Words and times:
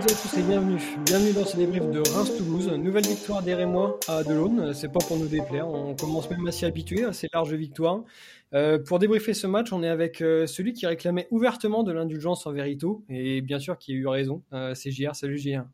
toutes 0.00 0.10
et 0.10 0.14
à 0.14 0.16
tous 0.16 0.38
et 0.38 0.42
bienvenue. 0.42 0.80
Bienvenue 1.04 1.32
dans 1.32 1.44
ce 1.44 1.56
débrief 1.56 1.90
de 1.90 1.98
Reims-Toulouse. 1.98 2.68
Nouvelle 2.68 3.06
victoire 3.06 3.42
des 3.42 3.54
Rémois 3.54 3.98
à 4.08 4.22
Delaune. 4.22 4.72
C'est 4.72 4.90
pas 4.90 5.00
pour 5.00 5.18
nous 5.18 5.26
déplaire. 5.26 5.68
On 5.68 5.94
commence 5.94 6.30
même 6.30 6.46
à 6.46 6.52
s'y 6.52 6.64
habituer 6.64 7.04
à 7.04 7.12
ces 7.12 7.28
larges 7.32 7.52
victoires. 7.52 8.02
Euh, 8.54 8.78
pour 8.78 8.98
débriefer 8.98 9.34
ce 9.34 9.46
match, 9.46 9.72
on 9.72 9.82
est 9.82 9.88
avec 9.88 10.22
euh, 10.22 10.46
celui 10.46 10.72
qui 10.72 10.86
réclamait 10.86 11.28
ouvertement 11.30 11.82
de 11.82 11.92
l'indulgence 11.92 12.46
en 12.46 12.52
Vérito 12.52 13.04
et 13.08 13.42
bien 13.42 13.58
sûr 13.58 13.76
qui 13.76 13.92
a 13.92 13.94
eu 13.94 14.06
raison. 14.06 14.42
Euh, 14.52 14.74
c'est 14.74 14.90
JR. 14.90 15.14
Salut 15.14 15.38
JR. 15.38 15.64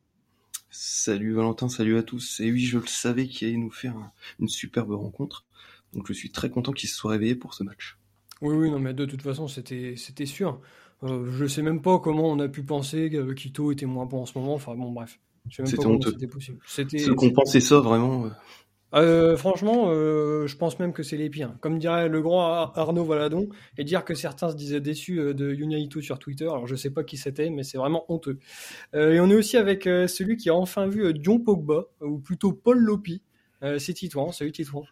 Salut 0.70 1.32
Valentin, 1.34 1.68
salut 1.68 1.96
à 1.96 2.02
tous. 2.02 2.40
Et 2.40 2.50
oui, 2.50 2.64
je 2.64 2.78
le 2.78 2.86
savais 2.86 3.26
qu'il 3.26 3.46
allait 3.46 3.58
nous 3.58 3.70
faire 3.70 3.94
une 4.40 4.48
superbe 4.48 4.90
rencontre. 4.90 5.44
Donc 5.92 6.06
je 6.08 6.12
suis 6.12 6.30
très 6.30 6.50
content 6.50 6.72
qu'il 6.72 6.88
se 6.88 6.96
soit 6.96 7.12
réveillé 7.12 7.36
pour 7.36 7.54
ce 7.54 7.62
match. 7.62 7.96
Oui, 8.42 8.54
oui, 8.54 8.70
non, 8.70 8.78
mais 8.78 8.92
de 8.92 9.06
toute 9.06 9.22
façon, 9.22 9.48
c'était, 9.48 9.94
c'était 9.96 10.26
sûr. 10.26 10.60
Euh, 11.02 11.30
je 11.30 11.46
sais 11.46 11.62
même 11.62 11.82
pas 11.82 11.98
comment 11.98 12.28
on 12.30 12.38
a 12.38 12.48
pu 12.48 12.62
penser 12.62 13.10
que 13.10 13.32
Quito 13.32 13.70
était 13.72 13.86
moins 13.86 14.06
bon 14.06 14.22
en 14.22 14.26
ce 14.26 14.38
moment. 14.38 14.54
Enfin 14.54 14.74
bon, 14.74 14.92
bref. 14.92 15.18
C'était 15.50 15.86
honteux. 15.86 16.10
C'était 16.12 16.26
possible. 16.26 16.58
C'était. 16.66 16.98
Ceux 16.98 17.14
qui 17.14 17.30
pensé 17.32 17.60
ça 17.60 17.80
vraiment. 17.80 18.26
Euh. 18.26 18.30
Euh, 18.94 19.36
franchement, 19.36 19.90
je 19.90 20.56
pense 20.56 20.78
même 20.78 20.92
que 20.92 21.02
c'est 21.02 21.16
les 21.16 21.28
pires. 21.28 21.54
Comme 21.60 21.78
dirait 21.78 22.08
le 22.08 22.22
grand 22.22 22.72
Arnaud 22.74 23.04
Valadon, 23.04 23.48
et 23.76 23.84
dire 23.84 24.04
que 24.04 24.14
certains 24.14 24.50
se 24.50 24.56
disaient 24.56 24.80
déçus 24.80 25.34
de 25.34 25.52
Yunaito 25.52 26.00
sur 26.00 26.18
Twitter. 26.18 26.44
Alors 26.44 26.66
je 26.66 26.76
sais 26.76 26.90
pas 26.90 27.04
qui 27.04 27.16
c'était, 27.16 27.50
mais 27.50 27.62
c'est 27.62 27.78
vraiment 27.78 28.10
honteux. 28.10 28.38
et 28.94 29.20
on 29.20 29.28
est 29.28 29.34
aussi 29.34 29.56
avec 29.56 29.84
celui 29.84 30.36
qui 30.36 30.48
a 30.50 30.54
enfin 30.54 30.86
vu 30.86 31.12
Dion 31.12 31.40
Pogba, 31.40 31.86
ou 32.00 32.18
plutôt 32.18 32.52
Paul 32.52 32.78
Lopi. 32.78 33.22
c'est 33.60 33.92
Titouan. 33.92 34.32
Salut 34.32 34.52
Titouan. 34.52 34.84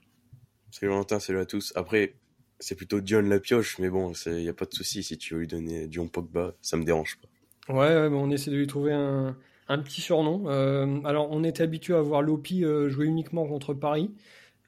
Salut 0.70 0.90
Valentin, 0.90 1.20
salut 1.20 1.38
à 1.38 1.46
tous. 1.46 1.72
Après, 1.76 2.16
c'est 2.64 2.74
plutôt 2.74 3.00
Dion 3.00 3.20
la 3.20 3.38
pioche, 3.40 3.78
mais 3.78 3.90
bon, 3.90 4.12
il 4.26 4.32
n'y 4.36 4.48
a 4.48 4.54
pas 4.54 4.64
de 4.64 4.72
souci 4.72 5.02
si 5.02 5.18
tu 5.18 5.34
veux 5.34 5.40
lui 5.40 5.46
donner 5.46 5.86
Dion 5.86 6.08
Pogba, 6.08 6.54
ça 6.62 6.78
me 6.78 6.84
dérange 6.84 7.18
pas. 7.20 7.74
Ouais, 7.74 8.08
on 8.10 8.30
essaie 8.30 8.50
de 8.50 8.56
lui 8.56 8.66
trouver 8.66 8.92
un, 8.92 9.36
petit 9.68 10.00
surnom. 10.00 10.44
Euh, 10.46 11.00
alors, 11.04 11.28
on 11.30 11.44
était 11.44 11.62
habitué 11.62 11.94
à 11.94 12.00
voir 12.00 12.22
Lopi 12.22 12.64
euh, 12.64 12.88
jouer 12.88 13.06
uniquement 13.06 13.46
contre 13.46 13.74
Paris. 13.74 14.10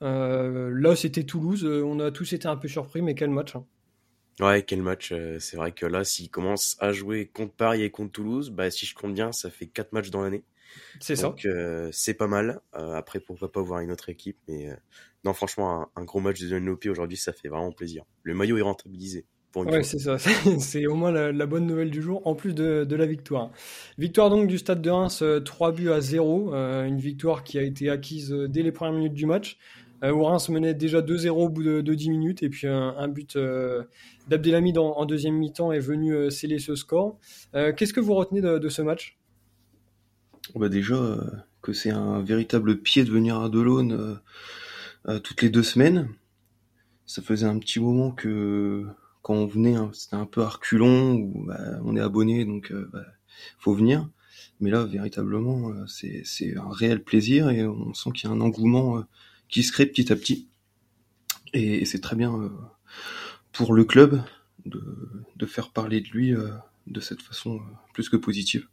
Euh, 0.03 0.71
là, 0.75 0.95
c'était 0.95 1.25
Toulouse. 1.25 1.65
On 1.65 1.99
a 2.01 2.11
tous 2.11 2.35
été 2.35 2.49
un 2.49 2.57
peu 2.57 2.69
surpris, 2.69 3.01
mais 3.01 3.15
quel 3.15 3.31
match. 3.31 3.57
Hein. 3.57 3.65
Ouais, 4.41 4.63
quel 4.63 4.83
match. 4.83 5.15
c'est 5.39 5.57
vrai 5.57 5.73
que 5.73 5.87
là, 5.87 6.05
s'il 6.05 6.29
commence 6.29 6.77
à 6.81 6.93
jouer 6.93 7.31
contre 7.33 7.53
Paris 7.53 7.83
et 7.83 7.91
contre 7.91 8.13
Toulouse, 8.13 8.51
bah, 8.51 8.71
si 8.71 8.85
je 8.85 8.95
compte 8.95 9.15
bien, 9.15 9.33
ça 9.33 9.49
fait 9.49 9.67
4 9.67 9.93
matchs 9.93 10.11
dans 10.11 10.21
l'année. 10.21 10.43
C'est 11.01 11.17
ça. 11.17 11.29
Donc, 11.29 11.47
c'est 11.93 12.15
pas 12.15 12.27
mal. 12.27 12.61
après, 12.73 13.21
pourquoi 13.21 13.51
pas 13.51 13.63
voir 13.63 13.81
une 13.81 13.93
autre 13.93 14.09
équipe, 14.09 14.39
mais 14.49 14.71
non, 15.25 15.33
franchement, 15.33 15.89
un, 15.97 16.05
gros 16.05 16.21
match 16.21 16.41
de 16.41 16.57
Lopi 16.57 16.89
aujourd'hui, 16.89 17.17
ça 17.17 17.33
fait 17.33 17.49
vraiment 17.49 17.73
plaisir. 17.73 18.05
Le 18.23 18.35
maillot 18.35 18.59
est 18.59 18.63
rentabilisé. 18.63 19.27
Ouais, 19.65 19.83
c'est 19.83 19.99
ça. 19.99 20.19
C'est 20.59 20.87
au 20.87 20.95
moins 20.95 21.11
la, 21.11 21.47
bonne 21.47 21.67
nouvelle 21.67 21.91
du 21.91 22.03
jour, 22.03 22.23
en 22.27 22.35
plus 22.35 22.55
de, 22.55 22.95
la 22.95 23.07
victoire. 23.07 23.51
Victoire 23.99 24.31
donc 24.31 24.49
du 24.49 24.59
Stade 24.59 24.83
de 24.83 24.91
Reims, 24.91 25.23
3 25.45 25.69
euh, 25.69 25.73
buts 25.73 25.91
à 25.91 26.01
0. 26.01 26.55
Euh, 26.55 26.85
une 26.85 26.99
victoire 26.99 27.43
qui 27.43 27.59
a 27.59 27.63
été 27.63 27.89
acquise 27.89 28.33
euh, 28.33 28.49
dès 28.49 28.63
les 28.63 28.73
premières 28.73 28.95
minutes 28.95 29.15
du 29.15 29.27
match. 29.27 29.59
où 30.03 30.25
Reims 30.25 30.49
menait 30.51 30.75
déjà 30.75 31.01
2-0 31.01 31.31
au 31.31 31.49
bout 31.49 31.63
de, 31.63 31.95
10 31.95 32.11
minutes. 32.11 32.43
Et 32.43 32.51
puis 32.51 32.67
un, 32.67 33.09
but 33.09 33.39
d'Abdelhamid 34.29 34.79
en, 34.79 35.07
deuxième 35.07 35.35
mi-temps 35.35 35.73
est 35.73 35.81
venu 35.81 36.31
sceller 36.31 36.59
ce 36.59 36.75
score. 36.75 37.19
Qu'est-ce 37.53 37.93
que 37.93 38.01
vous 38.01 38.15
retenez 38.15 38.43
de, 38.43 38.69
ce 38.69 38.83
match? 38.83 39.16
Bah 40.55 40.69
Déjà, 40.69 41.19
que 41.63 41.73
c'est 41.73 41.91
un 41.91 42.23
véritable 42.23 42.79
pied 42.79 43.05
de 43.05 43.11
venir 43.11 43.41
à 43.41 43.49
Delaune 43.49 44.21
euh, 45.09 45.19
toutes 45.21 45.43
les 45.43 45.51
deux 45.51 45.63
semaines. 45.63 46.09
Ça 47.07 47.23
faisait 47.23 47.47
un 47.47 47.59
petit 47.59 47.81
moment 47.81 48.11
que 48.11 48.85
quand 49.23 49.35
on 49.35 49.47
venait, 49.47 49.77
hein, 49.77 49.91
c'était 49.93 50.17
un 50.17 50.27
peu 50.27 50.43
arculon, 50.43 51.15
ou 51.15 51.45
bah, 51.47 51.59
on 51.85 51.97
est 51.97 52.01
abonné, 52.01 52.45
donc 52.45 52.71
euh, 52.73 52.89
bah, 52.93 53.05
faut 53.59 53.75
venir. 53.75 54.09
Mais 54.61 54.71
là, 54.71 54.85
véritablement, 54.85 55.71
euh, 55.71 55.87
c'est 55.87 56.57
un 56.57 56.71
réel 56.71 57.03
plaisir 57.03 57.51
et 57.51 57.67
on 57.67 57.95
sent 57.95 58.11
qu'il 58.15 58.29
y 58.29 58.33
a 58.33 58.35
un 58.35 58.41
engouement 58.41 59.05
qui 59.49 59.63
se 59.63 59.73
crée 59.73 59.87
petit 59.87 60.13
à 60.13 60.17
petit. 60.17 60.49
Et, 61.53 61.85
c'est 61.85 62.01
très 62.01 62.17
bien 62.17 62.51
pour 63.53 63.75
le 63.75 63.85
club 63.85 64.23
de, 64.67 64.83
de, 65.37 65.47
faire 65.47 65.71
parler 65.71 66.01
de 66.01 66.09
lui 66.09 66.35
de 66.87 67.01
cette 67.01 67.23
façon 67.23 67.61
plus 67.93 68.09
que 68.09 68.17
positive. 68.17 68.67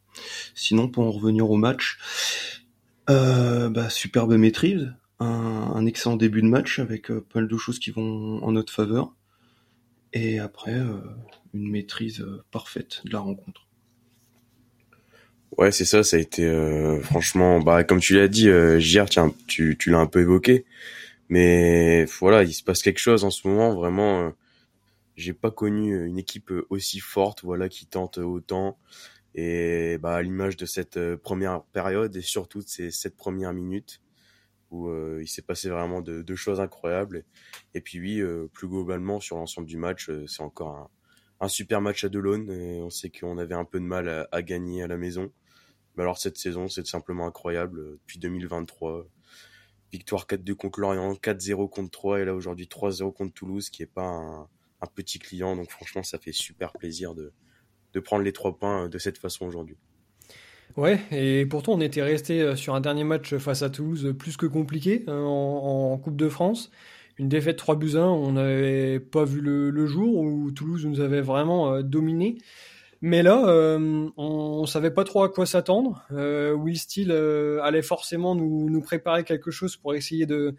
Sinon, 0.55 0.87
pour 0.87 1.03
en 1.05 1.11
revenir 1.11 1.49
au 1.49 1.57
match, 1.57 1.97
bah, 3.07 3.89
superbe 3.89 4.33
maîtrise, 4.33 4.93
un, 5.23 5.85
excellent 5.85 6.15
début 6.15 6.41
de 6.41 6.47
match 6.47 6.79
avec 6.79 7.11
euh, 7.11 7.21
pas 7.21 7.39
mal 7.39 7.47
de 7.47 7.57
choses 7.57 7.79
qui 7.79 7.91
vont 7.91 8.43
en 8.43 8.51
notre 8.51 8.73
faveur. 8.73 9.13
Et 10.13 10.39
après, 10.39 10.75
euh, 10.75 10.99
une 11.53 11.71
maîtrise 11.71 12.21
euh, 12.21 12.43
parfaite 12.51 13.01
de 13.05 13.11
la 13.11 13.19
rencontre. 13.19 13.67
Ouais, 15.57 15.71
c'est 15.71 15.85
ça, 15.85 16.03
ça 16.03 16.17
a 16.17 16.19
été 16.19 16.51
franchement, 17.03 17.59
bah 17.59 17.83
comme 17.83 17.99
tu 17.99 18.15
l'as 18.15 18.27
dit, 18.27 18.47
hier, 18.47 19.07
tiens, 19.07 19.31
tu, 19.45 19.77
tu 19.77 19.91
l'as 19.91 19.99
un 19.99 20.07
peu 20.07 20.21
évoqué, 20.21 20.65
mais 21.29 22.05
voilà, 22.05 22.41
il 22.41 22.53
se 22.53 22.63
passe 22.63 22.81
quelque 22.81 22.97
chose 22.97 23.23
en 23.23 23.29
ce 23.29 23.47
moment, 23.47 23.75
vraiment. 23.75 24.33
j'ai 25.15 25.33
pas 25.33 25.51
connu 25.51 26.07
une 26.07 26.17
équipe 26.17 26.51
aussi 26.71 26.99
forte, 26.99 27.43
voilà, 27.43 27.69
qui 27.69 27.85
tente 27.85 28.17
autant, 28.17 28.79
et 29.35 29.97
bah 29.99 30.15
à 30.15 30.21
l'image 30.21 30.57
de 30.57 30.65
cette 30.65 31.15
première 31.17 31.63
période 31.65 32.15
et 32.15 32.21
surtout 32.21 32.59
de 32.59 32.67
ces 32.67 32.91
sept 32.91 33.15
premières 33.15 33.53
minutes, 33.53 34.01
où 34.73 34.89
euh, 34.89 35.19
il 35.21 35.27
s'est 35.27 35.43
passé 35.43 35.69
vraiment 35.69 36.01
de, 36.01 36.35
choses 36.35 36.59
incroyables. 36.59 37.23
Et, 37.73 37.81
puis 37.81 37.99
oui, 37.99 38.19
euh, 38.19 38.49
plus 38.51 38.67
globalement 38.67 39.19
sur 39.19 39.37
l'ensemble 39.37 39.67
du 39.67 39.77
match, 39.77 40.09
euh, 40.09 40.25
c'est 40.27 40.41
encore 40.41 40.89
un, 41.39 41.47
super 41.47 41.79
match 41.79 42.03
à 42.03 42.09
Delaune. 42.09 42.49
On 42.49 42.89
sait 42.89 43.11
qu'on 43.11 43.37
avait 43.37 43.53
un 43.53 43.65
peu 43.65 43.79
de 43.79 43.85
mal 43.85 44.27
à, 44.31 44.41
gagner 44.41 44.81
à 44.83 44.87
la 44.87 44.97
maison. 44.97 45.31
Mais 45.95 46.03
alors 46.03 46.17
cette 46.17 46.37
saison, 46.37 46.67
c'est 46.67 46.87
simplement 46.87 47.27
incroyable. 47.27 47.99
Depuis 47.99 48.17
2023, 48.17 49.05
victoire 49.91 50.25
4-2 50.25 50.55
contre 50.55 50.79
Lorient, 50.79 51.13
4-0 51.13 51.69
contre 51.69 51.91
3 51.91 52.21
et 52.21 52.25
là 52.25 52.33
aujourd'hui 52.33 52.65
3-0 52.65 53.13
contre 53.13 53.33
Toulouse, 53.33 53.69
qui 53.69 53.83
est 53.83 53.93
pas 53.93 54.07
un, 54.07 54.49
petit 54.95 55.19
client. 55.19 55.55
Donc 55.55 55.69
franchement, 55.69 56.01
ça 56.01 56.17
fait 56.17 56.31
super 56.31 56.73
plaisir 56.73 57.13
de, 57.13 57.31
de 57.93 57.99
prendre 57.99 58.23
les 58.23 58.33
trois 58.33 58.57
points 58.57 58.89
de 58.89 58.97
cette 58.97 59.17
façon 59.17 59.45
aujourd'hui. 59.45 59.77
Ouais, 60.75 60.99
et 61.11 61.45
pourtant 61.45 61.73
on 61.73 61.81
était 61.81 62.01
resté 62.01 62.41
euh, 62.41 62.55
sur 62.55 62.73
un 62.73 62.81
dernier 62.81 63.03
match 63.03 63.35
face 63.35 63.61
à 63.61 63.69
Toulouse 63.69 64.15
plus 64.17 64.37
que 64.37 64.47
compliqué 64.47 65.03
hein, 65.07 65.21
en, 65.21 65.97
Coupe 65.97 66.15
de 66.15 66.29
France. 66.29 66.71
Une 67.19 67.29
défaite 67.29 67.57
3 67.57 67.75
buts 67.75 67.91
1, 67.95 67.99
on 67.99 68.31
n'avait 68.31 68.99
pas 68.99 69.23
vu 69.23 69.39
le, 69.39 69.85
jour 69.85 70.17
où 70.17 70.51
Toulouse 70.51 70.83
nous 70.87 70.99
avait 70.99 71.21
vraiment 71.21 71.71
euh, 71.71 71.81
dominé. 71.83 72.39
Mais 73.01 73.21
là, 73.21 73.47
euh, 73.47 74.09
on, 74.17 74.61
ne 74.61 74.65
savait 74.65 74.89
pas 74.89 75.03
trop 75.03 75.21
à 75.21 75.29
quoi 75.29 75.45
s'attendre. 75.45 76.03
Will 76.09 76.79
Steele 76.79 77.11
allait 77.61 77.83
forcément 77.83 78.33
nous, 78.33 78.81
préparer 78.81 79.25
quelque 79.25 79.51
chose 79.51 79.77
pour 79.77 79.93
essayer 79.93 80.25
de, 80.25 80.55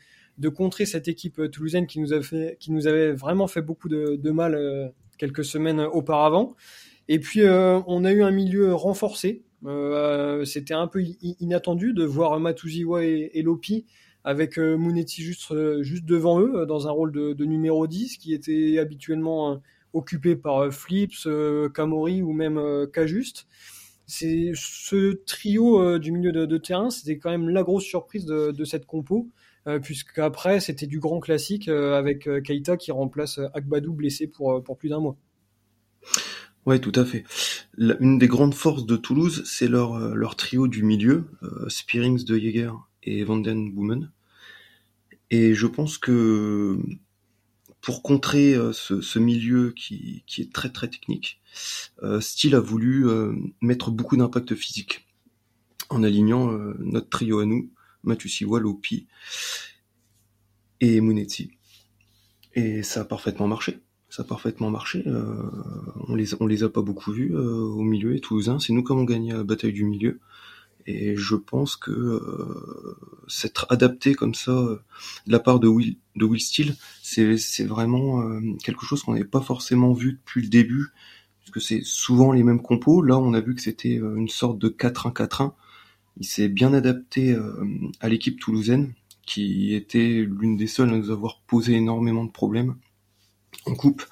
contrer 0.54 0.86
cette 0.86 1.08
équipe 1.08 1.50
toulousaine 1.50 1.88
qui 1.88 1.98
nous, 1.98 2.12
avait 2.12 2.56
qui 2.60 2.70
nous 2.70 2.86
avait 2.86 3.12
vraiment 3.12 3.48
fait 3.48 3.62
beaucoup 3.62 3.88
de 3.88 4.30
mal 4.30 4.92
quelques 5.18 5.44
semaines 5.44 5.80
auparavant. 5.80 6.54
Et 7.08 7.18
puis 7.20 7.42
on 7.46 8.04
a 8.04 8.12
eu 8.12 8.22
un 8.22 8.30
milieu 8.30 8.74
renforcé 8.74 9.44
euh, 9.66 10.44
c'était 10.44 10.74
un 10.74 10.86
peu 10.86 11.02
inattendu 11.40 11.94
de 11.94 12.04
voir 12.04 12.38
Matuziwa 12.38 13.04
et, 13.04 13.42
Lopi 13.42 13.86
avec 14.22 14.58
euh, 14.58 14.76
Munetti 14.76 15.22
juste, 15.22 15.50
euh, 15.52 15.82
juste 15.82 16.04
devant 16.04 16.40
eux 16.40 16.66
dans 16.66 16.86
un 16.86 16.90
rôle 16.90 17.12
de, 17.12 17.44
numéro 17.44 17.86
10 17.86 18.18
qui 18.18 18.34
était 18.34 18.78
habituellement 18.78 19.60
occupé 19.92 20.36
par 20.36 20.72
Flips, 20.72 21.28
Kamori 21.72 22.22
ou 22.22 22.32
même 22.32 22.60
Kajuste. 22.92 23.46
C'est 24.06 24.52
ce 24.54 25.22
trio 25.24 25.98
du 25.98 26.12
milieu 26.12 26.32
de, 26.32 26.58
terrain, 26.58 26.90
c'était 26.90 27.18
quand 27.18 27.30
même 27.30 27.48
la 27.48 27.62
grosse 27.62 27.84
surprise 27.84 28.26
de, 28.26 28.64
cette 28.64 28.86
compo, 28.86 29.28
puisqu'après 29.82 30.60
c'était 30.60 30.88
du 30.88 30.98
grand 30.98 31.20
classique 31.20 31.68
avec 31.68 32.28
Keita 32.42 32.76
qui 32.76 32.90
remplace 32.90 33.38
Akbadou 33.54 33.94
blessé 33.94 34.26
pour, 34.26 34.62
pour 34.64 34.76
plus 34.76 34.88
d'un 34.88 35.00
mois. 35.00 35.16
Ouais, 36.66 36.78
tout 36.78 36.92
à 36.94 37.04
fait. 37.04 37.24
une 37.76 38.18
des 38.18 38.26
grandes 38.26 38.54
forces 38.54 38.86
de 38.86 38.96
Toulouse, 38.96 39.42
c'est 39.44 39.68
leur, 39.68 39.94
euh, 39.94 40.14
leur 40.14 40.34
trio 40.34 40.66
du 40.66 40.82
milieu, 40.82 41.26
euh, 41.42 41.68
Spearings 41.68 42.24
de 42.24 42.38
Jäger 42.38 42.72
et 43.02 43.22
Vanden 43.22 43.70
Boomen. 43.70 44.10
Et 45.30 45.54
je 45.54 45.66
pense 45.66 45.98
que 45.98 46.78
pour 47.82 48.02
contrer 48.02 48.54
euh, 48.54 48.72
ce, 48.72 49.18
milieu 49.18 49.72
qui, 49.72 50.24
qui, 50.26 50.40
est 50.40 50.52
très 50.52 50.70
très 50.70 50.88
technique, 50.88 51.40
Steele 52.20 52.54
a 52.54 52.60
voulu 52.60 53.06
mettre 53.60 53.90
beaucoup 53.90 54.16
d'impact 54.16 54.54
physique 54.54 55.06
en 55.90 56.02
alignant 56.02 56.50
notre 56.78 57.08
trio 57.08 57.38
à 57.40 57.46
nous, 57.46 57.70
Matusiwa, 58.02 58.58
Lopi 58.58 59.06
et 60.80 61.00
Munetti. 61.00 61.52
Et 62.54 62.82
ça 62.82 63.02
a 63.02 63.04
parfaitement 63.04 63.46
marché 63.46 63.80
ça 64.14 64.22
a 64.22 64.26
parfaitement 64.26 64.70
marché. 64.70 65.02
Euh, 65.08 65.50
on 66.06 66.14
les 66.14 66.40
on 66.40 66.46
les 66.46 66.62
a 66.62 66.68
pas 66.68 66.82
beaucoup 66.82 67.10
vus 67.10 67.34
euh, 67.34 67.64
au 67.64 67.82
milieu 67.82 68.14
et 68.14 68.20
toulousain. 68.20 68.60
C'est 68.60 68.72
nous 68.72 68.84
qui 68.84 68.92
avons 68.92 69.02
gagné 69.02 69.32
la 69.32 69.42
bataille 69.42 69.72
du 69.72 69.84
milieu. 69.84 70.20
Et 70.86 71.16
je 71.16 71.34
pense 71.34 71.74
que 71.74 71.90
euh, 71.90 72.96
s'être 73.26 73.66
adapté 73.70 74.14
comme 74.14 74.34
ça 74.34 74.52
de 74.52 75.32
la 75.32 75.40
part 75.40 75.58
de 75.58 75.66
Will 75.66 75.96
de 76.14 76.24
Will 76.24 76.40
Steele, 76.40 76.76
c'est 77.02 77.36
c'est 77.38 77.64
vraiment 77.64 78.22
quelque 78.62 78.86
chose 78.86 79.02
qu'on 79.02 79.14
n'avait 79.14 79.24
pas 79.24 79.40
forcément 79.40 79.92
vu 79.92 80.12
depuis 80.12 80.42
le 80.42 80.48
début 80.48 80.86
puisque 81.40 81.60
c'est 81.60 81.82
souvent 81.82 82.30
les 82.30 82.44
mêmes 82.44 82.62
compos. 82.62 83.02
Là, 83.02 83.18
on 83.18 83.34
a 83.34 83.40
vu 83.40 83.56
que 83.56 83.62
c'était 83.62 83.96
une 83.96 84.28
sorte 84.28 84.58
de 84.60 84.68
4-1-4-1. 84.68 85.54
Il 86.18 86.26
s'est 86.26 86.48
bien 86.48 86.72
adapté 86.72 87.36
à 88.00 88.08
l'équipe 88.08 88.38
toulousaine, 88.38 88.94
qui 89.26 89.74
était 89.74 90.24
l'une 90.24 90.56
des 90.56 90.68
seules 90.68 90.90
à 90.90 90.96
nous 90.96 91.10
avoir 91.10 91.40
posé 91.48 91.74
énormément 91.74 92.24
de 92.24 92.30
problèmes 92.30 92.76
en 93.66 93.74
coupe. 93.74 94.04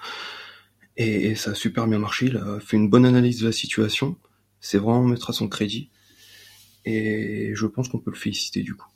Et, 0.96 1.34
ça 1.34 1.52
a 1.52 1.54
super 1.54 1.86
bien 1.86 1.98
marché. 1.98 2.26
Il 2.26 2.36
a 2.36 2.60
fait 2.60 2.76
une 2.76 2.88
bonne 2.88 3.06
analyse 3.06 3.40
de 3.40 3.46
la 3.46 3.52
situation. 3.52 4.16
C'est 4.60 4.78
vraiment 4.78 5.04
mettre 5.04 5.30
à 5.30 5.32
son 5.32 5.48
crédit. 5.48 5.90
Et 6.84 7.52
je 7.54 7.66
pense 7.66 7.88
qu'on 7.88 7.98
peut 7.98 8.10
le 8.10 8.16
féliciter 8.16 8.62
du 8.62 8.74
coup. 8.74 8.88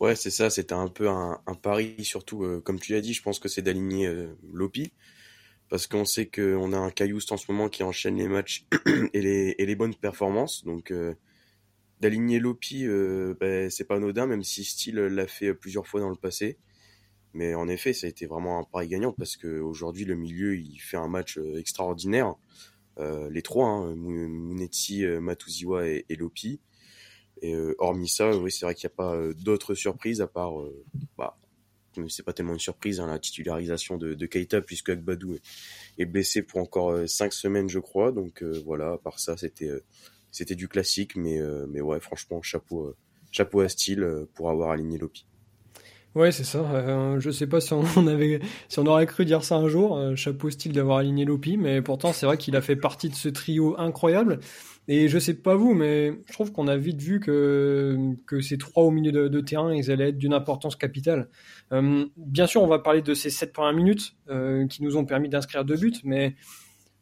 Ouais, 0.00 0.14
c'est 0.14 0.30
ça. 0.30 0.50
C'était 0.50 0.74
un 0.74 0.88
peu 0.88 1.08
un, 1.08 1.40
pari, 1.62 2.04
surtout, 2.04 2.44
euh, 2.44 2.60
comme 2.60 2.78
tu 2.78 2.92
l'as 2.92 3.00
dit, 3.00 3.14
je 3.14 3.22
pense 3.22 3.38
que 3.38 3.48
c'est 3.48 3.62
d'aligner 3.62 4.06
euh, 4.06 4.28
Lopi. 4.52 4.92
Parce 5.68 5.86
qu'on 5.86 6.04
sait 6.04 6.26
qu'on 6.26 6.72
a 6.72 6.78
un 6.78 6.90
Caillouste 6.90 7.32
en 7.32 7.36
ce 7.36 7.50
moment 7.50 7.68
qui 7.68 7.82
enchaîne 7.82 8.16
les 8.16 8.28
matchs 8.28 8.66
et, 9.14 9.20
les, 9.20 9.54
et 9.58 9.66
les 9.66 9.74
bonnes 9.74 9.94
performances. 9.94 10.64
Donc, 10.64 10.90
euh, 10.90 11.14
d'aligner 12.00 12.38
Lopi, 12.38 12.86
ben, 13.40 13.70
c'est 13.70 13.84
pas 13.84 13.96
anodin, 13.96 14.26
même 14.26 14.44
si 14.44 14.64
Steele 14.64 14.96
l'a 14.96 15.26
fait 15.26 15.54
plusieurs 15.54 15.86
fois 15.86 16.00
dans 16.00 16.10
le 16.10 16.16
passé. 16.16 16.58
Mais 17.36 17.54
en 17.54 17.68
effet, 17.68 17.92
ça 17.92 18.06
a 18.06 18.10
été 18.10 18.24
vraiment 18.24 18.58
un 18.58 18.64
pari 18.64 18.88
gagnant 18.88 19.12
parce 19.12 19.36
qu'aujourd'hui, 19.36 20.06
le 20.06 20.14
milieu, 20.14 20.56
il 20.56 20.78
fait 20.78 20.96
un 20.96 21.06
match 21.06 21.36
euh, 21.36 21.58
extraordinaire. 21.58 22.34
Euh, 22.98 23.28
les 23.28 23.42
trois, 23.42 23.68
hein, 23.68 23.94
Munetsi, 23.94 25.04
euh, 25.04 25.20
Matuziwa 25.20 25.86
et, 25.86 26.16
Lopi. 26.18 26.60
Et 27.42 27.54
hormis 27.76 28.08
ça, 28.08 28.34
oui, 28.34 28.50
c'est 28.50 28.64
vrai 28.64 28.74
qu'il 28.74 28.88
n'y 28.88 28.94
a 28.94 28.96
pas 28.96 29.34
d'autres 29.34 29.74
surprises 29.74 30.22
à 30.22 30.26
part, 30.26 30.54
bah, 31.18 31.36
c'est 32.08 32.22
pas 32.22 32.32
tellement 32.32 32.54
une 32.54 32.58
surprise, 32.58 32.98
hein, 32.98 33.08
la 33.08 33.18
titularisation 33.18 33.98
de, 33.98 34.14
de 34.14 34.26
Keita, 34.26 34.62
puisque 34.62 34.88
Agbadou 34.88 35.36
est, 35.98 36.06
blessé 36.06 36.40
pour 36.40 36.60
encore 36.60 37.06
cinq 37.06 37.34
semaines, 37.34 37.68
je 37.68 37.78
crois. 37.78 38.10
Donc 38.10 38.42
voilà, 38.64 38.92
à 38.92 38.96
part 38.96 39.18
ça, 39.18 39.36
c'était 39.36 39.68
c'était 40.30 40.54
du 40.54 40.66
classique, 40.66 41.14
mais, 41.14 41.38
mais 41.68 41.82
ouais, 41.82 42.00
franchement, 42.00 42.40
chapeau, 42.40 42.94
chapeau 43.30 43.60
à 43.60 43.68
style 43.68 44.26
pour 44.32 44.48
avoir 44.48 44.70
aligné 44.70 44.96
Lopi. 44.96 45.26
Ouais, 46.16 46.32
c'est 46.32 46.44
ça. 46.44 46.60
Euh, 46.60 47.20
je 47.20 47.30
sais 47.30 47.46
pas 47.46 47.60
si 47.60 47.74
on 47.74 48.06
avait, 48.06 48.40
si 48.68 48.78
on 48.78 48.86
aurait 48.86 49.04
cru 49.04 49.26
dire 49.26 49.44
ça 49.44 49.56
un 49.56 49.68
jour. 49.68 49.98
Euh, 49.98 50.16
chapeau 50.16 50.48
style 50.48 50.72
d'avoir 50.72 50.98
aligné 50.98 51.26
Lopi, 51.26 51.58
mais 51.58 51.82
pourtant 51.82 52.14
c'est 52.14 52.24
vrai 52.24 52.38
qu'il 52.38 52.56
a 52.56 52.62
fait 52.62 52.74
partie 52.74 53.10
de 53.10 53.14
ce 53.14 53.28
trio 53.28 53.78
incroyable. 53.78 54.40
Et 54.88 55.08
je 55.08 55.18
sais 55.18 55.34
pas 55.34 55.56
vous, 55.56 55.74
mais 55.74 56.12
je 56.26 56.32
trouve 56.32 56.52
qu'on 56.52 56.68
a 56.68 56.76
vite 56.76 57.02
vu 57.02 57.20
que 57.20 58.14
que 58.26 58.40
ces 58.40 58.56
trois 58.56 58.84
au 58.84 58.90
milieu 58.90 59.28
de, 59.28 59.40
terrain, 59.40 59.74
ils 59.74 59.90
allaient 59.90 60.08
être 60.08 60.18
d'une 60.18 60.32
importance 60.32 60.74
capitale. 60.76 61.28
Euh, 61.72 62.06
bien 62.16 62.46
sûr, 62.46 62.62
on 62.62 62.66
va 62.66 62.78
parler 62.78 63.02
de 63.02 63.12
ces 63.12 63.28
sept 63.28 63.52
premières 63.52 63.74
minutes 63.74 64.14
euh, 64.30 64.66
qui 64.68 64.82
nous 64.82 64.96
ont 64.96 65.04
permis 65.04 65.28
d'inscrire 65.28 65.66
deux 65.66 65.76
buts, 65.76 66.00
mais 66.04 66.34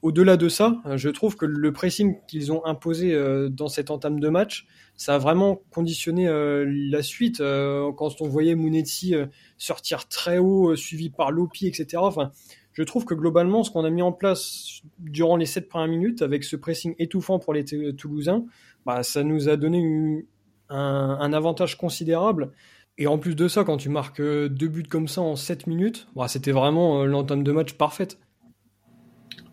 au-delà 0.04 0.36
de 0.36 0.48
ça, 0.48 0.76
je 0.94 1.08
trouve 1.08 1.34
que 1.34 1.46
le 1.46 1.72
pressing 1.72 2.16
qu'ils 2.28 2.52
ont 2.52 2.64
imposé 2.64 3.18
dans 3.50 3.68
cette 3.68 3.90
entame 3.90 4.20
de 4.20 4.28
match, 4.28 4.68
ça 4.96 5.16
a 5.16 5.18
vraiment 5.18 5.60
conditionné 5.70 6.28
euh, 6.28 6.64
la 6.68 7.02
suite. 7.02 7.40
Euh, 7.40 7.92
quand 7.92 8.20
on 8.20 8.28
voyait 8.28 8.54
Mounetzi 8.54 9.14
euh, 9.14 9.26
sortir 9.58 10.08
très 10.08 10.38
haut, 10.38 10.76
suivi 10.76 11.10
par 11.10 11.30
Lopi, 11.32 11.66
etc. 11.66 11.96
Enfin, 11.96 12.30
je 12.72 12.82
trouve 12.82 13.04
que 13.04 13.14
globalement, 13.14 13.64
ce 13.64 13.70
qu'on 13.70 13.84
a 13.84 13.90
mis 13.90 14.02
en 14.02 14.12
place 14.12 14.82
durant 14.98 15.36
les 15.36 15.46
sept 15.46 15.68
premières 15.68 15.88
minutes, 15.88 16.22
avec 16.22 16.44
ce 16.44 16.56
pressing 16.56 16.94
étouffant 16.98 17.38
pour 17.38 17.54
les 17.54 17.64
Toulousains, 17.96 18.44
bah, 18.86 19.02
ça 19.02 19.22
nous 19.22 19.48
a 19.48 19.56
donné 19.56 20.26
un, 20.68 21.32
avantage 21.32 21.76
considérable. 21.76 22.52
Et 22.98 23.06
en 23.06 23.18
plus 23.18 23.34
de 23.34 23.48
ça, 23.48 23.64
quand 23.64 23.76
tu 23.76 23.88
marques 23.88 24.22
deux 24.22 24.68
buts 24.68 24.84
comme 24.84 25.08
ça 25.08 25.20
en 25.20 25.34
7 25.36 25.66
minutes, 25.66 26.06
bah, 26.14 26.28
c'était 26.28 26.52
vraiment 26.52 27.04
l'entame 27.04 27.42
de 27.42 27.52
match 27.52 27.74
parfaite. 27.74 28.18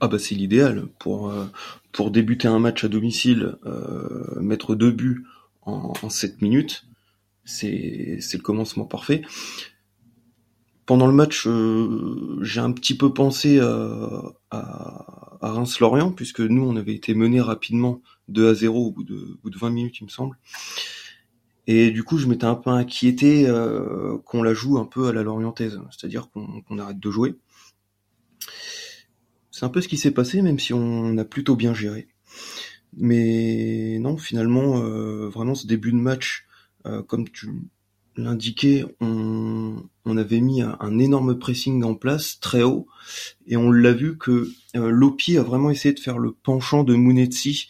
Ah 0.02 0.08
bah 0.08 0.20
c'est 0.20 0.36
l'idéal 0.36 0.88
pour 1.00 1.32
pour 1.92 2.12
débuter 2.12 2.48
un 2.48 2.60
match 2.60 2.84
à 2.84 2.88
domicile, 2.88 3.56
mettre 4.40 4.76
deux 4.76 4.92
buts 4.92 5.24
en, 5.62 5.94
en 6.02 6.10
7 6.10 6.42
minutes, 6.42 6.86
c'est 7.46 8.20
le 8.34 8.42
commencement 8.42 8.86
parfait. 8.86 9.22
Pendant 10.86 11.08
le 11.08 11.14
match, 11.14 11.48
euh, 11.48 12.38
j'ai 12.42 12.60
un 12.60 12.72
petit 12.72 12.98
peu 12.98 13.14
pensé 13.14 13.60
à, 13.60 14.22
à, 14.50 15.38
à 15.42 15.52
Reims-Lorient, 15.52 16.12
puisque 16.12 16.42
nous, 16.42 16.64
on 16.64 16.76
avait 16.76 16.94
été 16.94 17.14
mené 17.14 17.40
rapidement 17.40 18.02
2 18.28 18.50
à 18.50 18.54
0 18.54 18.88
au 18.88 18.92
bout 18.92 19.04
de, 19.04 19.38
bout 19.42 19.50
de 19.50 19.58
20 19.58 19.70
minutes, 19.70 20.00
il 20.00 20.06
me 20.06 20.10
semble. 20.10 20.38
Et 21.68 21.92
du 21.92 22.04
coup, 22.04 22.18
je 22.18 22.28
m'étais 22.28 22.46
un 22.46 22.56
peu 22.56 22.72
inquiété 22.72 23.48
euh, 23.48 24.18
qu'on 24.26 24.44
la 24.44 24.54
joue 24.54 24.80
un 24.80 24.86
peu 24.86 25.08
à 25.08 25.14
la 25.14 25.24
lorientaise, 25.24 25.80
c'est-à-dire 25.92 26.30
qu'on 26.32 26.80
arrête 26.80 27.00
de 27.00 27.12
jouer. 27.12 27.36
C'est 29.62 29.68
un 29.68 29.70
peu 29.70 29.82
ce 29.82 29.88
qui 29.88 29.98
s'est 29.98 30.10
passé, 30.10 30.42
même 30.42 30.58
si 30.58 30.74
on 30.74 31.16
a 31.20 31.24
plutôt 31.24 31.56
bien 31.56 31.76
géré. 31.76 32.08
Mais 32.98 34.00
non, 34.00 34.18
finalement, 34.18 34.82
euh, 34.82 35.30
vraiment 35.30 35.54
ce 35.54 35.68
début 35.68 35.92
de 35.92 35.98
match, 35.98 36.48
euh, 36.88 37.04
comme 37.04 37.30
tu 37.30 37.52
l'indiquais, 38.16 38.86
on, 39.02 39.84
on, 40.06 40.18
avait 40.18 40.42
mis 40.42 40.64
un, 40.64 40.98
énorme 40.98 41.38
pressing 41.38 41.84
en 41.84 41.94
place, 41.94 42.40
très 42.40 42.64
haut, 42.64 42.88
et 43.46 43.56
on 43.56 43.70
l'a 43.70 43.94
vu 43.94 44.18
que 44.18 44.50
euh, 44.76 44.90
Lopi 44.90 45.38
a 45.38 45.44
vraiment 45.44 45.70
essayé 45.70 45.94
de 45.94 46.00
faire 46.00 46.18
le 46.18 46.32
penchant 46.32 46.84
de 46.84 46.96
Munetsi 46.96 47.70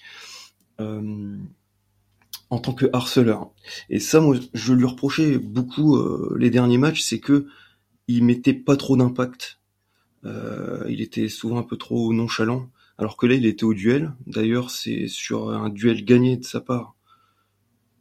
euh, 0.79 1.35
en 2.49 2.59
tant 2.59 2.71
que 2.71 2.85
harceleur. 2.93 3.51
Et 3.89 3.99
ça, 3.99 4.21
moi, 4.21 4.37
je 4.53 4.73
lui 4.73 4.85
reprochais 4.85 5.37
beaucoup 5.37 5.99
les 6.37 6.51
derniers 6.51 6.77
matchs, 6.77 7.01
c'est 7.01 7.19
que 7.19 7.47
il 8.07 8.23
mettait 8.23 8.53
pas 8.53 8.77
trop 8.77 8.95
d'impact. 8.95 9.60
Il 10.23 11.01
était 11.01 11.29
souvent 11.29 11.57
un 11.57 11.63
peu 11.63 11.77
trop 11.77 12.13
nonchalant 12.13 12.69
alors 12.97 13.17
que 13.17 13.25
là 13.25 13.33
il 13.33 13.45
était 13.45 13.63
au 13.63 13.73
duel. 13.73 14.13
D'ailleurs 14.27 14.69
c'est 14.69 15.07
sur 15.07 15.49
un 15.49 15.69
duel 15.69 16.05
gagné 16.05 16.37
de 16.37 16.43
sa 16.43 16.61
part 16.61 16.95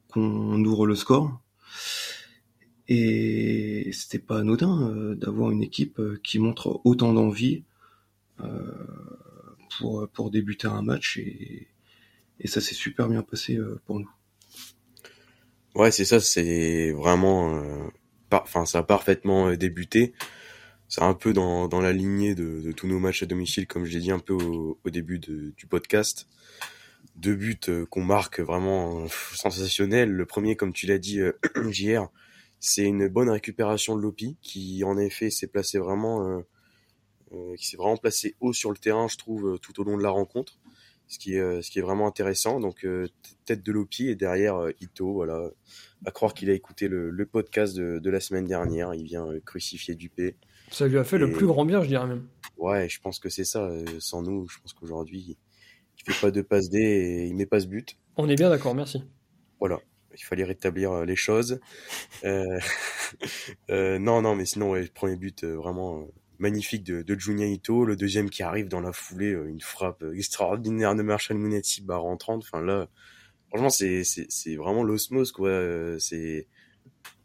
qu'on 0.08 0.62
ouvre 0.64 0.86
le 0.86 0.94
score. 0.94 1.40
Et 2.88 3.90
c'était 3.92 4.18
pas 4.18 4.40
anodin 4.40 4.90
euh, 4.90 5.14
d'avoir 5.14 5.52
une 5.52 5.62
équipe 5.62 6.00
euh, 6.00 6.20
qui 6.24 6.40
montre 6.40 6.80
autant 6.82 7.12
d'envie 7.12 7.62
euh, 8.40 8.72
pour, 9.78 10.08
pour 10.08 10.32
débuter 10.32 10.66
un 10.66 10.82
match 10.82 11.16
et, 11.16 11.68
et 12.40 12.48
ça 12.48 12.60
s'est 12.60 12.74
super 12.74 13.08
bien 13.08 13.22
passé 13.22 13.58
pour 13.86 14.00
nous. 14.00 14.10
Ouais, 15.76 15.92
c'est 15.92 16.04
ça, 16.04 16.18
c'est 16.18 16.90
vraiment, 16.90 17.62
enfin, 18.32 18.66
ça 18.66 18.78
a 18.78 18.82
parfaitement 18.82 19.54
débuté 19.54 20.14
c'est 20.90 21.02
un 21.02 21.14
peu 21.14 21.32
dans, 21.32 21.68
dans 21.68 21.80
la 21.80 21.92
lignée 21.92 22.34
de, 22.34 22.60
de, 22.60 22.72
tous 22.72 22.88
nos 22.88 22.98
matchs 22.98 23.22
à 23.22 23.26
domicile, 23.26 23.68
comme 23.68 23.84
je 23.84 23.92
l'ai 23.92 24.00
dit 24.00 24.10
un 24.10 24.18
peu 24.18 24.34
au, 24.34 24.78
au 24.84 24.90
début 24.90 25.20
de, 25.20 25.54
du 25.56 25.66
podcast. 25.66 26.26
Deux 27.14 27.36
buts 27.36 27.60
euh, 27.68 27.86
qu'on 27.86 28.02
marque 28.02 28.40
vraiment 28.40 29.06
sensationnels. 29.34 30.10
Le 30.10 30.26
premier, 30.26 30.56
comme 30.56 30.72
tu 30.72 30.86
l'as 30.86 30.98
dit 30.98 31.20
euh, 31.20 31.32
hier, 31.70 32.08
c'est 32.58 32.82
une 32.82 33.06
bonne 33.06 33.30
récupération 33.30 33.96
de 33.96 34.02
Lopi, 34.02 34.36
qui 34.42 34.82
en 34.82 34.98
effet 34.98 35.30
s'est 35.30 35.46
placé 35.46 35.78
vraiment, 35.78 36.26
euh, 36.26 36.40
euh 37.34 37.54
qui 37.54 37.68
s'est 37.68 37.76
vraiment 37.76 37.96
placé 37.96 38.34
haut 38.40 38.52
sur 38.52 38.72
le 38.72 38.76
terrain, 38.76 39.06
je 39.06 39.16
trouve, 39.16 39.60
tout 39.60 39.80
au 39.80 39.84
long 39.84 39.96
de 39.96 40.02
la 40.02 40.10
rencontre. 40.10 40.58
Ce 41.06 41.18
qui 41.20 41.34
est, 41.34 41.62
ce 41.62 41.70
qui 41.70 41.78
est 41.78 41.82
vraiment 41.82 42.06
intéressant. 42.06 42.60
Donc 42.60 42.86
tête 43.44 43.62
de 43.64 43.72
Lopi 43.72 44.08
et 44.08 44.14
derrière 44.14 44.68
Ito, 44.80 45.12
voilà. 45.12 45.50
À 46.04 46.12
croire 46.12 46.34
qu'il 46.34 46.50
a 46.50 46.52
écouté 46.52 46.86
le, 46.86 47.10
le 47.10 47.26
podcast 47.26 47.74
de, 47.76 47.98
de, 47.98 48.10
la 48.10 48.20
semaine 48.20 48.44
dernière, 48.44 48.94
il 48.94 49.04
vient 49.04 49.26
crucifier 49.44 49.96
Dupé. 49.96 50.36
Ça 50.70 50.86
lui 50.86 50.98
a 50.98 51.04
fait 51.04 51.18
le 51.18 51.32
plus 51.32 51.46
grand 51.46 51.64
bien, 51.64 51.82
je 51.82 51.88
dirais 51.88 52.06
même. 52.06 52.26
Ouais, 52.56 52.88
je 52.88 53.00
pense 53.00 53.18
que 53.18 53.28
c'est 53.28 53.44
ça. 53.44 53.64
Euh, 53.64 53.84
sans 53.98 54.22
nous, 54.22 54.48
je 54.48 54.58
pense 54.60 54.72
qu'aujourd'hui, 54.72 55.36
il 56.06 56.12
fait 56.12 56.20
pas 56.20 56.30
de 56.30 56.42
passe 56.42 56.70
D 56.70 56.78
et 56.78 57.26
il 57.26 57.34
met 57.34 57.46
pas 57.46 57.60
ce 57.60 57.66
but. 57.66 57.96
On 58.16 58.28
est 58.28 58.36
bien 58.36 58.50
d'accord, 58.50 58.74
merci. 58.74 59.02
Voilà, 59.58 59.80
il 60.14 60.22
fallait 60.22 60.44
rétablir 60.44 60.92
euh, 60.92 61.04
les 61.04 61.16
choses. 61.16 61.60
euh, 62.24 62.58
euh, 63.70 63.98
non, 63.98 64.22
non, 64.22 64.34
mais 64.34 64.46
sinon, 64.46 64.70
ouais, 64.70 64.82
le 64.82 64.88
premier 64.88 65.16
but 65.16 65.44
vraiment 65.44 66.06
magnifique 66.38 66.84
de, 66.84 67.02
de 67.02 67.18
Junya 67.18 67.46
Ito, 67.46 67.84
le 67.84 67.96
deuxième 67.96 68.30
qui 68.30 68.42
arrive 68.42 68.68
dans 68.68 68.80
la 68.80 68.92
foulée, 68.92 69.30
une 69.30 69.60
frappe 69.60 70.02
extraordinaire 70.14 70.94
de 70.94 71.02
Marshall 71.02 71.36
Munetti 71.36 71.82
barre 71.82 72.06
en 72.06 72.16
30. 72.16 72.42
Enfin 72.42 72.62
là, 72.62 72.88
franchement, 73.48 73.68
c'est 73.68 74.04
c'est 74.04 74.56
vraiment 74.56 74.82
l'osmose 74.82 75.32
quoi. 75.32 75.50
C'est 75.98 76.46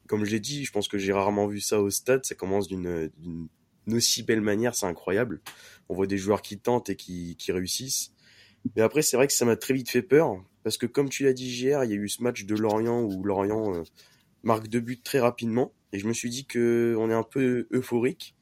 comme 0.08 0.26
je 0.26 0.32
l'ai 0.32 0.40
dit, 0.40 0.66
je 0.66 0.72
pense 0.72 0.88
que 0.88 0.98
j'ai 0.98 1.14
rarement 1.14 1.48
vu 1.48 1.60
ça 1.60 1.82
au 1.82 1.90
stade. 1.90 2.26
Ça 2.26 2.36
commence 2.36 2.68
d'une 2.68 3.10
aussi 3.88 4.24
belle 4.24 4.42
manière, 4.42 4.76
c'est 4.76 4.86
incroyable. 4.86 5.42
On 5.90 5.96
voit 5.96 6.08
des 6.08 6.18
joueurs 6.18 6.42
qui 6.42 6.58
tentent 6.58 6.90
et 6.90 6.96
qui, 6.96 7.36
qui 7.38 7.52
réussissent. 7.52 8.14
Mais 8.76 8.82
après, 8.82 9.02
c'est 9.02 9.18
vrai 9.18 9.28
que 9.28 9.34
ça 9.34 9.46
m'a 9.46 9.56
très 9.56 9.74
vite 9.74 9.90
fait 9.90 10.02
peur. 10.02 10.44
Parce 10.64 10.78
que 10.78 10.88
comme 10.88 11.10
tu 11.10 11.24
l'as 11.24 11.34
dit 11.34 11.48
hier, 11.48 11.84
il 11.84 11.92
y 11.92 11.94
a 11.94 11.98
eu 11.98 12.10
ce 12.10 12.24
match 12.24 12.46
de 12.46 12.56
Lorient 12.56 13.04
où 13.04 13.24
Lorient 13.24 13.76
euh, 13.76 13.84
marque 14.44 14.68
deux 14.68 14.80
buts 14.80 15.02
très 15.04 15.20
rapidement. 15.20 15.74
Et 15.92 16.00
je 16.00 16.08
me 16.08 16.14
suis 16.14 16.30
dit 16.30 16.46
que 16.46 16.96
on 16.98 17.10
est 17.10 17.14
un 17.14 17.24
peu 17.24 17.68
euphorique. 17.72 18.36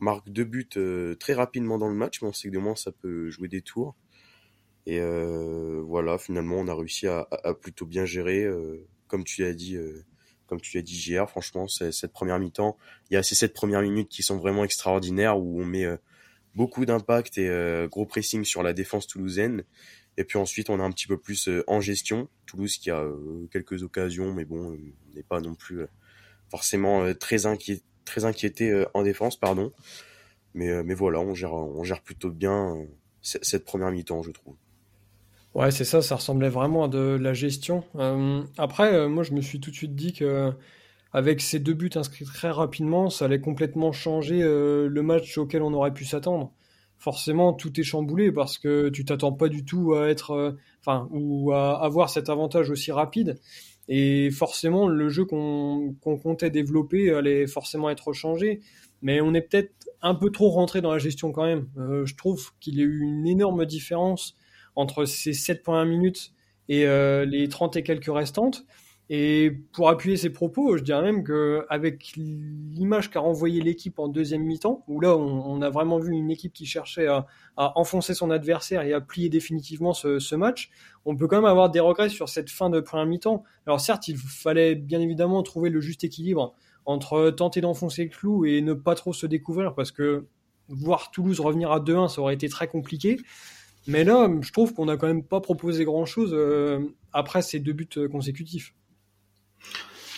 On 0.00 0.04
marque 0.04 0.28
deux 0.30 0.44
buts 0.44 0.68
euh, 0.76 1.14
très 1.14 1.34
rapidement 1.34 1.78
dans 1.78 1.88
le 1.88 1.94
match, 1.94 2.20
mais 2.22 2.28
on 2.28 2.32
sait 2.32 2.50
que 2.50 2.56
de 2.56 2.74
ça 2.76 2.92
peut 2.92 3.30
jouer 3.30 3.48
des 3.48 3.62
tours. 3.62 3.96
Et 4.86 5.00
euh, 5.00 5.82
voilà, 5.84 6.18
finalement, 6.18 6.56
on 6.56 6.68
a 6.68 6.74
réussi 6.74 7.06
à, 7.06 7.28
à, 7.30 7.54
plutôt 7.54 7.86
bien 7.86 8.04
gérer. 8.04 8.44
Euh, 8.44 8.86
comme 9.06 9.24
tu 9.24 9.42
l'as 9.42 9.54
dit, 9.54 9.76
comme 10.48 10.60
tu 10.60 10.76
l'as 10.76 10.82
dit 10.82 10.96
hier, 10.96 11.28
franchement, 11.30 11.68
cette 11.68 12.12
première 12.12 12.38
mi-temps, 12.38 12.76
il 13.10 13.14
y 13.14 13.16
a 13.16 13.22
ces 13.22 13.34
sept 13.34 13.52
premières 13.52 13.82
minutes 13.82 14.08
qui 14.08 14.22
sont 14.22 14.38
vraiment 14.38 14.64
extraordinaires 14.64 15.38
où 15.38 15.60
on 15.60 15.64
met 15.64 15.84
euh, 15.84 15.96
beaucoup 16.54 16.84
d'impact 16.86 17.38
et 17.38 17.86
gros 17.88 18.06
pressing 18.06 18.44
sur 18.44 18.64
la 18.64 18.72
défense 18.72 19.06
toulousaine. 19.06 19.62
Et 20.16 20.24
puis 20.24 20.38
ensuite, 20.38 20.70
on 20.70 20.80
a 20.80 20.82
un 20.82 20.90
petit 20.90 21.06
peu 21.06 21.16
plus 21.16 21.48
en 21.68 21.80
gestion. 21.80 22.28
Toulouse 22.46 22.78
qui 22.78 22.90
a 22.90 23.04
quelques 23.52 23.84
occasions, 23.84 24.34
mais 24.34 24.44
bon, 24.44 24.76
n'est 25.14 25.22
pas 25.22 25.40
non 25.40 25.54
plus 25.54 25.82
forcément 26.50 27.14
très, 27.14 27.46
inquiet, 27.46 27.82
très 28.04 28.24
inquiété 28.24 28.84
en 28.94 29.04
défense, 29.04 29.38
pardon. 29.38 29.72
Mais, 30.54 30.82
mais 30.82 30.94
voilà, 30.94 31.20
on 31.20 31.34
gère, 31.34 31.52
on 31.52 31.84
gère 31.84 32.02
plutôt 32.02 32.30
bien 32.30 32.74
cette 33.22 33.64
première 33.64 33.92
mi-temps, 33.92 34.22
je 34.22 34.32
trouve. 34.32 34.56
Ouais, 35.58 35.72
c'est 35.72 35.84
ça, 35.84 36.02
ça 36.02 36.14
ressemblait 36.14 36.50
vraiment 36.50 36.84
à 36.84 36.88
de 36.88 37.18
la 37.20 37.34
gestion. 37.34 37.82
Euh, 37.96 38.44
après, 38.58 38.94
euh, 38.94 39.08
moi, 39.08 39.24
je 39.24 39.32
me 39.32 39.40
suis 39.40 39.58
tout 39.58 39.72
de 39.72 39.74
suite 39.74 39.96
dit 39.96 40.12
que 40.12 40.52
avec 41.12 41.40
ces 41.40 41.58
deux 41.58 41.74
buts 41.74 41.90
inscrits 41.96 42.26
très 42.26 42.50
rapidement, 42.50 43.10
ça 43.10 43.24
allait 43.24 43.40
complètement 43.40 43.90
changer 43.90 44.40
euh, 44.40 44.88
le 44.88 45.02
match 45.02 45.36
auquel 45.36 45.62
on 45.62 45.72
aurait 45.74 45.92
pu 45.92 46.04
s'attendre. 46.04 46.52
Forcément, 46.96 47.52
tout 47.54 47.80
est 47.80 47.82
chamboulé 47.82 48.30
parce 48.30 48.56
que 48.56 48.88
tu 48.88 49.04
t'attends 49.04 49.32
pas 49.32 49.48
du 49.48 49.64
tout 49.64 49.94
à 49.94 50.08
être, 50.08 50.56
enfin, 50.80 51.08
ou 51.10 51.50
à 51.52 51.82
avoir 51.82 52.08
cet 52.08 52.28
avantage 52.28 52.70
aussi 52.70 52.92
rapide. 52.92 53.40
Et 53.88 54.30
forcément, 54.30 54.86
le 54.86 55.08
jeu 55.08 55.24
qu'on 55.24 55.96
comptait 56.00 56.50
développer 56.50 57.10
allait 57.12 57.48
forcément 57.48 57.90
être 57.90 58.12
changé. 58.12 58.60
Mais 59.02 59.20
on 59.20 59.34
est 59.34 59.42
peut-être 59.42 59.72
un 60.02 60.14
peu 60.14 60.30
trop 60.30 60.50
rentré 60.50 60.82
dans 60.82 60.92
la 60.92 60.98
gestion 60.98 61.32
quand 61.32 61.46
même. 61.46 61.66
je 62.04 62.14
trouve 62.14 62.52
qu'il 62.60 62.76
y 62.76 62.80
a 62.80 62.84
eu 62.84 63.00
une 63.00 63.26
énorme 63.26 63.66
différence 63.66 64.37
entre 64.78 65.06
ces 65.06 65.32
7.1 65.32 65.88
minutes 65.88 66.32
et 66.68 66.86
euh, 66.86 67.24
les 67.24 67.48
30 67.48 67.76
et 67.76 67.82
quelques 67.82 68.12
restantes. 68.14 68.64
Et 69.10 69.50
pour 69.72 69.88
appuyer 69.88 70.16
ces 70.16 70.30
propos, 70.30 70.76
je 70.76 70.84
dirais 70.84 71.02
même 71.02 71.24
qu'avec 71.24 72.12
l'image 72.14 73.10
qu'a 73.10 73.20
renvoyé 73.20 73.60
l'équipe 73.60 73.98
en 73.98 74.06
deuxième 74.06 74.42
mi-temps, 74.42 74.84
où 74.86 75.00
là 75.00 75.16
on, 75.16 75.62
a 75.62 75.70
vraiment 75.70 75.98
vu 75.98 76.12
une 76.12 76.30
équipe 76.30 76.52
qui 76.52 76.66
cherchait 76.66 77.06
à, 77.08 77.26
enfoncer 77.56 78.14
son 78.14 78.30
adversaire 78.30 78.82
et 78.82 78.92
à 78.92 79.00
plier 79.00 79.30
définitivement 79.30 79.94
ce, 79.94 80.34
match, 80.34 80.70
on 81.06 81.16
peut 81.16 81.26
quand 81.26 81.36
même 81.36 81.46
avoir 81.46 81.70
des 81.70 81.80
regrets 81.80 82.10
sur 82.10 82.28
cette 82.28 82.50
fin 82.50 82.68
de 82.70 82.80
première 82.80 83.06
mi-temps. 83.06 83.42
Alors 83.66 83.80
certes, 83.80 84.06
il 84.08 84.16
fallait 84.18 84.74
bien 84.74 85.00
évidemment 85.00 85.42
trouver 85.42 85.70
le 85.70 85.80
juste 85.80 86.04
équilibre 86.04 86.54
entre 86.84 87.30
tenter 87.30 87.62
d'enfoncer 87.62 88.04
le 88.04 88.10
clou 88.10 88.44
et 88.44 88.60
ne 88.60 88.74
pas 88.74 88.94
trop 88.94 89.14
se 89.14 89.26
découvrir, 89.26 89.74
parce 89.74 89.90
que 89.90 90.26
voir 90.68 91.10
Toulouse 91.10 91.40
revenir 91.40 91.72
à 91.72 91.80
2-1, 91.80 92.08
ça 92.08 92.20
aurait 92.20 92.34
été 92.34 92.48
très 92.50 92.68
compliqué. 92.68 93.16
Mais 93.88 94.04
là, 94.04 94.30
je 94.42 94.52
trouve 94.52 94.74
qu'on 94.74 94.84
n'a 94.84 94.98
quand 94.98 95.06
même 95.06 95.24
pas 95.24 95.40
proposé 95.40 95.84
grand-chose 95.86 96.32
euh, 96.34 96.78
après 97.14 97.40
ces 97.40 97.58
deux 97.58 97.72
buts 97.72 97.88
euh, 97.96 98.06
consécutifs. 98.06 98.74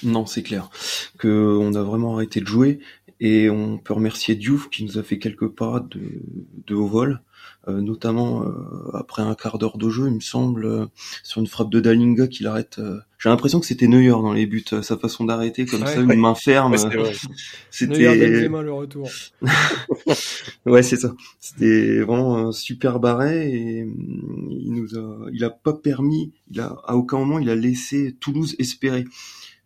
Non, 0.02 0.26
c'est 0.26 0.42
clair. 0.42 0.70
Que 1.18 1.56
on 1.60 1.74
a 1.74 1.82
vraiment 1.82 2.14
arrêté 2.14 2.40
de 2.40 2.46
jouer 2.46 2.80
et 3.20 3.50
on 3.50 3.78
peut 3.78 3.92
remercier 3.92 4.34
Diouf 4.34 4.70
qui 4.70 4.84
nous 4.84 4.98
a 4.98 5.02
fait 5.02 5.18
quelques 5.18 5.48
parades 5.48 5.88
de, 5.88 6.22
de 6.66 6.74
haut 6.74 6.86
vol. 6.86 7.20
Euh, 7.68 7.82
notamment 7.82 8.42
euh, 8.42 8.90
après 8.94 9.20
un 9.20 9.34
quart 9.34 9.58
d'heure 9.58 9.76
de 9.76 9.90
jeu, 9.90 10.08
il 10.08 10.14
me 10.14 10.20
semble, 10.20 10.64
euh, 10.64 10.86
sur 11.22 11.42
une 11.42 11.46
frappe 11.46 11.68
de 11.68 11.78
Dalinga 11.78 12.26
qu'il 12.26 12.46
arrête. 12.46 12.80
J'ai 13.18 13.28
l'impression 13.28 13.60
que 13.60 13.66
c'était 13.66 13.86
Neuer 13.86 14.08
dans 14.08 14.32
les 14.32 14.46
buts, 14.46 14.64
sa 14.80 14.96
façon 14.96 15.26
d'arrêter 15.26 15.66
comme 15.66 15.84
ça, 15.84 16.00
une 16.00 16.14
main 16.14 16.34
ferme. 16.34 16.74
c'était 17.70 18.48
le 18.48 18.72
retour. 18.72 19.10
ouais, 20.66 20.82
c'est 20.82 20.96
ça. 20.96 21.14
C'était 21.38 22.00
vraiment 22.00 22.38
un 22.38 22.52
super 22.52 22.98
barret 22.98 23.50
et 23.50 23.84
mm, 23.84 24.48
il 24.50 24.72
nous 24.72 24.98
a, 24.98 25.26
il 25.30 25.44
a 25.44 25.50
pas 25.50 25.74
permis, 25.74 26.32
il 26.50 26.60
a 26.60 26.78
à 26.86 26.96
aucun 26.96 27.18
moment 27.18 27.38
il 27.38 27.50
a 27.50 27.54
laissé 27.54 28.16
Toulouse 28.20 28.56
espérer. 28.58 29.04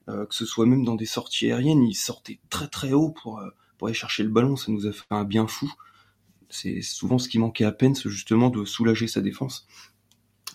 Que 0.06 0.34
ce 0.34 0.44
soit 0.44 0.66
même 0.66 0.84
dans 0.84 0.96
des 0.96 1.06
sorties 1.06 1.46
aériennes, 1.46 1.82
il 1.82 1.94
sortait 1.94 2.38
très 2.50 2.68
très 2.68 2.92
haut 2.92 3.10
pour 3.10 3.42
pour 3.78 3.88
aller 3.88 3.94
chercher 3.94 4.22
le 4.22 4.28
ballon, 4.28 4.56
ça 4.56 4.70
nous 4.70 4.86
a 4.86 4.92
fait 4.92 5.04
un 5.10 5.24
bien 5.24 5.46
fou. 5.46 5.72
C'est 6.48 6.82
souvent 6.82 7.18
ce 7.18 7.28
qui 7.28 7.38
manquait 7.38 7.64
à 7.64 7.72
peine, 7.72 7.94
c'est 7.94 8.08
justement 8.08 8.50
de 8.50 8.64
soulager 8.64 9.08
sa 9.08 9.20
défense. 9.20 9.66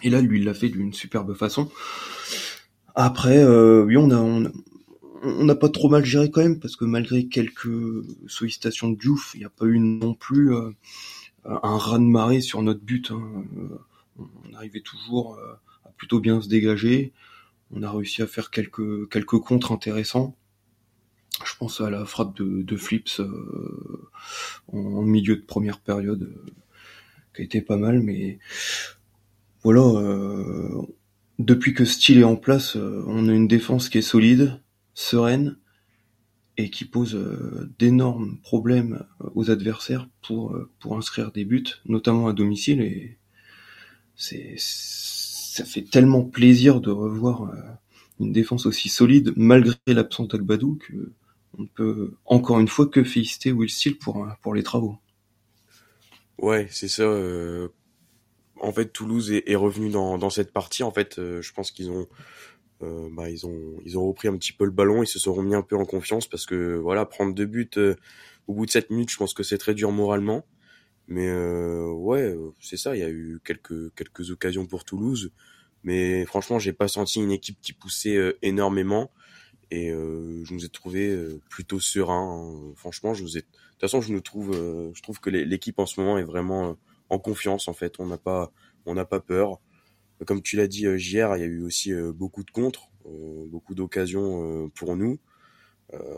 Et 0.01 0.09
là, 0.09 0.21
lui, 0.21 0.39
il 0.39 0.45
l'a 0.45 0.53
fait 0.53 0.69
d'une 0.69 0.93
superbe 0.93 1.33
façon. 1.33 1.69
Après, 2.95 3.37
euh, 3.37 3.83
oui, 3.83 3.97
on 3.97 4.09
a, 4.11 4.17
on 4.17 5.43
n'a 5.43 5.55
pas 5.55 5.69
trop 5.69 5.89
mal 5.89 6.05
géré 6.05 6.31
quand 6.31 6.41
même, 6.41 6.59
parce 6.59 6.75
que 6.75 6.85
malgré 6.85 7.27
quelques 7.27 7.69
sollicitations 8.27 8.89
de 8.89 8.97
Diouf, 8.97 9.31
il 9.35 9.39
n'y 9.39 9.45
a 9.45 9.49
pas 9.49 9.65
eu 9.65 9.79
non 9.79 10.13
plus 10.13 10.53
euh, 10.53 10.71
un 11.43 11.77
raz-de-marée 11.77 12.41
sur 12.41 12.61
notre 12.61 12.81
but. 12.81 13.11
Hein. 13.11 13.43
On 14.17 14.53
arrivait 14.53 14.81
toujours 14.81 15.35
euh, 15.35 15.53
à 15.85 15.89
plutôt 15.97 16.19
bien 16.19 16.41
se 16.41 16.47
dégager. 16.47 17.11
On 17.71 17.83
a 17.83 17.91
réussi 17.91 18.21
à 18.21 18.27
faire 18.27 18.49
quelques, 18.49 19.09
quelques 19.09 19.39
contres 19.39 19.71
intéressants. 19.71 20.35
Je 21.45 21.55
pense 21.57 21.81
à 21.81 21.89
la 21.89 22.05
frappe 22.05 22.35
de, 22.37 22.63
de 22.63 22.77
Flips 22.77 23.19
euh, 23.19 24.09
en, 24.67 25.01
milieu 25.03 25.35
de 25.35 25.41
première 25.41 25.79
période, 25.79 26.23
euh, 26.23 26.51
qui 27.33 27.41
a 27.41 27.45
été 27.45 27.61
pas 27.61 27.77
mal, 27.77 28.01
mais 28.01 28.39
voilà. 29.63 29.81
Euh, 29.81 30.81
depuis 31.37 31.73
que 31.73 31.85
Steele 31.85 32.19
est 32.19 32.25
en 32.25 32.35
place, 32.35 32.75
on 32.75 33.29
a 33.29 33.33
une 33.33 33.47
défense 33.47 33.87
qui 33.87 33.97
est 33.97 34.01
solide, 34.01 34.59
sereine, 34.93 35.57
et 36.57 36.69
qui 36.69 36.83
pose 36.83 37.17
d'énormes 37.79 38.39
problèmes 38.41 39.05
aux 39.35 39.49
adversaires 39.49 40.09
pour 40.21 40.59
pour 40.79 40.97
inscrire 40.97 41.31
des 41.31 41.45
buts, 41.45 41.63
notamment 41.85 42.27
à 42.27 42.33
domicile. 42.33 42.81
Et 42.81 43.17
c'est 44.17 44.55
ça 45.59 45.65
fait 45.65 45.81
tellement 45.83 46.23
plaisir 46.23 46.81
de 46.81 46.91
revoir 46.91 47.51
une 48.19 48.31
défense 48.31 48.65
aussi 48.65 48.89
solide 48.89 49.33
malgré 49.35 49.77
l'absence 49.87 50.27
d'Agbadou 50.29 50.77
que 50.77 51.11
on 51.57 51.65
peut 51.65 52.13
encore 52.25 52.59
une 52.59 52.67
fois 52.67 52.87
que 52.87 53.03
féliciter 53.03 53.51
Will 53.51 53.69
Steele 53.69 53.97
pour, 53.97 54.27
pour 54.41 54.53
les 54.53 54.63
travaux. 54.63 54.97
Ouais, 56.37 56.67
c'est 56.69 56.87
ça. 56.87 57.03
Euh, 57.03 57.69
en 58.61 58.71
fait, 58.71 58.91
Toulouse 58.93 59.31
est, 59.31 59.55
revenu 59.55 59.89
dans, 59.89 60.29
cette 60.29 60.53
partie. 60.53 60.83
En 60.83 60.91
fait, 60.91 61.19
euh, 61.19 61.41
je 61.41 61.53
pense 61.53 61.71
qu'ils 61.71 61.91
ont, 61.91 62.07
euh, 62.81 63.09
bah, 63.11 63.29
ils 63.29 63.45
ont, 63.45 63.77
ont 63.95 64.07
repris 64.07 64.27
un 64.27 64.37
petit 64.37 64.53
peu 64.53 64.65
le 64.65 64.71
ballon. 64.71 65.03
Ils 65.03 65.07
se 65.07 65.19
sont 65.19 65.33
remis 65.33 65.55
un 65.55 65.61
peu 65.61 65.75
en 65.75 65.85
confiance 65.85 66.27
parce 66.27 66.45
que 66.45 66.77
voilà, 66.77 67.05
prendre 67.05 67.33
deux 67.33 67.45
buts 67.45 67.69
au 68.47 68.53
bout 68.53 68.65
de 68.65 68.71
sept 68.71 68.89
minutes, 68.89 69.11
je 69.11 69.17
pense 69.17 69.33
que 69.33 69.43
c'est 69.43 69.57
très 69.57 69.73
dur 69.73 69.91
moralement. 69.91 70.45
Mais 71.09 71.31
ouais, 71.31 72.35
c'est 72.61 72.77
ça. 72.77 72.95
Il 72.95 72.99
y 72.99 73.03
a 73.03 73.09
eu 73.09 73.41
quelques 73.43 73.93
quelques 73.95 74.31
occasions 74.31 74.65
pour 74.65 74.85
Toulouse, 74.85 75.31
mais 75.83 76.25
franchement, 76.25 76.59
j'ai 76.59 76.73
pas 76.73 76.87
senti 76.87 77.19
une 77.19 77.31
équipe 77.31 77.59
qui 77.61 77.73
poussait 77.73 78.37
énormément 78.41 79.11
et 79.71 79.91
euh, 79.91 80.43
je 80.45 80.53
nous 80.53 80.65
ai 80.65 80.69
trouvé 80.69 81.09
euh, 81.09 81.39
plutôt 81.49 81.79
serein. 81.79 82.53
Hein. 82.53 82.73
Franchement, 82.75 83.13
je 83.13 83.23
vous 83.23 83.37
ai. 83.37 83.41
De 83.41 83.45
toute 83.45 83.81
façon, 83.81 84.01
je 84.01 84.11
nous 84.11 84.21
trouve, 84.21 84.51
euh, 84.53 84.91
je 84.93 85.01
trouve 85.01 85.19
que 85.19 85.29
l'équipe 85.29 85.79
en 85.79 85.85
ce 85.85 85.99
moment 85.99 86.17
est 86.17 86.23
vraiment 86.23 86.75
en 87.09 87.19
confiance. 87.19 87.67
En 87.67 87.73
fait, 87.73 87.99
on 87.99 88.07
n'a 88.07 88.17
pas, 88.17 88.51
on 88.85 88.95
n'a 88.95 89.05
pas 89.05 89.19
peur. 89.19 89.59
Comme 90.25 90.41
tu 90.41 90.57
l'as 90.57 90.67
dit 90.67 90.85
hier, 90.85 91.35
il 91.37 91.39
y 91.39 91.43
a 91.43 91.47
eu 91.47 91.61
aussi 91.61 91.93
beaucoup 92.13 92.43
de 92.43 92.51
contres, 92.51 92.89
beaucoup 93.47 93.73
d'occasions 93.73 94.69
pour 94.75 94.97
nous. 94.97 95.17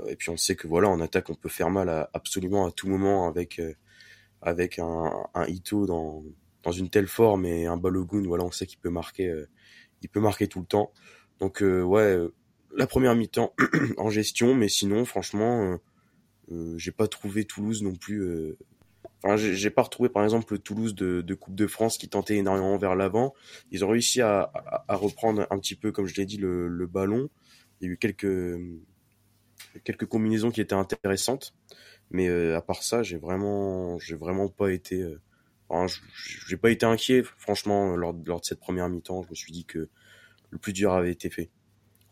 et 0.07 0.15
puis 0.15 0.31
on 0.31 0.37
sait 0.37 0.55
que 0.55 0.67
voilà, 0.67 0.89
en 0.89 0.99
attaque, 1.01 1.29
on 1.29 1.35
peut 1.35 1.49
faire 1.49 1.69
mal 1.69 1.87
à, 1.87 2.09
absolument 2.13 2.65
à 2.65 2.71
tout 2.71 2.87
moment 2.87 3.27
avec 3.27 3.61
avec 4.41 4.79
un, 4.79 5.11
un 5.33 5.45
Ito 5.47 5.85
dans 5.85 6.23
dans 6.63 6.71
une 6.71 6.89
telle 6.89 7.07
forme 7.07 7.45
et 7.45 7.65
un 7.65 7.77
Balogun. 7.77 8.23
Voilà, 8.27 8.43
on 8.43 8.51
sait 8.51 8.67
qu'il 8.67 8.79
peut 8.79 8.89
marquer, 8.89 9.45
il 10.01 10.09
peut 10.09 10.19
marquer 10.19 10.47
tout 10.47 10.59
le 10.59 10.65
temps. 10.65 10.91
Donc 11.39 11.61
ouais 11.61 12.17
la 12.75 12.87
première 12.87 13.15
mi-temps 13.15 13.53
en 13.97 14.09
gestion, 14.09 14.55
mais 14.55 14.69
sinon, 14.69 15.05
franchement, 15.05 15.73
euh, 15.73 15.77
euh, 16.51 16.77
j'ai 16.77 16.91
pas 16.91 17.07
trouvé 17.07 17.45
Toulouse 17.45 17.83
non 17.83 17.95
plus. 17.95 18.19
Euh... 18.23 18.57
Enfin, 19.23 19.35
j'ai 19.37 19.69
pas 19.69 19.83
retrouvé 19.83 20.09
par 20.09 20.23
exemple 20.23 20.53
le 20.53 20.59
Toulouse 20.59 20.95
de, 20.95 21.21
de, 21.21 21.33
Coupe 21.35 21.53
de 21.53 21.67
France 21.67 21.99
qui 21.99 22.09
tentait 22.09 22.37
énormément 22.37 22.75
vers 22.77 22.95
l'avant. 22.95 23.33
Ils 23.69 23.85
ont 23.85 23.89
réussi 23.89 24.19
à, 24.21 24.41
à, 24.41 24.83
à, 24.87 24.95
reprendre 24.95 25.45
un 25.51 25.59
petit 25.59 25.75
peu, 25.75 25.91
comme 25.91 26.07
je 26.07 26.15
l'ai 26.15 26.25
dit, 26.25 26.37
le, 26.37 26.67
le, 26.67 26.87
ballon. 26.87 27.29
Il 27.79 27.87
y 27.87 27.89
a 27.89 27.93
eu 27.93 27.97
quelques 27.97 28.59
quelques 29.83 30.07
combinaisons 30.07 30.49
qui 30.49 30.59
étaient 30.59 30.73
intéressantes, 30.73 31.53
mais 32.11 32.27
euh, 32.27 32.57
à 32.57 32.61
part 32.61 32.83
ça, 32.83 33.03
j'ai 33.03 33.17
vraiment, 33.17 33.97
j'ai 33.99 34.15
vraiment 34.15 34.49
pas 34.49 34.71
été. 34.71 35.01
Euh, 35.01 35.19
j'ai 36.47 36.57
pas 36.57 36.69
été 36.69 36.85
inquiet, 36.85 37.23
franchement, 37.37 37.95
lors, 37.95 38.13
lors 38.25 38.41
de 38.41 38.45
cette 38.45 38.59
première 38.59 38.89
mi-temps. 38.89 39.23
Je 39.23 39.29
me 39.29 39.35
suis 39.35 39.53
dit 39.53 39.63
que 39.63 39.87
le 40.49 40.57
plus 40.57 40.73
dur 40.73 40.91
avait 40.91 41.11
été 41.11 41.29
fait. 41.29 41.49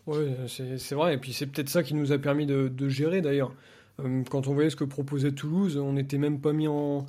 Oui, 0.07 0.25
c'est 0.47 0.95
vrai. 0.95 1.15
Et 1.15 1.17
puis 1.17 1.33
c'est 1.33 1.45
peut-être 1.45 1.69
ça 1.69 1.83
qui 1.83 1.93
nous 1.93 2.11
a 2.11 2.17
permis 2.17 2.45
de, 2.45 2.89
gérer 2.89 3.21
d'ailleurs. 3.21 3.53
Euh, 3.99 4.23
quand 4.29 4.47
on 4.47 4.53
voyait 4.53 4.69
ce 4.69 4.77
que 4.77 4.85
proposait 4.85 5.33
Toulouse, 5.33 5.77
on 5.77 5.93
n'était 5.93 6.17
même 6.17 6.39
pas 6.39 6.53
mis 6.53 6.67
en, 6.67 7.05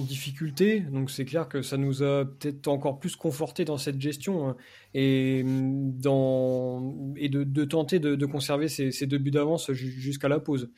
difficulté. 0.00 0.80
Donc 0.80 1.10
c'est 1.10 1.24
clair 1.24 1.48
que 1.48 1.62
ça 1.62 1.76
nous 1.76 2.02
a 2.02 2.24
peut-être 2.24 2.68
encore 2.68 2.98
plus 2.98 3.16
conforté 3.16 3.64
dans 3.64 3.78
cette 3.78 4.00
gestion 4.00 4.48
hein. 4.48 4.56
et, 4.94 5.44
dans, 5.46 7.14
et 7.16 7.28
de, 7.28 7.64
tenter 7.64 7.98
de, 8.00 8.26
conserver 8.26 8.68
ces, 8.68 9.06
deux 9.06 9.18
buts 9.18 9.30
d'avance 9.30 9.72
jusqu'à 9.72 10.28
la 10.28 10.40
pause. 10.40 10.68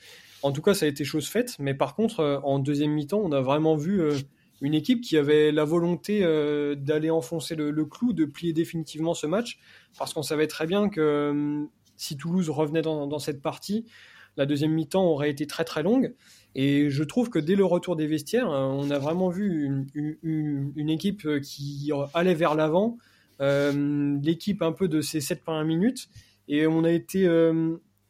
En 0.45 0.53
tout 0.53 0.61
cas, 0.61 0.75
ça 0.75 0.85
a 0.85 0.89
été 0.91 1.05
chose 1.05 1.27
faite. 1.27 1.57
Mais 1.59 1.73
par 1.73 1.97
contre, 1.97 2.21
euh, 2.21 2.39
en 2.45 2.59
deuxième 2.59 2.91
mi-temps, 2.91 3.19
on 3.19 3.33
a 3.33 3.41
vraiment 3.41 3.77
vu 3.77 4.03
euh, 4.03 4.15
une 4.61 4.75
équipe 4.75 5.01
qui 5.01 5.17
avait 5.17 5.51
la 5.51 5.65
volonté 5.65 6.21
euh, 6.23 6.75
d'aller 6.75 7.09
enfoncer 7.09 7.55
le, 7.55 7.73
clou, 7.87 8.13
de 8.13 8.27
plier 8.27 8.53
définitivement 8.53 9.15
ce 9.15 9.27
match, 9.27 9.59
parce 9.99 10.13
qu'on 10.13 10.23
savait 10.23 10.47
très 10.47 10.67
bien 10.67 10.91
que 10.91 11.67
si 11.97 12.19
Toulouse 12.19 12.51
revenait 12.51 12.83
dans, 12.83 13.19
cette 13.19 13.41
partie, 13.41 13.87
la 14.37 14.45
deuxième 14.45 14.73
mi-temps 14.73 15.07
aurait 15.07 15.31
été 15.31 15.47
très 15.47 15.65
très 15.65 15.83
longue. 15.83 16.13
Et 16.55 16.91
je 16.91 17.05
trouve 17.05 17.31
que 17.31 17.39
dès 17.39 17.57
le 17.57 17.65
retour 17.65 17.97
des 17.97 18.07
vestiaires, 18.07 18.49
on 18.51 18.91
a 18.91 18.99
vraiment 18.99 19.31
vu 19.31 19.87
une, 19.95 20.91
équipe 20.91 21.27
qui 21.41 21.91
allait 22.13 22.35
vers 22.35 22.55
l'avant, 22.55 22.99
l'équipe 23.41 24.61
un 24.61 24.73
peu 24.73 24.89
de 24.89 25.01
ces 25.01 25.23
7 25.23 25.43
premières 25.43 25.65
minutes, 25.65 26.09
et 26.49 26.67
on 26.67 26.85
a 26.85 26.91
été 26.91 27.27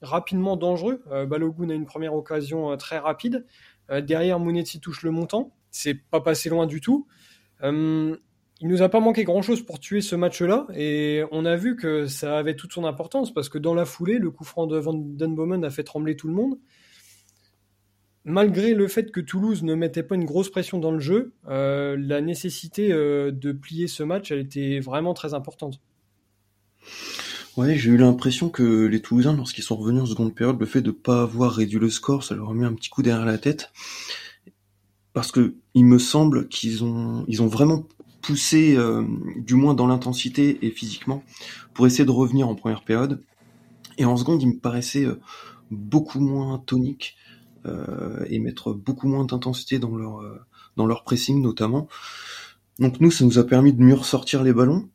rapidement 0.05 0.57
dangereux. 0.57 1.03
Balogun 1.27 1.71
a 1.71 1.75
une 1.75 1.87
première 1.87 2.15
occasion 2.15 2.77
très 2.77 2.99
rapide. 2.99 3.45
derrière, 3.91 4.39
Mounetzi 4.39 4.81
touche 4.81 5.03
le 5.03 5.11
montant. 5.11 5.53
C'est 5.71 5.95
pas 5.95 6.21
passé 6.21 6.49
loin 6.49 6.67
du 6.67 6.81
tout. 6.81 7.07
Euh, 7.65 8.17
il 8.61 8.69
nous 8.69 8.83
a 8.83 8.89
pas 8.89 9.01
manqué 9.01 9.25
grand 9.25 9.43
chose 9.43 9.63
pour 9.63 9.81
tuer 9.81 10.01
ce 10.01 10.15
match-là 10.15 10.67
et 10.75 11.25
on 11.33 11.45
a 11.45 11.57
vu 11.57 11.77
que 11.77 12.07
ça 12.07 12.39
avait 12.39 12.55
toute 12.55 12.73
son 12.73 12.85
importance 12.85 13.35
parce 13.35 13.49
que 13.49 13.59
dans 13.59 13.75
la 13.75 13.85
foulée, 13.85 14.19
le 14.19 14.31
coup 14.31 14.45
franc 14.45 14.67
de 14.67 14.79
Van 14.79 14.95
Den 14.95 15.65
a 15.65 15.71
fait 15.71 15.83
trembler 15.83 16.17
tout 16.17 16.29
le 16.29 16.35
monde. 16.35 16.59
Malgré 18.25 18.73
le 18.73 18.89
fait 18.89 19.11
que 19.11 19.21
Toulouse 19.21 19.65
ne 19.65 19.75
mettait 19.75 20.03
pas 20.03 20.15
une 20.15 20.25
grosse 20.25 20.51
pression 20.51 20.79
dans 20.79 20.93
le 20.93 21.01
jeu, 21.01 21.35
euh, 21.49 21.97
la 21.99 22.23
nécessité 22.23 22.91
euh, 22.91 23.31
de 23.33 23.53
plier 23.53 23.87
ce 23.87 24.03
match, 24.03 24.31
elle 24.31 24.39
était 24.39 24.81
vraiment 24.81 25.13
très 25.13 25.35
importante. 25.35 25.81
Ouais, 27.57 27.77
j'ai 27.77 27.91
eu 27.93 27.97
l'impression 27.97 28.49
que 28.49 28.87
les 28.87 29.01
Toulousains, 29.01 29.37
lorsqu'ils 29.37 29.63
sont 29.63 29.77
revenus 29.77 30.03
en 30.03 30.07
seconde 30.07 30.35
période, 30.35 30.59
le 30.59 30.67
fait 30.67 30.83
de 30.83 30.91
pas 30.91 31.23
avoir 31.23 31.53
réduit 31.53 31.79
le 31.79 31.89
score, 31.89 32.25
ça 32.25 32.35
leur 32.35 32.51
a 32.51 32.55
mis 32.55 32.65
un 32.65 32.73
petit 32.73 32.91
coup 32.91 33.03
derrière 33.03 33.25
la 33.25 33.39
tête. 33.39 33.71
Parce 35.13 35.31
que 35.31 35.55
il 35.75 35.85
me 35.85 35.99
semble 35.99 36.49
qu'ils 36.49 36.83
ont 36.83 37.25
ils 37.29 37.43
ont 37.43 37.47
vraiment 37.47 37.87
poussé 38.23 38.75
euh, 38.77 39.05
du 39.37 39.55
moins 39.55 39.75
dans 39.75 39.87
l'intensité 39.87 40.67
et 40.67 40.71
physiquement 40.71 41.23
pour 41.75 41.87
essayer 41.87 42.05
de 42.05 42.11
revenir 42.11 42.49
en 42.49 42.57
première 42.57 42.83
période. 42.83 43.23
Et 43.99 44.05
en 44.05 44.17
seconde 44.17 44.43
il 44.43 44.49
me 44.49 44.59
paraissait 44.59 45.05
euh, 45.05 45.21
beaucoup 45.71 46.19
moins 46.19 46.59
tonique 46.59 47.17
euh, 47.67 48.25
et 48.29 48.41
mettre 48.41 48.73
beaucoup 48.73 49.07
moins 49.07 49.25
d'intensité 49.25 49.79
dans 49.79 49.95
leur 49.97 50.23
dans 50.77 50.87
leur 50.87 51.05
pressing 51.05 51.41
notamment. 51.41 51.87
Donc 52.81 53.01
nous 53.01 53.13
ça 53.13 53.25
nous 53.25 53.39
a 53.39 53.45
permis 53.45 53.73
de 53.73 53.81
mieux 53.81 53.95
ressortir 53.95 54.43
les 54.43 54.53
ballons 54.53 54.89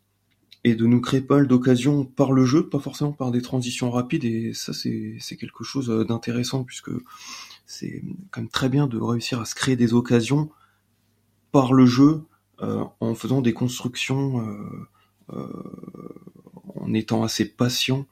et 0.63 0.75
de 0.75 0.85
nous 0.85 0.99
créer 0.99 1.21
pas 1.21 1.37
mal 1.37 1.47
d'occasions 1.47 2.05
par 2.05 2.33
le 2.33 2.45
jeu, 2.45 2.67
pas 2.67 2.79
forcément 2.79 3.13
par 3.13 3.31
des 3.31 3.41
transitions 3.41 3.91
rapides, 3.91 4.25
et 4.25 4.53
ça 4.53 4.73
c'est 4.73 5.37
quelque 5.37 5.63
chose 5.63 5.87
d'intéressant 6.07 6.63
puisque 6.63 6.91
c'est 7.65 8.03
quand 8.31 8.41
même 8.41 8.49
très 8.49 8.67
bien 8.67 8.87
de 8.87 8.97
réussir 8.97 9.39
à 9.39 9.45
se 9.45 9.55
créer 9.55 9.75
des 9.75 9.93
occasions 9.93 10.49
par 11.51 11.73
le 11.73 11.85
jeu 11.85 12.23
euh, 12.61 12.83
en 12.99 13.15
faisant 13.15 13.41
des 13.41 13.53
constructions 13.53 14.45
euh, 14.45 14.87
euh, 15.33 15.63
en 16.75 16.93
étant 16.93 17.23
assez 17.23 17.45
patient 17.45 18.05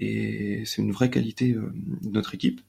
et 0.00 0.62
c'est 0.64 0.80
une 0.80 0.92
vraie 0.92 1.10
qualité 1.10 1.52
de 1.52 2.08
notre 2.08 2.34
équipe. 2.34 2.60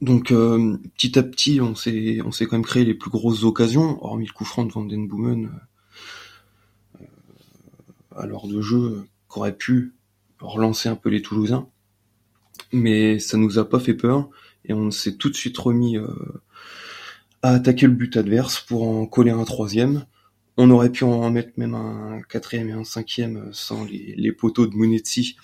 Donc 0.00 0.28
petit 0.28 1.18
à 1.18 1.22
petit, 1.22 1.60
on 1.60 1.74
s'est 1.74 2.20
on 2.24 2.32
s'est 2.32 2.46
quand 2.46 2.56
même 2.56 2.64
créé 2.64 2.84
les 2.84 2.94
plus 2.94 3.10
grosses 3.10 3.44
occasions, 3.44 4.02
hormis 4.04 4.26
le 4.26 4.32
coup 4.32 4.44
franc 4.44 4.64
de 4.64 4.72
Van 4.72 4.84
Den 4.84 5.06
Boomen 5.06 5.50
à 8.16 8.26
l'heure 8.26 8.46
de 8.46 8.60
jeu, 8.60 9.04
qu'aurait 9.28 9.56
pu 9.56 9.94
relancer 10.40 10.88
un 10.88 10.96
peu 10.96 11.08
les 11.08 11.22
Toulousains. 11.22 11.68
Mais 12.72 13.18
ça 13.18 13.36
nous 13.36 13.58
a 13.58 13.68
pas 13.68 13.80
fait 13.80 13.94
peur 13.94 14.28
et 14.64 14.72
on 14.72 14.90
s'est 14.90 15.16
tout 15.16 15.30
de 15.30 15.34
suite 15.34 15.58
remis 15.58 15.96
euh, 15.96 16.06
à 17.42 17.50
attaquer 17.54 17.86
le 17.86 17.92
but 17.92 18.16
adverse 18.16 18.60
pour 18.60 18.86
en 18.86 19.06
coller 19.06 19.30
un 19.30 19.44
troisième. 19.44 20.06
On 20.56 20.70
aurait 20.70 20.90
pu 20.90 21.04
en 21.04 21.30
mettre 21.30 21.52
même 21.56 21.74
un 21.74 22.20
quatrième 22.28 22.68
et 22.68 22.72
un 22.72 22.84
cinquième 22.84 23.48
sans 23.52 23.84
les, 23.84 24.32
poteaux 24.32 24.66
de 24.66 24.76
Munetsi 24.76 25.36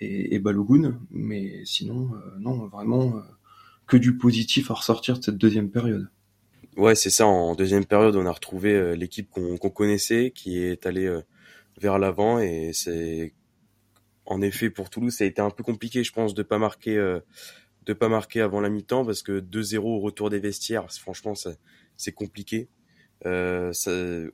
et, 0.00 0.34
et 0.34 0.38
Balogun, 0.38 0.98
mais 1.10 1.62
sinon, 1.64 2.10
euh, 2.14 2.38
non, 2.40 2.66
vraiment 2.66 3.16
euh, 3.16 3.20
que 3.86 3.96
du 3.96 4.16
positif 4.16 4.70
à 4.70 4.74
ressortir 4.74 5.18
de 5.18 5.24
cette 5.24 5.38
deuxième 5.38 5.70
période. 5.70 6.08
Ouais, 6.76 6.94
c'est 6.94 7.10
ça. 7.10 7.26
En 7.26 7.54
deuxième 7.54 7.84
période, 7.84 8.16
on 8.16 8.26
a 8.26 8.32
retrouvé 8.32 8.96
l'équipe 8.96 9.28
qu'on 9.30 9.70
connaissait, 9.70 10.32
qui 10.34 10.58
est 10.58 10.86
allée 10.86 11.20
vers 11.80 11.98
l'avant, 11.98 12.38
et 12.38 12.72
c'est 12.72 13.32
en 14.26 14.42
effet 14.42 14.70
pour 14.70 14.90
Toulouse, 14.90 15.14
ça 15.14 15.24
a 15.24 15.26
été 15.26 15.40
un 15.40 15.50
peu 15.50 15.62
compliqué, 15.62 16.04
je 16.04 16.12
pense, 16.12 16.34
de 16.34 16.42
pas 16.42 16.58
marquer 16.58 16.96
de 17.86 17.92
pas 17.92 18.08
marquer 18.08 18.40
avant 18.40 18.60
la 18.60 18.68
mi-temps 18.68 19.04
parce 19.04 19.22
que 19.22 19.40
2-0 19.40 19.78
au 19.78 19.98
retour 20.00 20.30
des 20.30 20.38
vestiaires, 20.38 20.90
franchement, 20.92 21.34
c'est 21.96 22.12
compliqué. 22.12 22.68
Euh, 23.26 23.72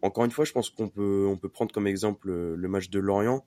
encore 0.02 0.24
une 0.24 0.30
fois, 0.30 0.44
je 0.44 0.52
pense 0.52 0.70
qu'on 0.70 0.88
peut, 0.88 1.26
on 1.28 1.36
peut 1.36 1.48
prendre 1.48 1.72
comme 1.72 1.86
exemple 1.86 2.30
le 2.30 2.68
match 2.68 2.90
de 2.90 2.98
Lorient 2.98 3.44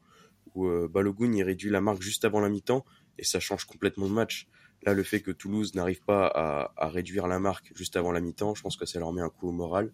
où 0.56 0.68
euh, 0.68 0.88
Balogun 0.88 1.32
il 1.34 1.44
réduit 1.44 1.70
la 1.70 1.82
marque 1.82 2.02
juste 2.02 2.26
avant 2.26 2.40
la 2.40 2.50
mi-temps 2.50 2.86
et 3.18 3.24
ça 3.24 3.40
change 3.40 3.66
complètement 3.66 4.06
le 4.06 4.14
match. 4.14 4.48
Là, 4.84 4.94
le 4.94 5.04
fait 5.04 5.22
que 5.22 5.32
Toulouse 5.32 5.76
n'arrive 5.76 6.02
pas 6.04 6.26
à, 6.28 6.88
réduire 6.88 7.28
la 7.28 7.40
marque 7.40 7.72
juste 7.76 7.98
avant 7.98 8.12
la 8.12 8.22
mi-temps, 8.22 8.56
je 8.56 8.62
pense 8.62 8.78
que 8.78 8.86
ça 8.86 9.00
leur 9.00 9.12
met 9.12 9.22
un 9.22 9.30
coup 9.30 9.50
au 9.50 9.52
moral. 9.52 9.94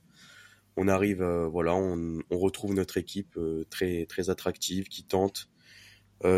On 0.77 0.88
arrive, 0.88 1.21
euh, 1.21 1.47
voilà, 1.47 1.73
on, 1.75 2.21
retrouve 2.31 2.73
notre 2.73 2.97
équipe 2.97 3.39
très 3.69 4.05
très 4.07 4.29
attractive, 4.29 4.88
qui 4.88 5.03
tente, 5.03 5.49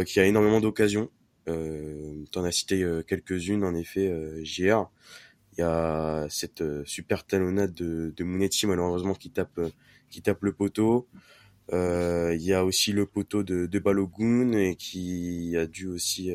qui 0.06 0.20
a 0.20 0.26
énormément 0.26 0.60
d'occasions. 0.62 1.10
Euh, 1.48 2.26
T'en 2.32 2.44
as 2.44 2.52
cité 2.52 2.84
euh, 2.84 3.04
quelques-unes, 3.04 3.64
en 3.64 3.74
effet, 3.76 4.08
euh, 4.08 4.44
JR. 4.44 4.90
Il 5.54 5.62
y 5.62 5.64
a 5.64 6.28
cette 6.30 6.62
euh, 6.62 6.84
super 6.86 7.26
talonnade 7.26 7.74
de, 7.74 8.14
de 8.16 8.24
Munetti, 8.24 8.68
malheureusement, 8.68 9.16
qui 9.16 9.32
tape, 9.32 9.60
qui 10.10 10.22
tape 10.22 10.44
le 10.44 10.54
poteau. 10.54 11.08
Il 11.72 12.42
y 12.42 12.54
a 12.54 12.64
aussi 12.64 12.94
le 12.94 13.06
poteau 13.06 13.44
de, 13.44 13.66
de 13.66 13.80
Balogun 13.80 14.74
qui 14.76 15.56
a 15.58 15.66
dû 15.66 15.88
aussi 15.88 16.32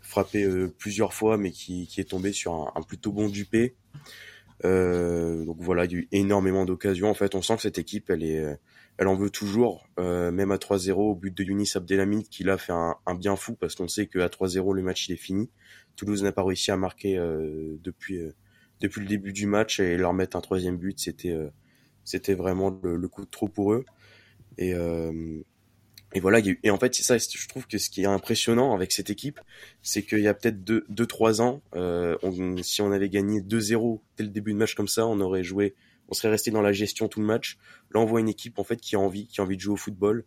frapper 0.00 0.46
plusieurs 0.78 1.14
fois, 1.14 1.36
mais 1.36 1.50
qui, 1.50 1.88
qui 1.88 2.00
est 2.00 2.04
tombé 2.04 2.32
sur 2.32 2.54
un, 2.54 2.72
un 2.76 2.82
plutôt 2.82 3.10
bon 3.10 3.28
Dupé. 3.28 3.74
Euh, 4.64 5.44
donc 5.44 5.56
voilà, 5.60 5.84
il 5.86 5.92
y 5.92 5.94
a 5.96 5.98
eu 5.98 6.08
énormément 6.12 6.64
d'occasions. 6.64 7.08
En 7.08 7.14
fait, 7.14 7.34
on 7.34 7.42
sent 7.42 7.56
que 7.56 7.62
cette 7.62 7.78
équipe, 7.78 8.10
elle 8.10 8.24
est, 8.24 8.58
elle 9.00 9.08
en 9.08 9.14
veut 9.14 9.30
toujours, 9.30 9.88
euh, 9.98 10.30
même 10.30 10.50
à 10.50 10.58
3-0 10.58 10.92
au 10.92 11.14
but 11.14 11.34
de 11.34 11.42
Younis 11.42 11.72
Abdelhamid 11.74 12.28
qui 12.28 12.44
l'a 12.44 12.58
fait 12.58 12.74
un, 12.74 13.14
bien 13.14 13.34
fou 13.34 13.54
parce 13.54 13.74
qu'on 13.74 13.88
sait 13.88 14.06
qu'à 14.06 14.28
3-0 14.28 14.74
le 14.74 14.82
match 14.82 15.08
il 15.08 15.12
est 15.12 15.16
fini. 15.16 15.50
Toulouse 15.96 16.22
n'a 16.22 16.32
pas 16.32 16.44
réussi 16.44 16.70
à 16.70 16.76
marquer 16.76 17.16
euh, 17.16 17.78
depuis 17.82 18.18
euh, 18.18 18.34
depuis 18.82 19.00
le 19.00 19.06
début 19.06 19.32
du 19.32 19.46
match 19.46 19.80
et 19.80 19.96
leur 19.96 20.12
mettre 20.12 20.36
un 20.36 20.42
troisième 20.42 20.76
but 20.76 20.98
c'était 20.98 21.34
c'était 22.04 22.34
vraiment 22.34 22.78
le, 22.82 23.08
coup 23.08 23.24
de 23.24 23.30
trop 23.30 23.48
pour 23.48 23.72
eux 23.74 23.84
et 24.56 24.74
et 26.12 26.20
voilà 26.20 26.40
et 26.62 26.70
en 26.70 26.78
fait 26.78 26.94
c'est 26.94 27.04
ça 27.04 27.18
je 27.18 27.48
trouve 27.48 27.66
que 27.66 27.78
ce 27.78 27.88
qui 27.88 28.02
est 28.02 28.06
impressionnant 28.06 28.74
avec 28.74 28.90
cette 28.90 29.10
équipe 29.10 29.38
c'est 29.82 30.02
qu'il 30.02 30.20
y 30.20 30.28
a 30.28 30.34
peut-être 30.34 30.64
deux 30.64 30.84
deux 30.88 31.06
trois 31.06 31.40
ans 31.40 31.62
si 32.62 32.82
on 32.82 32.90
avait 32.90 33.08
gagné 33.08 33.40
2-0 33.40 34.00
dès 34.16 34.24
le 34.24 34.30
début 34.30 34.52
de 34.52 34.58
match 34.58 34.74
comme 34.74 34.88
ça 34.88 35.06
on 35.06 35.20
aurait 35.20 35.44
joué 35.44 35.74
on 36.10 36.14
serait 36.14 36.28
resté 36.28 36.50
dans 36.50 36.60
la 36.60 36.72
gestion 36.72 37.08
tout 37.08 37.20
le 37.20 37.26
match. 37.26 37.56
Là, 37.94 38.00
on 38.00 38.04
voit 38.04 38.20
une 38.20 38.28
équipe 38.28 38.58
en 38.58 38.64
fait 38.64 38.76
qui 38.76 38.96
a 38.96 38.98
envie, 38.98 39.26
qui 39.26 39.40
a 39.40 39.44
envie 39.44 39.56
de 39.56 39.62
jouer 39.62 39.74
au 39.74 39.78
football, 39.78 40.24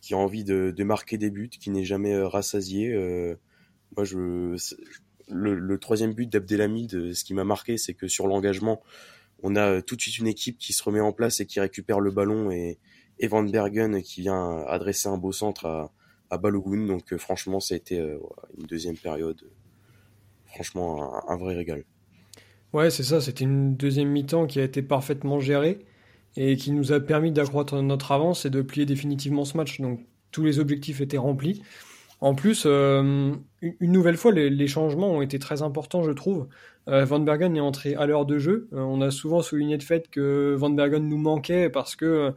qui 0.00 0.14
a 0.14 0.16
envie 0.16 0.44
de, 0.44 0.72
marquer 0.84 1.18
des 1.18 1.30
buts, 1.30 1.50
qui 1.50 1.70
n'est 1.70 1.84
jamais 1.84 2.14
euh, 2.14 2.28
rassasié. 2.28 2.92
Euh, 2.94 3.34
moi, 3.96 4.04
je 4.04 4.56
le, 5.28 5.78
troisième 5.78 6.12
but 6.12 6.30
d'Abdelhamid, 6.30 6.94
euh, 6.94 7.14
ce 7.14 7.24
qui 7.24 7.34
m'a 7.34 7.44
marqué, 7.44 7.76
c'est 7.78 7.94
que 7.94 8.06
sur 8.06 8.26
l'engagement, 8.26 8.82
on 9.42 9.56
a 9.56 9.82
tout 9.82 9.96
de 9.96 10.00
suite 10.00 10.18
une 10.18 10.26
équipe 10.26 10.58
qui 10.58 10.72
se 10.72 10.82
remet 10.82 11.00
en 11.00 11.12
place 11.12 11.40
et 11.40 11.46
qui 11.46 11.60
récupère 11.60 12.00
le 12.00 12.10
ballon 12.10 12.50
et, 12.50 12.78
et 13.18 13.28
Van 13.28 13.42
Bergen 13.42 14.02
qui 14.02 14.22
vient 14.22 14.64
adresser 14.66 15.08
un 15.08 15.18
beau 15.18 15.32
centre 15.32 15.66
à, 15.66 15.92
à 16.30 16.38
Balogun. 16.38 16.86
Donc 16.86 17.16
franchement, 17.16 17.60
ça 17.60 17.74
a 17.74 17.76
été 17.76 17.96
une 17.98 18.66
deuxième 18.66 18.96
période. 18.96 19.40
Franchement, 20.46 21.28
un 21.28 21.36
vrai 21.36 21.54
régal. 21.54 21.84
Ouais, 22.72 22.90
c'est 22.90 23.04
ça. 23.04 23.20
C'était 23.20 23.44
une 23.44 23.76
deuxième 23.76 24.08
mi-temps 24.08 24.46
qui 24.46 24.58
a 24.60 24.64
été 24.64 24.82
parfaitement 24.82 25.38
gérée 25.38 25.78
et 26.36 26.56
qui 26.56 26.72
nous 26.72 26.92
a 26.92 27.00
permis 27.00 27.30
d'accroître 27.30 27.80
notre 27.82 28.12
avance 28.12 28.44
et 28.44 28.50
de 28.50 28.62
plier 28.62 28.86
définitivement 28.86 29.44
ce 29.44 29.56
match. 29.56 29.80
Donc 29.80 30.00
tous 30.32 30.44
les 30.44 30.58
objectifs 30.58 31.00
étaient 31.00 31.18
remplis. 31.18 31.62
En 32.20 32.34
plus, 32.34 32.64
euh, 32.66 33.32
une 33.60 33.92
nouvelle 33.92 34.16
fois, 34.16 34.32
les, 34.32 34.66
changements 34.66 35.10
ont 35.10 35.22
été 35.22 35.38
très 35.38 35.62
importants, 35.62 36.02
je 36.02 36.10
trouve. 36.10 36.48
Euh, 36.88 37.04
Van 37.04 37.20
Bergen 37.20 37.56
est 37.56 37.60
entré 37.60 37.94
à 37.94 38.06
l'heure 38.06 38.26
de 38.26 38.38
jeu. 38.38 38.68
Euh, 38.72 38.78
on 38.78 39.00
a 39.00 39.10
souvent 39.10 39.42
souligné 39.42 39.76
le 39.76 39.82
fait 39.82 40.08
que 40.10 40.54
Van 40.56 40.70
Bergen 40.70 41.06
nous 41.08 41.18
manquait 41.18 41.68
parce 41.70 41.96
que, 41.96 42.32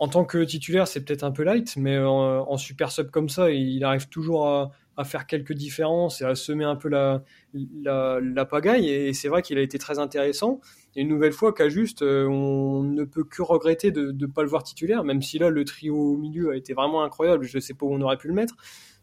en 0.00 0.08
tant 0.08 0.24
que 0.24 0.42
titulaire, 0.42 0.88
c'est 0.88 1.04
peut-être 1.04 1.24
un 1.24 1.30
peu 1.30 1.42
light, 1.42 1.76
mais 1.76 1.98
en, 1.98 2.56
super 2.56 2.90
sub 2.90 3.10
comme 3.10 3.28
ça, 3.28 3.50
il 3.50 3.84
arrive 3.84 4.08
toujours 4.08 4.48
à, 4.48 4.72
faire 5.04 5.26
quelques 5.26 5.54
différences 5.54 6.20
et 6.20 6.24
à 6.24 6.34
semer 6.34 6.64
un 6.64 6.76
peu 6.76 6.88
la, 6.88 8.44
pagaille. 8.46 8.88
Et 8.88 9.12
c'est 9.12 9.28
vrai 9.28 9.42
qu'il 9.42 9.58
a 9.58 9.60
été 9.60 9.78
très 9.78 9.98
intéressant. 9.98 10.60
Et 10.96 11.02
une 11.02 11.08
nouvelle 11.08 11.32
fois, 11.32 11.52
qu'à 11.52 11.68
juste, 11.68 12.00
euh, 12.00 12.26
on 12.26 12.82
ne 12.82 13.04
peut 13.04 13.24
que 13.24 13.42
regretter 13.42 13.92
de 13.92 14.10
ne 14.10 14.26
pas 14.26 14.42
le 14.42 14.48
voir 14.48 14.62
titulaire, 14.62 15.04
même 15.04 15.20
si 15.20 15.38
là, 15.38 15.50
le 15.50 15.64
trio 15.64 15.94
au 15.94 16.16
milieu 16.16 16.50
a 16.50 16.56
été 16.56 16.72
vraiment 16.72 17.04
incroyable. 17.04 17.44
Je 17.44 17.58
ne 17.58 17.60
sais 17.60 17.74
pas 17.74 17.84
où 17.84 17.94
on 17.94 18.00
aurait 18.00 18.16
pu 18.16 18.28
le 18.28 18.34
mettre. 18.34 18.56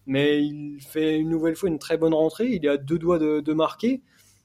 Mais 0.07 0.43
il 0.43 0.79
fait 0.81 1.17
une 1.17 1.29
nouvelle 1.29 1.55
fois 1.55 1.69
une 1.69 1.79
très 1.79 1.97
bonne 1.97 2.13
rentrée. 2.15 2.47
Il 2.47 2.65
est 2.65 2.69
à 2.69 2.77
deux 2.77 2.97
doigts 2.97 3.19
de, 3.19 3.53
marquer. 3.53 4.01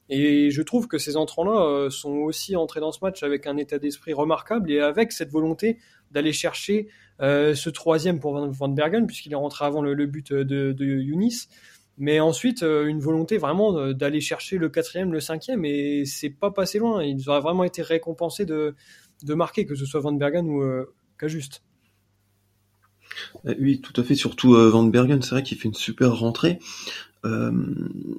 Et 0.09 0.51
je 0.51 0.61
trouve 0.61 0.87
que 0.87 0.99
ces 0.99 1.17
entrants-là 1.17 1.65
euh, 1.65 1.89
sont 1.89 2.17
aussi 2.17 2.55
entrés 2.55 2.79
dans 2.79 2.91
ce 2.91 2.99
match 3.01 3.23
avec 3.23 3.47
un 3.47 3.57
état 3.57 3.79
d'esprit 3.79 4.13
remarquable 4.13 4.69
et 4.71 4.79
avec 4.79 5.11
cette 5.11 5.31
volonté 5.31 5.77
d'aller 6.13 6.33
chercher 6.33 6.87
euh, 7.21 7.55
ce 7.55 7.69
troisième 7.69 8.19
pour 8.19 8.47
Van 8.47 8.69
Bergen, 8.69 9.07
puisqu'il 9.07 9.31
est 9.31 9.35
rentré 9.35 9.65
avant 9.65 9.81
le, 9.81 10.05
but 10.05 10.31
de, 10.33 10.71
de 10.71 10.85
Younis. 10.85 11.47
Mais 11.97 12.19
ensuite, 12.19 12.63
une 12.63 12.99
volonté 12.99 13.37
vraiment 13.37 13.93
d'aller 13.93 14.19
chercher 14.19 14.57
le 14.57 14.67
quatrième, 14.69 15.13
le 15.13 15.19
cinquième, 15.19 15.63
et 15.63 16.05
c'est 16.05 16.31
pas 16.31 16.49
passé 16.49 16.79
loin. 16.79 17.03
Ils 17.03 17.29
auraient 17.29 17.41
vraiment 17.41 17.63
été 17.63 17.83
récompensés 17.83 18.45
de, 18.45 18.73
marquer, 19.27 19.67
que 19.67 19.75
ce 19.75 19.85
soit 19.85 19.99
Van 19.99 20.11
Bergen 20.11 20.47
ou 20.49 20.63
Cajuste. 21.19 21.61
Oui, 23.43 23.79
tout 23.79 23.93
à 24.01 24.03
fait. 24.03 24.15
Surtout 24.15 24.53
Van 24.53 24.83
Bergen, 24.85 25.21
c'est 25.21 25.35
vrai 25.35 25.43
qu'il 25.43 25.59
fait 25.59 25.67
une 25.67 25.75
super 25.75 26.15
rentrée. 26.15 26.57
Euh, 27.25 27.51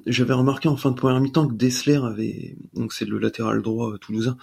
j'avais 0.07 0.33
remarqué 0.33 0.67
en 0.67 0.77
fin 0.77 0.91
de 0.91 0.95
première 0.95 1.19
mi-temps 1.19 1.47
que 1.47 1.53
Dessler 1.53 1.97
avait, 2.03 2.55
donc 2.73 2.91
c'est 2.91 3.05
le 3.05 3.19
latéral 3.19 3.61
droit 3.61 3.97
toulousain, 3.99 4.35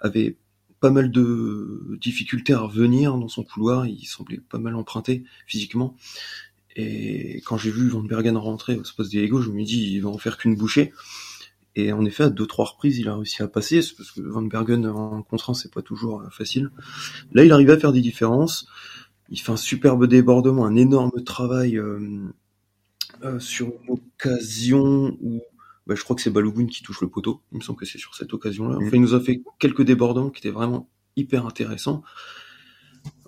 avait 0.00 0.36
pas 0.84 0.90
mal 0.90 1.10
de 1.10 1.96
difficultés 1.98 2.52
à 2.52 2.60
revenir 2.60 3.16
dans 3.16 3.28
son 3.28 3.42
couloir, 3.42 3.86
il 3.86 4.04
semblait 4.04 4.36
pas 4.36 4.58
mal 4.58 4.76
emprunté 4.76 5.24
physiquement. 5.46 5.96
Et 6.76 7.40
quand 7.46 7.56
j'ai 7.56 7.70
vu 7.70 7.88
Van 7.88 8.02
Bergen 8.02 8.36
rentrer 8.36 8.76
au 8.76 8.82
poste 8.94 9.08
Diego, 9.08 9.40
je 9.40 9.48
me 9.48 9.64
dis 9.64 9.94
il 9.94 10.00
va 10.00 10.10
en 10.10 10.18
faire 10.18 10.36
qu'une 10.36 10.56
bouchée. 10.56 10.92
Et 11.74 11.90
en 11.94 12.04
effet, 12.04 12.24
à 12.24 12.28
deux 12.28 12.46
trois 12.46 12.66
reprises, 12.66 12.98
il 12.98 13.08
a 13.08 13.16
réussi 13.16 13.42
à 13.42 13.48
passer, 13.48 13.80
parce 13.96 14.10
que 14.10 14.20
Van 14.20 14.42
Bergen 14.42 14.84
en 14.84 15.22
contre 15.22 15.56
c'est 15.56 15.72
pas 15.72 15.80
toujours 15.80 16.22
facile. 16.30 16.70
Là, 17.32 17.46
il 17.46 17.52
arrive 17.52 17.70
à 17.70 17.78
faire 17.78 17.94
des 17.94 18.02
différences. 18.02 18.68
Il 19.30 19.40
fait 19.40 19.52
un 19.52 19.56
superbe 19.56 20.06
débordement, 20.06 20.66
un 20.66 20.76
énorme 20.76 21.24
travail 21.24 21.78
euh, 21.78 22.28
euh, 23.22 23.40
sur 23.40 23.68
une 23.68 23.94
occasion 23.94 25.16
où 25.22 25.40
bah, 25.86 25.94
je 25.94 26.02
crois 26.02 26.16
que 26.16 26.22
c'est 26.22 26.30
Balogun 26.30 26.66
qui 26.66 26.82
touche 26.82 27.00
le 27.00 27.08
poteau. 27.08 27.42
Il 27.52 27.58
me 27.58 27.62
semble 27.62 27.78
que 27.78 27.84
c'est 27.84 27.98
sur 27.98 28.14
cette 28.14 28.32
occasion-là. 28.32 28.78
Enfin, 28.80 28.90
il 28.96 29.00
nous 29.00 29.14
a 29.14 29.20
fait 29.20 29.42
quelques 29.58 29.82
débordements 29.82 30.30
qui 30.30 30.40
étaient 30.40 30.54
vraiment 30.54 30.88
hyper 31.16 31.46
intéressants. 31.46 32.02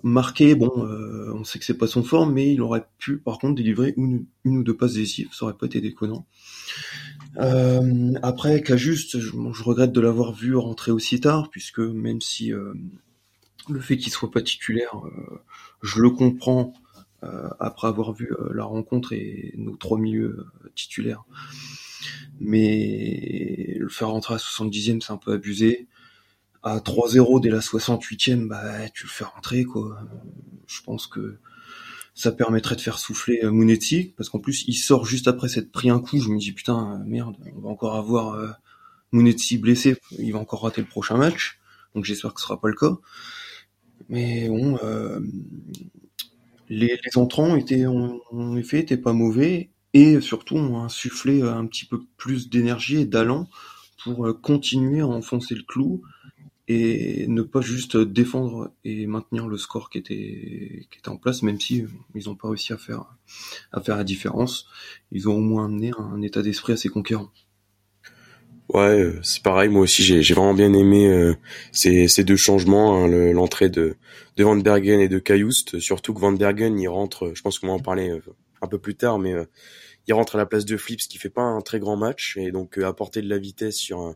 Marqué, 0.03 0.55
bon, 0.55 0.71
euh, 0.85 1.31
on 1.35 1.43
sait 1.43 1.59
que 1.59 1.65
c'est 1.65 1.77
pas 1.77 1.87
son 1.87 2.03
forme, 2.03 2.33
mais 2.33 2.51
il 2.53 2.61
aurait 2.61 2.87
pu, 2.97 3.17
par 3.17 3.37
contre, 3.37 3.55
délivrer 3.55 3.93
une, 3.97 4.25
ou 4.45 4.63
deux 4.63 4.75
passes 4.75 4.93
décisives. 4.93 5.29
Ça 5.33 5.45
aurait 5.45 5.57
pas 5.57 5.67
été 5.67 5.81
déconnant. 5.81 6.25
Euh, 7.37 8.13
après, 8.23 8.61
Cajuste, 8.63 9.19
je, 9.19 9.31
je 9.31 9.63
regrette 9.63 9.91
de 9.91 10.01
l'avoir 10.01 10.33
vu 10.33 10.55
rentrer 10.55 10.91
aussi 10.91 11.19
tard, 11.19 11.49
puisque 11.51 11.79
même 11.79 12.21
si 12.21 12.53
euh, 12.53 12.73
le 13.69 13.79
fait 13.79 13.97
qu'il 13.97 14.11
soit 14.11 14.31
pas 14.31 14.41
titulaire, 14.41 14.95
je 15.83 16.01
le 16.01 16.09
comprends 16.09 16.73
après 17.59 17.87
avoir 17.87 18.13
vu 18.13 18.31
euh, 18.31 18.51
la 18.53 18.63
rencontre 18.63 19.13
et 19.13 19.53
nos 19.57 19.75
trois 19.75 19.97
milieux 19.97 20.47
euh, 20.65 20.71
titulaires. 20.75 21.23
Mais 22.39 23.75
le 23.79 23.89
faire 23.89 24.09
rentrer 24.09 24.35
à 24.35 24.37
70e, 24.37 25.01
c'est 25.01 25.11
un 25.11 25.17
peu 25.17 25.33
abusé. 25.33 25.87
À 26.63 26.77
3-0 26.79 27.41
dès 27.41 27.49
la 27.49 27.59
68e, 27.59 28.47
bah 28.47 28.89
tu 28.89 29.05
le 29.05 29.09
fais 29.09 29.23
rentrer 29.23 29.63
quoi. 29.63 29.99
Je 30.67 30.81
pense 30.81 31.07
que 31.07 31.37
ça 32.13 32.31
permettrait 32.31 32.75
de 32.75 32.81
faire 32.81 32.99
souffler 32.99 33.39
Mounetzi 33.43 34.13
parce 34.17 34.29
qu'en 34.29 34.39
plus 34.39 34.65
il 34.67 34.73
sort 34.73 35.05
juste 35.05 35.27
après 35.27 35.47
s'être 35.47 35.71
pris 35.71 35.89
un 35.89 35.99
coup. 35.99 36.19
Je 36.19 36.29
me 36.29 36.37
dis 36.37 36.51
putain 36.51 37.01
merde, 37.05 37.35
on 37.55 37.61
va 37.61 37.69
encore 37.69 37.95
avoir 37.95 38.33
euh, 38.33 38.49
blessé, 39.13 39.97
il 40.19 40.33
va 40.33 40.39
encore 40.39 40.63
rater 40.63 40.81
le 40.81 40.87
prochain 40.87 41.17
match. 41.17 41.59
Donc 41.95 42.05
j'espère 42.05 42.33
que 42.33 42.41
ce 42.41 42.47
sera 42.47 42.59
pas 42.59 42.67
le 42.67 42.75
cas. 42.75 42.97
Mais 44.09 44.47
bon, 44.47 44.77
euh, 44.83 45.19
les, 46.69 46.99
entrants 47.15 47.55
étaient 47.55 47.85
en, 47.85 48.55
effet 48.57 48.79
étaient 48.79 48.97
pas 48.97 49.13
mauvais 49.13 49.69
et 49.93 50.21
surtout 50.21 50.55
ont 50.55 50.83
insufflé 50.83 51.41
un 51.41 51.65
petit 51.65 51.85
peu 51.85 52.01
plus 52.17 52.49
d'énergie 52.49 53.01
et 53.01 53.05
d'allant 53.05 53.49
pour 54.03 54.27
euh, 54.27 54.33
continuer 54.33 55.01
à 55.01 55.07
enfoncer 55.07 55.55
le 55.55 55.63
clou 55.63 56.01
et 56.67 57.25
ne 57.27 57.41
pas 57.41 57.61
juste 57.61 57.95
défendre 57.97 58.71
et 58.83 59.07
maintenir 59.07 59.47
le 59.47 59.57
score 59.57 59.89
qui 59.89 59.99
était 59.99 60.87
qui 60.91 60.99
était 60.99 61.09
en 61.09 61.17
place 61.17 61.41
même 61.41 61.59
si 61.59 61.81
euh, 61.83 61.87
ils 62.13 62.25
n'ont 62.25 62.35
pas 62.35 62.49
réussi 62.49 62.73
à 62.73 62.77
faire 62.77 63.05
à 63.71 63.81
faire 63.81 63.97
la 63.97 64.03
différence. 64.03 64.67
Ils 65.11 65.29
ont 65.29 65.35
au 65.35 65.41
moins 65.41 65.65
amené 65.65 65.91
un 65.97 66.21
état 66.21 66.41
d'esprit 66.41 66.73
assez 66.73 66.89
conquérant 66.89 67.31
Ouais, 68.69 68.99
euh, 68.99 69.19
c'est 69.23 69.41
pareil. 69.41 69.69
Moi 69.69 69.81
aussi, 69.81 70.03
j'ai 70.03 70.33
vraiment 70.33 70.53
bien 70.53 70.73
aimé 70.73 71.07
euh, 71.07 71.35
ces, 71.71 72.09
ces, 72.09 72.23
deux 72.25 72.35
changements, 72.35 73.05
hein, 73.05 73.07
l'entrée 73.31 73.69
de, 73.69 73.95
de 74.35 74.43
Van 74.43 74.57
Bergen 74.57 74.99
et 74.99 75.07
de 75.07 75.19
Cayoust. 75.19 75.79
Surtout 75.79 76.13
que 76.13 76.19
Van 76.19 76.33
Bergen, 76.33 76.77
il 76.77 76.89
rentre. 76.89 77.31
Je 77.33 77.41
pense 77.41 77.59
qu'on 77.59 77.67
va 77.67 77.73
en 77.73 77.79
parler 77.79 78.09
euh, 78.09 78.21
un 78.61 78.67
peu 78.67 78.77
plus 78.77 78.95
tard, 78.95 79.19
mais 79.19 79.33
il 80.07 80.13
rentre 80.13 80.35
à 80.35 80.37
la 80.37 80.45
place 80.45 80.65
de 80.65 80.75
Flips, 80.75 81.07
qui 81.07 81.17
fait 81.17 81.29
pas 81.29 81.43
un 81.43 81.61
très 81.61 81.79
grand 81.79 81.95
match, 81.95 82.35
et 82.37 82.51
donc 82.51 82.77
apporter 82.79 83.21
de 83.21 83.29
la 83.29 83.37
vitesse 83.37 83.77
sur 83.77 84.15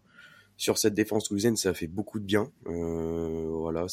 sur 0.57 0.77
cette 0.77 0.93
défense 0.93 1.25
toulousaine, 1.25 1.55
ça 1.55 1.73
fait 1.73 1.87
beaucoup 1.87 2.19
de 2.19 2.25
bien. 2.25 2.51
voilà, 2.65 3.85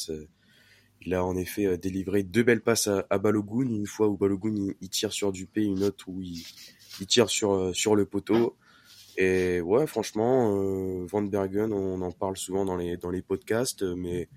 il 1.01 1.13
a 1.13 1.23
en 1.23 1.35
effet 1.35 1.77
délivré 1.77 2.23
deux 2.23 2.43
belles 2.43 2.61
passes 2.61 2.87
à, 2.87 3.05
à 3.09 3.17
Balogun, 3.17 3.69
une 3.69 3.85
fois 3.85 4.07
où 4.07 4.17
Balogun 4.17 4.73
il, 4.81 4.89
tire 4.89 5.13
sur 5.13 5.31
Dupé, 5.31 5.63
une 5.63 5.83
autre 5.83 6.05
où 6.07 6.21
il, 6.21 6.43
il 6.99 7.07
tire 7.07 7.29
sur 7.29 7.75
sur 7.75 7.95
le 7.95 8.05
poteau. 8.05 8.57
Et 9.21 9.59
ouais, 9.59 9.85
franchement, 9.85 10.55
euh, 10.55 11.05
Van 11.05 11.21
Bergen, 11.21 11.73
on 11.73 12.01
en 12.01 12.11
parle 12.11 12.37
souvent 12.37 12.63
dans 12.63 12.77
les 12.77 12.95
dans 12.95 13.09
les 13.09 13.21
podcasts, 13.21 13.83
mais 13.83 14.29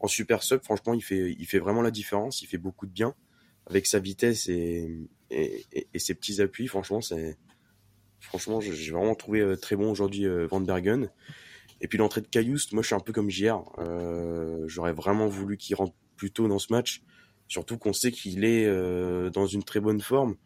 en 0.00 0.08
super 0.08 0.42
sub, 0.42 0.62
franchement, 0.64 0.92
il 0.92 1.02
fait 1.02 1.36
il 1.38 1.46
fait 1.46 1.60
vraiment 1.60 1.82
la 1.82 1.92
différence. 1.92 2.42
Il 2.42 2.46
fait 2.46 2.58
beaucoup 2.58 2.86
de 2.86 2.92
bien 2.92 3.14
avec 3.66 3.86
sa 3.86 4.00
vitesse 4.00 4.48
et 4.48 5.08
et, 5.30 5.64
et, 5.92 5.98
ses 5.98 6.14
petits 6.14 6.40
appuis. 6.42 6.66
Franchement, 6.66 7.00
c'est 7.00 7.38
franchement, 8.20 8.60
j'ai 8.60 8.92
vraiment 8.92 9.14
trouvé 9.14 9.40
euh, 9.40 9.56
très 9.56 9.76
bon 9.76 9.90
aujourd'hui 9.90 10.26
euh, 10.26 10.46
Van 10.46 10.60
Bergen. 10.60 11.10
Et 11.80 11.88
puis 11.88 11.98
l'entrée 11.98 12.20
de 12.20 12.26
Cayoust, 12.26 12.72
moi, 12.72 12.82
je 12.82 12.88
suis 12.88 12.94
un 12.94 13.00
peu 13.00 13.12
comme 13.12 13.30
JR. 13.30 13.62
Euh, 13.78 14.64
J'aurais 14.66 14.92
vraiment 14.92 15.26
voulu 15.28 15.56
qu'il 15.56 15.76
rentre 15.76 15.94
plus 16.16 16.30
tôt 16.30 16.48
dans 16.48 16.58
ce 16.58 16.72
match, 16.72 17.02
surtout 17.48 17.76
qu'on 17.76 17.92
sait 17.92 18.12
qu'il 18.12 18.44
est 18.44 18.66
euh, 18.66 19.30
dans 19.30 19.46
une 19.46 19.62
très 19.62 19.80
bonne 19.80 20.00
forme. 20.00 20.36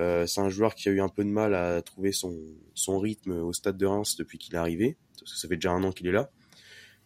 Euh, 0.00 0.26
c'est 0.26 0.40
un 0.40 0.48
joueur 0.48 0.74
qui 0.74 0.88
a 0.88 0.92
eu 0.92 1.00
un 1.00 1.08
peu 1.08 1.24
de 1.24 1.30
mal 1.30 1.54
à 1.54 1.82
trouver 1.82 2.12
son, 2.12 2.36
son 2.74 2.98
rythme 2.98 3.32
au 3.32 3.52
stade 3.52 3.76
de 3.76 3.86
Reims 3.86 4.16
depuis 4.16 4.38
qu'il 4.38 4.54
est 4.54 4.58
arrivé, 4.58 4.96
parce 5.18 5.32
que 5.32 5.38
ça 5.38 5.48
fait 5.48 5.56
déjà 5.56 5.72
un 5.72 5.82
an 5.82 5.92
qu'il 5.92 6.06
est 6.06 6.12
là. 6.12 6.30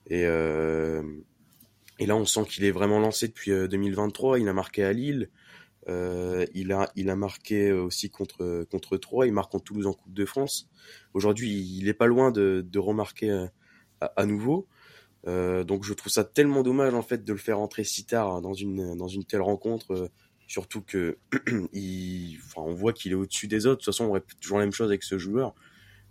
Et, 0.07 0.27
euh, 0.27 1.03
et 1.99 2.07
là, 2.07 2.17
on 2.17 2.25
sent 2.25 2.45
qu'il 2.49 2.65
est 2.65 2.71
vraiment 2.71 2.99
lancé 2.99 3.29
depuis 3.29 3.51
2023. 3.51 4.35
Euh, 4.35 4.41
il 4.41 4.49
a 4.49 4.53
marqué 4.53 4.85
à 4.85 4.93
Lille. 4.93 5.31
Euh, 5.89 6.47
il 6.55 6.73
a 6.73 6.93
il 6.95 7.11
a 7.11 7.17
marqué 7.17 7.73
aussi 7.73 8.11
contre 8.11 8.65
contre 8.71 8.97
Troyes. 8.97 9.27
Il 9.27 9.33
marque 9.33 9.53
contre 9.53 9.65
Toulouse 9.65 9.87
en 9.87 9.93
Coupe 9.93 10.13
de 10.13 10.25
France. 10.25 10.69
Aujourd'hui, 11.15 11.51
il 11.51 11.89
est 11.89 11.95
pas 11.95 12.07
loin 12.07 12.31
de, 12.31 12.65
de 12.69 12.79
remarquer 12.79 13.31
à, 14.01 14.07
à, 14.07 14.27
nouveau. 14.27 14.67
Euh, 15.27 15.65
donc 15.65 15.85
je 15.85 15.93
trouve 15.95 16.13
ça 16.13 16.25
tellement 16.25 16.63
dommage 16.63 16.95
en 16.95 17.03
fait 17.03 17.25
de 17.25 17.33
le 17.33 17.39
faire 17.39 17.61
entrer 17.61 17.85
si 17.85 18.05
tard 18.05 18.41
dans 18.43 18.55
une 18.55 18.97
dans 18.97 19.07
une 19.07 19.25
telle 19.25 19.43
rencontre 19.43 20.11
Surtout 20.53 20.83
que 20.83 21.17
il, 21.73 22.39
enfin, 22.45 22.61
on 22.61 22.75
voit 22.75 22.93
qu'il 22.93 23.13
est 23.13 23.15
au-dessus 23.15 23.49
des 23.49 23.65
autres. 23.65 23.77
De 23.81 23.85
toute 23.85 23.87
façon, 23.87 24.05
on 24.05 24.09
aurait 24.09 24.23
toujours 24.39 24.59
la 24.59 24.67
même 24.67 24.73
chose 24.75 24.89
avec 24.89 25.03
ce 25.03 25.17
joueur. 25.17 25.55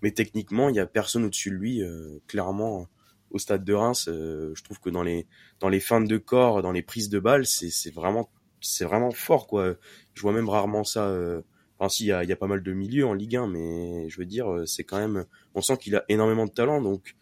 Mais 0.01 0.09
techniquement, 0.09 0.67
il 0.67 0.75
y 0.75 0.79
a 0.79 0.87
personne 0.87 1.25
au-dessus 1.25 1.51
de 1.51 1.57
lui. 1.57 1.83
Euh, 1.83 2.17
clairement, 2.25 2.87
au 3.29 3.37
stade 3.37 3.63
de 3.63 3.73
Reims, 3.73 4.07
euh, 4.07 4.51
je 4.55 4.63
trouve 4.63 4.79
que 4.79 4.89
dans 4.89 5.03
les 5.03 5.27
dans 5.59 5.69
les 5.69 5.79
feintes 5.79 6.07
de 6.07 6.17
corps, 6.17 6.63
dans 6.63 6.71
les 6.71 6.81
prises 6.81 7.09
de 7.09 7.19
balles, 7.19 7.45
c'est 7.45 7.93
vraiment 7.93 8.31
c'est 8.61 8.83
vraiment 8.83 9.11
fort 9.11 9.45
quoi. 9.45 9.75
Je 10.15 10.21
vois 10.23 10.33
même 10.33 10.49
rarement 10.49 10.83
ça. 10.83 11.07
Euh... 11.09 11.43
Enfin, 11.77 11.89
si, 11.89 12.05
il 12.05 12.07
y 12.07 12.11
a, 12.11 12.23
y 12.23 12.31
a 12.31 12.35
pas 12.35 12.47
mal 12.47 12.63
de 12.63 12.73
milieux 12.73 13.05
en 13.05 13.13
Ligue 13.13 13.35
1, 13.35 13.47
mais 13.47 14.09
je 14.09 14.17
veux 14.17 14.25
dire, 14.25 14.51
euh, 14.51 14.65
c'est 14.65 14.83
quand 14.83 14.97
même. 14.97 15.25
On 15.53 15.61
sent 15.61 15.77
qu'il 15.77 15.95
a 15.95 16.03
énormément 16.09 16.47
de 16.47 16.51
talent, 16.51 16.81
donc 16.81 17.15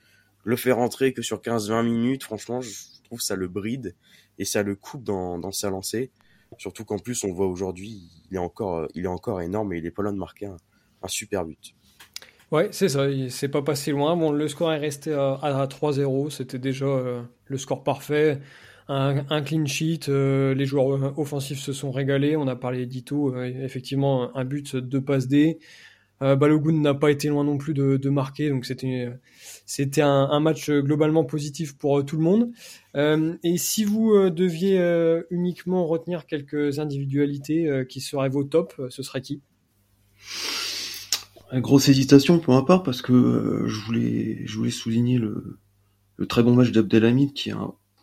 le 0.46 0.56
faire 0.56 0.78
rentrer 0.78 1.12
que 1.12 1.22
sur 1.22 1.42
15-20 1.42 1.84
minutes, 1.84 2.24
franchement, 2.24 2.62
je 2.62 2.72
trouve 3.04 3.20
ça 3.20 3.36
le 3.36 3.50
bride 3.50 3.94
et 4.38 4.46
ça 4.46 4.64
le 4.64 4.76
coupe 4.76 5.04
dans, 5.04 5.38
dans 5.38 5.52
sa 5.52 5.70
lancée. 5.70 6.12
Surtout 6.58 6.84
qu'en 6.84 6.98
plus, 6.98 7.24
on 7.24 7.32
voit 7.32 7.48
aujourd'hui, 7.48 8.10
il 8.30 8.36
est 8.36 8.40
encore, 8.40 8.80
euh, 8.80 8.88
il 8.96 9.06
est 9.06 9.10
encore 9.10 9.42
énorme 9.42 9.74
et 9.74 9.78
il 9.78 9.86
est 9.86 9.92
pas 9.92 10.04
loin 10.04 10.14
de 10.14 10.18
marquer 10.18 10.48
un, 10.48 11.08
super 11.08 11.46
but. 11.46 11.76
Ouais, 12.52 12.70
c'est 12.72 12.90
ça, 12.90 13.08
il 13.08 13.32
s'est 13.32 13.48
pas 13.48 13.62
passé 13.62 13.92
loin. 13.92 14.16
Bon, 14.16 14.32
le 14.32 14.48
score 14.48 14.74
est 14.74 14.80
resté 14.80 15.14
à, 15.14 15.34
à 15.42 15.68
3-0, 15.68 16.32
c'était 16.32 16.58
déjà 16.58 16.86
euh, 16.86 17.22
le 17.46 17.58
score 17.58 17.84
parfait. 17.84 18.40
Un, 18.92 19.44
clean 19.44 19.68
sheet, 19.68 20.10
euh, 20.10 20.56
les 20.56 20.66
joueurs 20.66 21.20
offensifs 21.20 21.60
se 21.60 21.74
sont 21.74 21.92
régalés. 21.92 22.36
On 22.36 22.48
a 22.48 22.56
parlé 22.56 22.88
d'Ito, 22.88 23.40
effectivement, 23.44 24.36
un 24.36 24.46
but, 24.46 24.76
deux 24.76 25.00
passes 25.00 25.28
D. 25.28 25.60
Balogun 26.20 26.82
n'a 26.82 26.96
pas 26.96 27.12
été 27.12 27.28
loin 27.30 27.44
non 27.44 27.60
plus 27.60 27.76
de, 27.76 28.10
marquer, 28.10 28.50
donc 28.50 28.66
c'était 28.66 30.02
un, 30.02 30.40
match 30.40 30.72
globalement 30.72 31.24
positif 31.24 31.78
pour 31.78 32.04
tout 32.04 32.18
le 32.18 32.24
monde. 32.24 32.52
Euh, 32.96 33.38
et 33.44 33.58
si 33.58 33.84
vous 33.84 34.12
euh, 34.12 34.30
deviez 34.30 34.80
euh, 34.80 35.24
uniquement 35.30 35.86
retenir 35.86 36.26
quelques 36.26 36.80
individualités 36.80 37.86
qui 37.88 38.02
seraient 38.02 38.30
vos 38.30 38.44
tops, 38.44 38.76
ce 38.90 39.04
serait 39.04 39.22
qui? 39.22 39.42
Grosse 41.54 41.90
hésitation 41.90 42.40
pour 42.40 42.54
ma 42.54 42.64
part 42.64 42.84
parce 42.84 43.02
que 43.02 43.64
je 43.66 43.80
voulais 43.80 44.46
je 44.46 44.56
voulais 44.56 44.72
souligner 44.72 45.18
le, 45.18 45.60
très 46.28 46.44
bon 46.44 46.54
match 46.54 46.72
d'Abdelhamid 46.72 47.34
qui 47.34 47.52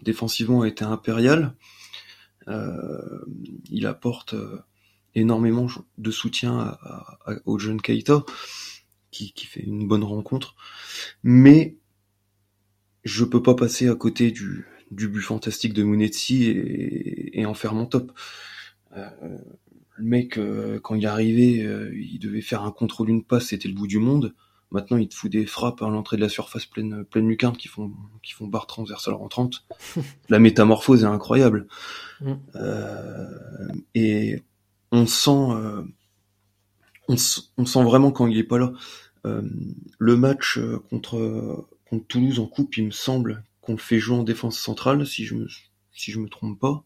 défensivement 0.03 0.62
a 0.62 0.68
été 0.68 0.85
impérial. 0.85 1.55
il 2.49 3.87
apporte 3.87 4.35
énormément 5.14 5.68
de 5.99 6.11
soutien 6.11 6.77
au 7.44 7.59
jeune 7.59 7.81
Keita 7.81 8.25
qui, 9.12 9.33
qui 9.33 9.46
fait 9.46 9.62
une 9.62 9.87
bonne 9.87 10.05
rencontre. 10.05 10.57
Mais 11.22 11.77
je 13.05 13.25
peux 13.25 13.42
pas 13.42 13.55
passer 13.55 13.88
à 13.88 13.94
côté 13.94 14.33
du, 14.33 14.66
du 14.90 15.09
but 15.09 15.20
fantastique 15.20 15.72
de 15.72 15.83
Munetsi 15.83 16.44
et, 16.44 17.40
et, 17.40 17.46
en 17.46 17.55
faire 17.55 17.75
mon 17.75 17.87
top. 17.87 18.12
Euh, 18.96 19.09
le 19.96 20.05
mec, 20.05 20.38
euh, 20.38 20.79
quand 20.81 20.94
il 20.94 21.07
arrivait, 21.07 21.62
euh, 21.62 21.90
il 21.94 22.18
devait 22.18 22.42
faire 22.42 22.62
un 22.62 22.70
contrôle 22.70 23.09
une 23.09 23.25
passe, 23.25 23.46
c'était 23.46 23.68
le 23.68 23.75
bout 23.75 23.87
du 23.87 23.99
monde. 23.99 24.35
Maintenant, 24.72 24.96
il 24.96 25.09
te 25.09 25.14
fout 25.14 25.31
des 25.31 25.46
frappes 25.46 25.81
à 25.83 25.88
l'entrée 25.88 26.16
de 26.16 26.22
la 26.22 26.29
surface 26.29 26.66
pleine, 26.66 27.05
pleine 27.05 27.29
lucarne 27.29 27.57
qui 27.57 27.68
font, 27.68 27.92
qui 28.22 28.33
font 28.33 28.46
barre 28.46 28.66
transversale 28.66 29.14
rentrante. 29.14 29.64
la 30.29 30.38
métamorphose 30.38 31.05
est 31.05 31.07
incroyable. 31.07 31.68
Mm. 32.20 32.33
Euh, 32.57 33.68
et 33.94 34.42
on 34.90 35.07
sent, 35.07 35.31
euh, 35.31 35.83
on, 37.09 37.16
on, 37.59 37.64
sent 37.64 37.85
vraiment 37.85 38.11
quand 38.11 38.27
il 38.27 38.38
est 38.38 38.44
pas 38.44 38.59
là. 38.59 38.72
Euh, 39.25 39.42
le 39.99 40.16
match 40.16 40.59
contre, 40.90 41.68
contre 41.88 42.07
Toulouse 42.07 42.40
en 42.40 42.46
coupe, 42.46 42.77
il 42.77 42.87
me 42.87 42.90
semble 42.90 43.44
qu'on 43.66 43.72
le 43.72 43.79
fait 43.79 43.98
jouer 43.98 44.16
en 44.16 44.22
défense 44.22 44.59
centrale, 44.59 45.05
si 45.07 45.24
je 45.24 45.35
me, 45.35 45.46
me 45.46 46.29
trompe 46.29 46.59
pas. 46.59 46.85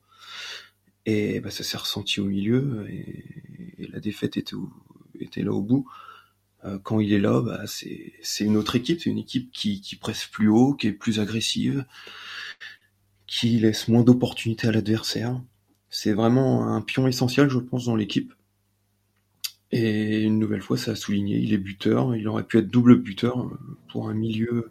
Et 1.07 1.41
bah, 1.41 1.51
ça 1.51 1.63
s'est 1.63 1.77
ressenti 1.77 2.21
au 2.21 2.25
milieu, 2.25 2.87
et, 2.89 3.87
la 3.93 4.01
défaite 4.01 4.37
était, 4.37 5.43
là 5.43 5.53
au 5.53 5.63
bout. 5.63 5.87
Euh, 6.65 6.79
quand 6.79 7.01
il 7.01 7.13
est 7.13 7.19
là, 7.19 7.41
bah, 7.41 7.63
c'est 7.67 8.45
une 8.45 8.57
autre 8.57 8.77
équipe, 8.77 9.01
c'est 9.01 9.11
une 9.11 9.19
équipe 9.19 9.51
qui, 9.53 9.81
qui 9.81 9.97
presse 9.97 10.27
plus 10.27 10.49
haut, 10.49 10.75
qui 10.75 10.87
est 10.89 10.93
plus 10.93 11.21
agressive, 11.21 11.85
qui 13.27 13.59
laisse 13.59 13.89
moins 13.89 14.03
d'opportunités 14.03 14.69
à 14.69 14.73
l'adversaire. 14.73 15.41
C'est 15.89 16.13
vraiment 16.13 16.75
un 16.75 16.81
pion 16.83 17.07
essentiel, 17.07 17.49
je 17.49 17.59
pense, 17.59 17.87
dans 17.87 17.97
l'équipe. 17.97 18.33
Et 19.73 20.23
une 20.23 20.39
nouvelle 20.39 20.63
fois, 20.63 20.77
ça 20.77 20.93
a 20.93 20.97
souligné, 20.97 21.39
il 21.39 21.53
est 21.53 21.59
buteur, 21.59 22.15
il 22.17 22.27
aurait 22.29 22.45
pu 22.45 22.59
être 22.59 22.69
double 22.69 22.97
buteur 22.97 23.41
euh, 23.41 23.59
pour 23.89 24.09
un 24.09 24.15
milieu 24.15 24.71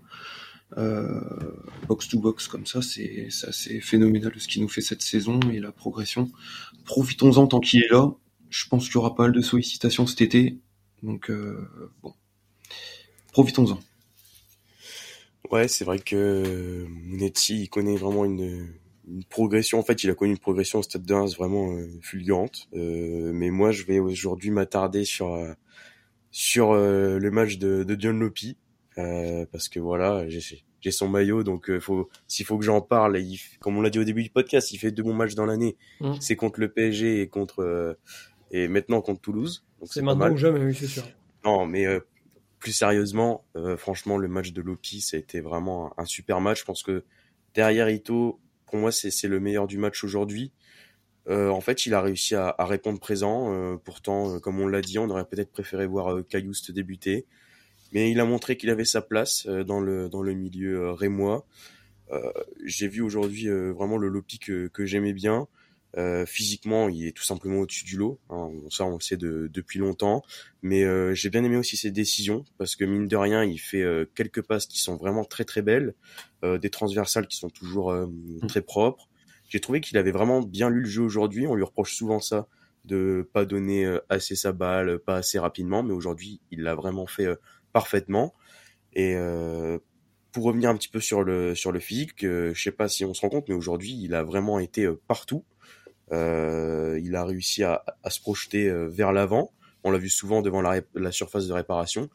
box 0.76 2.08
to 2.08 2.20
box 2.20 2.48
comme 2.48 2.66
ça, 2.66 2.82
c'est 2.82 3.28
assez 3.48 3.82
phénoménal 3.82 4.34
ce 4.38 4.48
qu'il 4.48 4.62
nous 4.62 4.70
fait 4.70 4.82
cette 4.82 5.02
saison 5.02 5.40
et 5.52 5.60
la 5.60 5.72
progression. 5.72 6.30
Profitons-en 6.86 7.48
tant 7.48 7.60
qu'il 7.60 7.84
est 7.84 7.90
là. 7.90 8.12
Je 8.50 8.68
pense 8.68 8.86
qu'il 8.86 8.96
y 8.96 8.98
aura 8.98 9.16
pas 9.16 9.24
mal 9.24 9.32
de 9.32 9.42
sollicitations 9.42 10.08
cet 10.08 10.22
été 10.22 10.58
donc, 11.04 11.30
euh, 11.30 11.68
bon, 12.04 12.14
profitons-en. 13.32 13.80
Ouais, 15.52 15.68
c'est 15.68 15.86
vrai 15.86 16.00
que 16.00 16.86
Monetti, 16.90 17.64
il 17.64 17.70
connaît 17.70 17.96
vraiment 17.96 18.26
une, 18.26 18.74
progression. 19.30 19.80
En 19.80 19.84
fait, 19.84 20.04
il 20.04 20.10
a 20.12 20.14
connu 20.14 20.32
une 20.32 20.38
progression 20.38 20.80
au 20.80 20.84
stade 20.84 21.04
de 21.04 21.14
Reims 21.14 21.36
vraiment 21.36 21.72
euh, 21.72 21.88
fulgurante. 22.02 22.70
Euh, 22.76 23.32
mais 23.34 23.50
moi, 23.50 23.72
je 23.72 23.84
vais 23.84 24.00
aujourd'hui 24.00 24.52
m'attarder 24.52 25.04
sur 25.06 25.38
sur 26.32 26.76
le 26.76 27.30
match 27.32 27.58
de, 27.58 27.84
de 27.84 28.00
John 28.00 28.20
Lopi 28.20 28.56
parce 29.52 29.70
que 29.70 29.80
voilà, 29.80 30.26
j'ai 30.28 30.92
son 30.92 31.08
maillot, 31.08 31.44
donc 31.44 31.78
faut 31.80 32.10
s'il 32.28 32.46
faut 32.46 32.58
que 32.58 32.66
j'en 32.66 32.82
parle, 32.82 33.20
il, 33.20 33.40
comme 33.60 33.78
on 33.78 33.82
l'a 33.82 33.90
dit 33.90 34.00
au 34.00 34.04
début 34.04 34.24
du 34.24 34.30
podcast, 34.30 34.72
il 34.72 34.78
fait 34.78 34.92
deux 34.92 35.04
bons 35.04 35.14
matchs 35.14 35.36
dans 35.36 35.46
l'année. 35.46 35.78
Mmh. 36.02 36.14
C'est 36.20 36.36
contre 36.36 36.60
le 36.60 36.70
PSG 36.70 37.22
et 37.22 37.28
contre 37.28 37.98
et 38.52 38.68
maintenant 38.68 39.02
contre 39.02 39.22
Toulouse. 39.22 39.66
C'est 39.84 40.02
maintenant 40.02 40.32
ou 40.32 40.38
jamais, 40.38 40.64
oui, 40.64 40.76
c'est 40.76 40.88
sûr. 40.88 41.04
Non, 41.46 41.66
mais 41.66 41.86
euh, 41.86 42.00
plus 42.60 42.74
sérieusement, 42.74 43.46
euh, 43.56 43.78
franchement, 43.78 44.18
le 44.18 44.28
match 44.28 44.52
de 44.52 44.62
Lopi, 44.62 45.02
ça 45.02 45.18
a 45.18 45.20
été 45.20 45.40
vraiment 45.40 45.94
un, 45.98 46.06
super 46.06 46.42
match. 46.42 46.62
Je 46.62 46.66
pense 46.66 46.84
que 46.84 47.04
derrière 47.54 47.90
Ito, 47.90 48.40
pour 48.66 48.78
moi, 48.78 48.92
c'est 48.92 49.28
le 49.28 49.40
meilleur 49.40 49.68
du 49.68 49.78
match 49.78 50.04
aujourd'hui. 50.04 50.52
Euh, 51.28 51.50
en 51.50 51.62
fait, 51.62 51.86
il 51.86 51.94
a 51.94 52.02
réussi 52.02 52.36
à, 52.36 52.54
à 52.58 52.66
répondre 52.66 53.00
présent. 53.00 53.78
pourtant, 53.84 54.40
comme 54.40 54.60
on 54.60 54.68
l'a 54.68 54.82
dit, 54.82 55.00
on 55.00 55.10
aurait 55.10 55.26
peut-être 55.26 55.52
préféré 55.52 55.86
voir 55.88 56.26
Caillouste 56.28 56.72
débuter. 56.72 57.26
Mais 57.94 58.12
il 58.12 58.20
a 58.20 58.26
montré 58.26 58.58
qu'il 58.58 58.70
avait 58.70 58.86
sa 58.86 59.02
place 59.02 59.48
dans 59.48 59.80
le, 59.80 60.10
dans 60.10 60.22
le 60.22 60.34
milieu 60.34 60.92
rémois. 60.92 61.46
J'ai 62.66 62.88
vu 62.88 63.02
aujourd'hui 63.02 63.48
vraiment 63.48 63.98
le 63.98 64.08
Lopi 64.08 64.40
que, 64.40 64.68
que 64.68 64.86
j'aimais 64.86 65.14
bien. 65.14 65.48
Euh, 65.98 66.26
physiquement, 66.26 66.88
il 66.88 67.08
est 67.08 67.12
tout 67.12 67.24
simplement 67.24 67.62
au-dessus 67.62 67.84
du 67.86 67.98
lot. 67.98 68.20
Hein, 68.30 68.52
ça, 68.70 68.86
on 68.86 68.96
le 68.96 69.02
sait 69.02 69.18
de, 69.18 69.50
depuis 69.52 69.80
longtemps. 69.80 70.24
Mais 70.62 70.84
euh, 70.84 71.14
j'ai 71.16 71.30
bien 71.30 71.44
aimé 71.44 71.58
aussi 71.58 71.78
ses 71.78 71.92
décisions 71.92 72.46
parce 72.58 72.76
que 72.76 72.86
mine 72.86 73.08
de 73.08 73.16
rien, 73.16 73.44
il 73.44 73.58
fait 73.58 73.82
euh, 73.82 74.06
quelques 74.16 74.42
passes 74.42 74.68
qui 74.68 74.80
sont 74.80 74.98
vraiment 74.98 75.26
très 75.26 75.46
très 75.46 75.62
belles, 75.62 75.96
des 76.44 76.70
transversales 76.70 77.28
qui 77.28 77.36
sont 77.36 77.50
toujours 77.50 77.92
mmh. 77.92 78.48
très 78.48 78.62
propres. 78.62 79.10
J'ai 79.50 79.60
trouvé 79.60 79.82
qu'il 79.82 79.98
avait 79.98 80.12
vraiment 80.12 80.42
bien 80.42 80.70
lu 80.70 80.82
le 80.82 80.88
jeu 80.88 81.02
aujourd'hui. 81.02 81.48
On 81.48 81.56
lui 81.56 81.64
reproche 81.64 81.96
souvent 81.96 82.22
ça 82.22 82.48
de 82.86 83.28
pas 83.34 83.44
donner 83.44 83.98
assez 84.08 84.36
sa 84.36 84.54
balle, 84.54 85.00
pas 85.00 85.18
assez 85.18 85.38
rapidement, 85.38 85.84
mais 85.84 85.94
aujourd'hui, 85.94 86.40
il 86.50 86.62
l'a 86.62 86.76
vraiment 86.76 87.08
fait 87.08 87.28
parfaitement. 87.74 88.34
Et 88.94 89.16
pour 90.32 90.44
revenir 90.44 90.70
un 90.70 90.76
petit 90.76 90.90
peu 90.90 91.00
sur 91.00 91.24
le 91.24 91.56
sur 91.56 91.72
le 91.72 91.80
physique, 91.80 92.22
je 92.22 92.54
sais 92.56 92.72
pas 92.72 92.88
si 92.88 93.06
on 93.06 93.14
se 93.14 93.22
rend 93.22 93.30
compte, 93.30 93.48
mais 93.50 93.56
aujourd'hui, 93.56 93.98
il 94.02 94.14
a 94.16 94.24
vraiment 94.24 94.60
été 94.60 94.90
partout. 95.08 95.44
Euh, 96.12 97.00
il 97.04 97.16
a 97.16 97.24
réussi 97.24 97.64
à, 97.64 97.84
à 98.04 98.10
se 98.10 98.20
projeter 98.20 98.68
euh, 98.68 98.88
vers 98.88 99.12
l'avant. 99.12 99.52
On 99.84 99.92
l'a 99.92 99.98
vu 99.98 100.10
souvent 100.10 100.42
devant 100.42 100.62
la, 100.62 100.82
la, 100.96 101.12
surface 101.12 101.48
de 101.48 101.54
réparation 101.54 102.10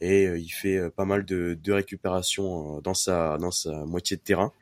et 0.00 0.26
euh, 0.26 0.38
il 0.38 0.48
fait 0.48 0.90
pas 0.90 1.04
mal 1.04 1.24
de, 1.24 1.58
de 1.60 1.72
récupération 1.72 2.80
dans 2.80 2.94
sa 2.94 3.38
dans 3.38 3.50
sa 3.50 3.84
moitié 3.84 4.16
de 4.16 4.22
terrain. 4.22 4.52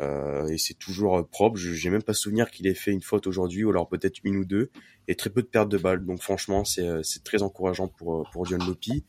Euh, 0.00 0.48
et 0.48 0.58
c'est 0.58 0.74
toujours 0.74 1.28
propre. 1.28 1.56
J'ai 1.56 1.90
même 1.90 2.02
pas 2.02 2.14
souvenir 2.14 2.50
qu'il 2.50 2.66
ait 2.66 2.74
fait 2.74 2.90
une 2.90 3.02
faute 3.02 3.26
aujourd'hui, 3.26 3.64
ou 3.64 3.70
alors 3.70 3.88
peut-être 3.88 4.18
une 4.24 4.36
ou 4.36 4.44
deux, 4.44 4.70
et 5.06 5.14
très 5.14 5.30
peu 5.30 5.42
de 5.42 5.46
pertes 5.46 5.68
de 5.68 5.78
balles. 5.78 6.04
Donc 6.04 6.20
franchement, 6.20 6.64
c'est 6.64 7.24
très 7.24 7.42
encourageant 7.42 7.88
pour 7.88 8.28
pour 8.32 8.46
John 8.46 8.64
Lopi. 8.66 9.04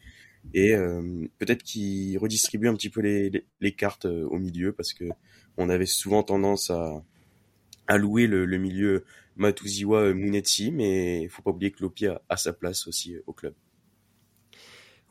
Et 0.54 0.74
euh, 0.74 1.28
peut-être 1.38 1.64
qu'il 1.64 2.18
redistribue 2.18 2.68
un 2.68 2.76
petit 2.76 2.90
peu 2.90 3.02
les, 3.02 3.30
les, 3.30 3.46
les, 3.60 3.72
cartes 3.74 4.06
au 4.06 4.38
milieu, 4.38 4.72
parce 4.72 4.94
que 4.94 5.06
on 5.58 5.70
avait 5.70 5.86
souvent 5.86 6.24
tendance 6.24 6.70
à, 6.70 7.04
à 7.88 7.98
louer 7.98 8.28
le, 8.28 8.46
le 8.46 8.58
milieu 8.58 9.04
Matuziwa 9.36 10.00
euh, 10.00 10.14
Munetsi, 10.14 10.72
mais 10.72 11.24
il 11.24 11.30
faut 11.30 11.42
pas 11.42 11.52
oublier 11.52 11.72
que 11.72 11.82
Lopi 11.82 12.08
a, 12.08 12.22
a, 12.30 12.38
sa 12.38 12.54
place 12.54 12.88
aussi 12.88 13.16
euh, 13.16 13.24
au 13.28 13.34
club. 13.34 13.54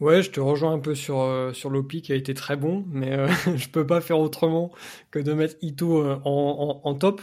Ouais, 0.01 0.23
je 0.23 0.31
te 0.31 0.40
rejoins 0.40 0.73
un 0.73 0.81
peu 0.81 0.94
sur, 0.94 1.20
euh, 1.20 1.53
sur 1.53 1.70
Lopi 1.70 2.03
qui 2.03 2.12
a 2.12 2.16
été 2.16 2.35
très 2.35 2.57
bon, 2.57 2.85
mais 2.90 3.12
euh, 3.12 3.29
je 3.57 3.68
peux 3.68 3.87
pas 3.87 4.01
faire 4.01 4.18
autrement 4.18 4.73
que 5.11 5.18
de 5.18 5.33
mettre 5.33 5.57
Ito 5.62 6.05
en, 6.05 6.20
en, 6.25 6.81
en, 6.83 6.94
top. 6.94 7.23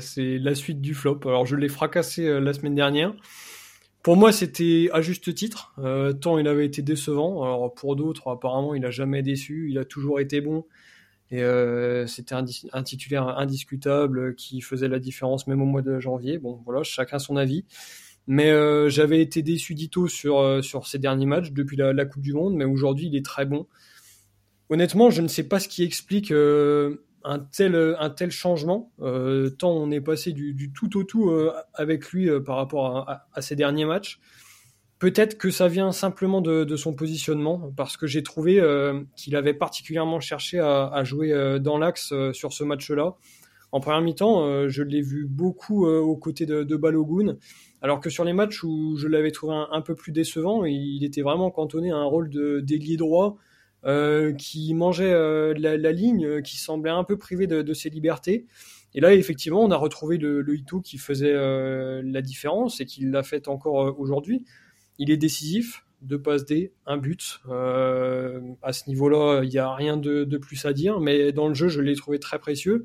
c'est 0.00 0.38
la 0.38 0.54
suite 0.54 0.80
du 0.80 0.94
flop. 0.94 1.20
Alors 1.24 1.46
je 1.46 1.56
l'ai 1.56 1.68
fracassé 1.68 2.40
la 2.40 2.52
semaine 2.52 2.74
dernière. 2.74 3.14
Pour 4.02 4.16
moi, 4.16 4.32
c'était 4.32 4.88
à 4.92 5.02
juste 5.02 5.34
titre, 5.34 5.74
tant 6.20 6.38
il 6.38 6.48
avait 6.48 6.64
été 6.64 6.80
décevant. 6.80 7.42
Alors 7.42 7.74
pour 7.74 7.96
d'autres, 7.96 8.28
apparemment, 8.28 8.74
il 8.74 8.84
a 8.86 8.90
jamais 8.90 9.22
déçu, 9.22 9.68
il 9.70 9.78
a 9.78 9.84
toujours 9.84 10.20
été 10.20 10.40
bon. 10.40 10.64
Et 11.32 11.42
euh, 11.42 12.06
c'était 12.06 12.34
un, 12.34 12.82
titulaire 12.82 13.38
indiscutable 13.38 14.34
qui 14.34 14.60
faisait 14.62 14.88
la 14.88 14.98
différence 14.98 15.46
même 15.46 15.62
au 15.62 15.66
mois 15.66 15.82
de 15.82 16.00
janvier. 16.00 16.38
Bon, 16.38 16.60
voilà, 16.64 16.82
chacun 16.82 17.18
son 17.18 17.36
avis. 17.36 17.64
Mais 18.26 18.50
euh, 18.50 18.88
j'avais 18.88 19.20
été 19.20 19.42
déçu 19.42 19.74
d'Ito 19.74 20.08
sur, 20.08 20.38
euh, 20.38 20.62
sur 20.62 20.86
ces 20.86 20.98
derniers 20.98 21.26
matchs 21.26 21.52
depuis 21.52 21.76
la, 21.76 21.92
la 21.92 22.04
Coupe 22.04 22.22
du 22.22 22.32
Monde, 22.32 22.54
mais 22.54 22.64
aujourd'hui 22.64 23.06
il 23.06 23.16
est 23.16 23.24
très 23.24 23.46
bon. 23.46 23.66
Honnêtement, 24.68 25.10
je 25.10 25.22
ne 25.22 25.28
sais 25.28 25.42
pas 25.44 25.58
ce 25.58 25.68
qui 25.68 25.82
explique 25.82 26.30
euh, 26.30 27.04
un, 27.24 27.38
tel, 27.38 27.96
un 27.98 28.10
tel 28.10 28.30
changement, 28.30 28.92
euh, 29.00 29.50
tant 29.50 29.70
on 29.70 29.90
est 29.90 30.00
passé 30.00 30.32
du, 30.32 30.72
tout 30.72 30.98
au 30.98 31.04
tout 31.04 31.30
euh, 31.30 31.52
avec 31.74 32.10
lui 32.10 32.28
par 32.40 32.56
rapport 32.56 33.08
à, 33.08 33.42
ces 33.42 33.56
derniers 33.56 33.84
matchs. 33.84 34.20
Peut-être 35.00 35.38
que 35.38 35.50
ça 35.50 35.66
vient 35.66 35.92
simplement 35.92 36.42
de, 36.42 36.76
son 36.76 36.92
positionnement, 36.92 37.72
parce 37.74 37.96
que 37.96 38.06
j'ai 38.06 38.22
trouvé 38.22 38.60
euh, 38.60 39.00
qu'il 39.16 39.34
avait 39.34 39.54
particulièrement 39.54 40.20
cherché 40.20 40.58
à, 40.58 41.02
jouer 41.04 41.32
euh, 41.32 41.58
dans 41.58 41.78
l'axe 41.78 42.12
euh, 42.12 42.34
sur 42.34 42.52
ce 42.52 42.64
match-là. 42.64 43.14
En 43.72 43.80
première 43.80 44.02
mi-temps, 44.02 44.44
euh, 44.44 44.68
je 44.68 44.82
l'ai 44.82 45.00
vu 45.00 45.26
beaucoup 45.26 45.86
euh, 45.86 46.00
aux 46.00 46.16
côtés 46.16 46.44
de, 46.44 46.64
de, 46.64 46.76
Balogun, 46.76 47.36
alors 47.82 48.00
que 48.00 48.10
sur 48.10 48.24
les 48.24 48.32
matchs 48.34 48.62
où 48.62 48.96
je 48.98 49.08
l'avais 49.08 49.30
trouvé 49.30 49.54
un, 49.54 49.80
peu 49.80 49.94
plus 49.94 50.12
décevant, 50.12 50.66
il 50.66 51.02
était 51.02 51.22
vraiment 51.22 51.50
cantonné 51.50 51.90
à 51.92 51.96
un 51.96 52.04
rôle 52.04 52.28
d'ailier 52.62 52.98
droit 52.98 53.38
qui 54.38 54.74
mangeait 54.74 55.12
la, 55.54 55.76
la, 55.76 55.92
ligne, 55.92 56.42
qui 56.42 56.58
semblait 56.58 56.90
un 56.90 57.04
peu 57.04 57.16
privé 57.16 57.46
de, 57.46 57.74
ses 57.74 57.90
libertés. 57.90 58.46
Et 58.94 59.00
là, 59.00 59.14
effectivement, 59.14 59.62
on 59.62 59.70
a 59.70 59.76
retrouvé 59.76 60.18
le, 60.18 60.42
le 60.42 60.56
Ito 60.56 60.80
qui 60.80 60.98
faisait 60.98 61.32
la 62.02 62.22
différence 62.22 62.80
et 62.80 62.86
qui 62.86 63.04
l'a 63.04 63.22
fait 63.22 63.48
encore 63.48 63.98
aujourd'hui. 63.98 64.44
Il 64.98 65.10
est 65.10 65.16
décisif, 65.16 65.84
deux 66.02 66.20
passes 66.20 66.44
D, 66.44 66.72
un 66.86 66.96
but. 66.96 67.40
Euh, 67.48 68.40
à 68.62 68.72
ce 68.72 68.88
niveau-là, 68.88 69.42
il 69.42 69.50
n'y 69.50 69.58
a 69.58 69.74
rien 69.74 69.96
de, 69.96 70.24
plus 70.38 70.64
à 70.64 70.72
dire, 70.72 71.00
mais 71.00 71.32
dans 71.32 71.48
le 71.48 71.54
jeu, 71.54 71.68
je 71.68 71.80
l'ai 71.80 71.94
trouvé 71.94 72.18
très 72.18 72.38
précieux. 72.38 72.84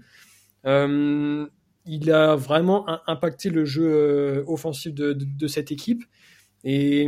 Euh, 0.65 1.45
il 1.85 2.11
a 2.11 2.35
vraiment 2.35 2.85
impacté 3.07 3.49
le 3.49 3.65
jeu 3.65 3.85
euh, 3.85 4.43
offensif 4.47 4.93
de, 4.93 5.13
de, 5.13 5.47
cette 5.47 5.71
équipe. 5.71 6.03
Et 6.63 7.07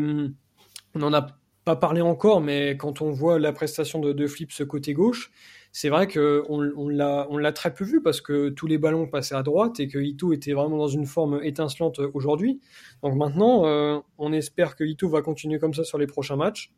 on 0.93 0.99
n'en 0.99 1.13
a 1.13 1.39
pas 1.67 1.75
parlé 1.75 1.99
encore, 1.99 2.39
mais 2.39 2.77
quand 2.77 3.01
on 3.01 3.11
voit 3.11 3.39
la 3.39 3.51
prestation 3.51 3.99
de, 3.99 4.13
de 4.13 4.27
Flip 4.27 4.53
ce 4.53 4.63
côté 4.63 4.93
gauche, 4.93 5.33
c'est 5.73 5.89
vrai 5.89 6.07
qu'on 6.07 6.71
on 6.77 6.87
l'a, 6.87 7.27
on 7.29 7.37
l'a 7.37 7.51
très 7.51 7.73
peu 7.73 7.83
vu 7.83 8.01
parce 8.01 8.21
que 8.21 8.47
tous 8.47 8.67
les 8.67 8.77
ballons 8.77 9.05
passaient 9.05 9.35
à 9.35 9.43
droite 9.43 9.81
et 9.81 9.89
que 9.89 9.99
Ito 9.99 10.31
était 10.31 10.53
vraiment 10.53 10.77
dans 10.77 10.87
une 10.87 11.05
forme 11.05 11.41
étincelante 11.43 11.99
aujourd'hui. 12.13 12.61
Donc 13.03 13.17
maintenant, 13.17 13.65
euh, 13.65 13.99
on 14.17 14.31
espère 14.31 14.77
que 14.77 14.85
Ito 14.85 15.09
va 15.09 15.21
continuer 15.21 15.59
comme 15.59 15.73
ça 15.73 15.83
sur 15.83 15.97
les 15.97 16.07
prochains 16.07 16.37
matchs. 16.37 16.71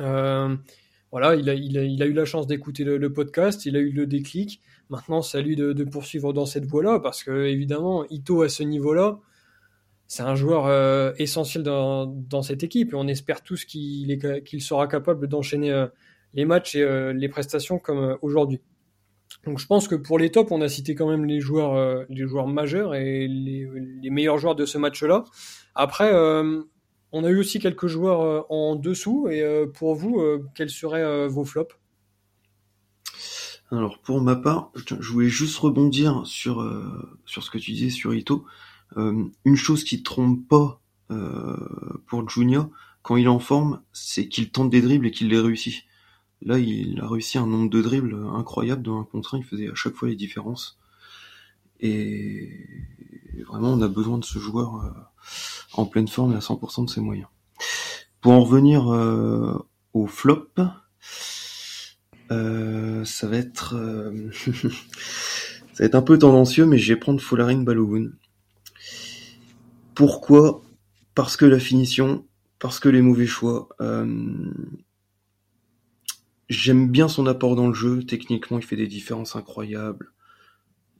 Euh, 0.00 0.56
voilà, 1.12 1.34
il 1.34 1.50
a, 1.50 1.54
il, 1.54 1.76
a, 2.02 2.06
eu 2.06 2.14
la 2.14 2.24
chance 2.24 2.46
d'écouter 2.46 2.84
le, 2.84 2.96
le, 2.96 3.12
podcast, 3.12 3.66
il 3.66 3.76
a 3.76 3.80
eu 3.80 3.90
le 3.90 4.06
déclic. 4.06 4.62
Maintenant, 4.88 5.20
c'est 5.20 5.36
à 5.36 5.42
lui 5.42 5.56
de, 5.56 5.74
de 5.74 5.84
poursuivre 5.84 6.32
dans 6.32 6.46
cette 6.46 6.64
voie-là 6.64 7.00
parce 7.00 7.22
que 7.22 7.44
évidemment, 7.44 8.06
Ito 8.08 8.40
à 8.40 8.48
ce 8.48 8.62
niveau-là, 8.62 9.20
c'est 10.08 10.22
un 10.22 10.34
joueur 10.34 11.14
essentiel 11.18 11.62
dans, 11.62 12.06
dans, 12.06 12.42
cette 12.42 12.62
équipe 12.62 12.92
et 12.92 12.96
on 12.96 13.08
espère 13.08 13.42
tous 13.42 13.64
qu'il 13.64 14.62
sera 14.62 14.86
capable 14.86 15.26
d'enchaîner 15.26 15.86
les 16.34 16.44
matchs 16.44 16.76
et 16.76 17.12
les 17.12 17.28
prestations 17.28 17.78
comme 17.78 18.16
aujourd'hui. 18.22 18.60
Donc 19.44 19.58
je 19.58 19.66
pense 19.66 19.88
que 19.88 19.94
pour 19.94 20.18
les 20.18 20.30
tops, 20.30 20.50
on 20.52 20.60
a 20.60 20.68
cité 20.68 20.94
quand 20.94 21.08
même 21.08 21.24
les 21.24 21.40
joueurs, 21.40 22.06
les 22.08 22.26
joueurs 22.26 22.46
majeurs 22.46 22.94
et 22.94 23.26
les, 23.26 24.10
meilleurs 24.10 24.38
joueurs 24.38 24.54
de 24.54 24.64
ce 24.64 24.78
match-là. 24.78 25.24
Après, 25.74 26.12
on 27.12 27.24
a 27.24 27.28
eu 27.28 27.38
aussi 27.38 27.58
quelques 27.58 27.88
joueurs 27.88 28.46
en 28.50 28.76
dessous 28.76 29.28
et 29.28 29.44
pour 29.74 29.96
vous, 29.96 30.22
quels 30.54 30.70
seraient 30.70 31.26
vos 31.26 31.44
flops? 31.44 31.74
Alors 33.72 33.98
pour 33.98 34.20
ma 34.20 34.36
part, 34.36 34.70
je 34.76 35.12
voulais 35.12 35.28
juste 35.28 35.58
rebondir 35.58 36.22
sur 36.24 36.60
euh, 36.60 37.18
sur 37.24 37.42
ce 37.42 37.50
que 37.50 37.58
tu 37.58 37.72
disais 37.72 37.90
sur 37.90 38.14
Ito. 38.14 38.44
Euh, 38.96 39.24
une 39.44 39.56
chose 39.56 39.84
qui 39.84 40.02
trompe 40.02 40.46
pas 40.48 40.80
euh, 41.10 41.56
pour 42.06 42.28
Junior 42.28 42.70
quand 43.02 43.16
il 43.16 43.24
est 43.24 43.28
en 43.28 43.38
forme, 43.38 43.80
c'est 43.92 44.28
qu'il 44.28 44.50
tente 44.50 44.70
des 44.70 44.80
dribbles 44.80 45.06
et 45.06 45.10
qu'il 45.10 45.28
les 45.28 45.38
réussit. 45.38 45.84
Là, 46.42 46.58
il 46.58 47.00
a 47.00 47.08
réussi 47.08 47.38
un 47.38 47.46
nombre 47.46 47.70
de 47.70 47.80
dribbles 47.80 48.16
incroyable 48.34 48.82
dans 48.82 49.00
un 49.00 49.04
contrat. 49.04 49.38
Il 49.38 49.44
faisait 49.44 49.70
à 49.70 49.74
chaque 49.74 49.94
fois 49.94 50.08
les 50.08 50.16
différences. 50.16 50.78
Et 51.80 52.50
vraiment, 53.46 53.72
on 53.72 53.80
a 53.80 53.88
besoin 53.88 54.18
de 54.18 54.24
ce 54.24 54.38
joueur 54.38 55.08
en 55.74 55.86
pleine 55.86 56.08
forme 56.08 56.32
et 56.32 56.36
à 56.36 56.40
100% 56.40 56.86
de 56.86 56.90
ses 56.90 57.00
moyens. 57.00 57.28
Pour 58.20 58.32
en 58.32 58.40
revenir 58.40 58.86
au 59.92 60.06
flop, 60.06 60.48
euh, 62.32 63.04
ça 63.04 63.28
va 63.28 63.36
être 63.36 63.76
euh, 63.76 64.30
ça 65.72 65.78
va 65.78 65.84
être 65.84 65.94
un 65.94 66.02
peu 66.02 66.18
tendancieux, 66.18 66.66
mais 66.66 66.78
je 66.78 66.92
vais 66.92 66.98
prendre 66.98 67.20
Folarin 67.20 67.62
Balogun. 67.62 68.10
Pourquoi? 69.96 70.62
Parce 71.14 71.36
que 71.36 71.46
la 71.46 71.58
finition, 71.58 72.26
parce 72.60 72.78
que 72.78 72.88
les 72.88 73.02
mauvais 73.02 73.26
choix. 73.26 73.68
Euh, 73.80 74.52
j'aime 76.48 76.88
bien 76.88 77.08
son 77.08 77.26
apport 77.26 77.56
dans 77.56 77.66
le 77.66 77.74
jeu. 77.74 78.04
Techniquement, 78.04 78.58
il 78.58 78.64
fait 78.64 78.76
des 78.76 78.86
différences 78.86 79.34
incroyables. 79.34 80.12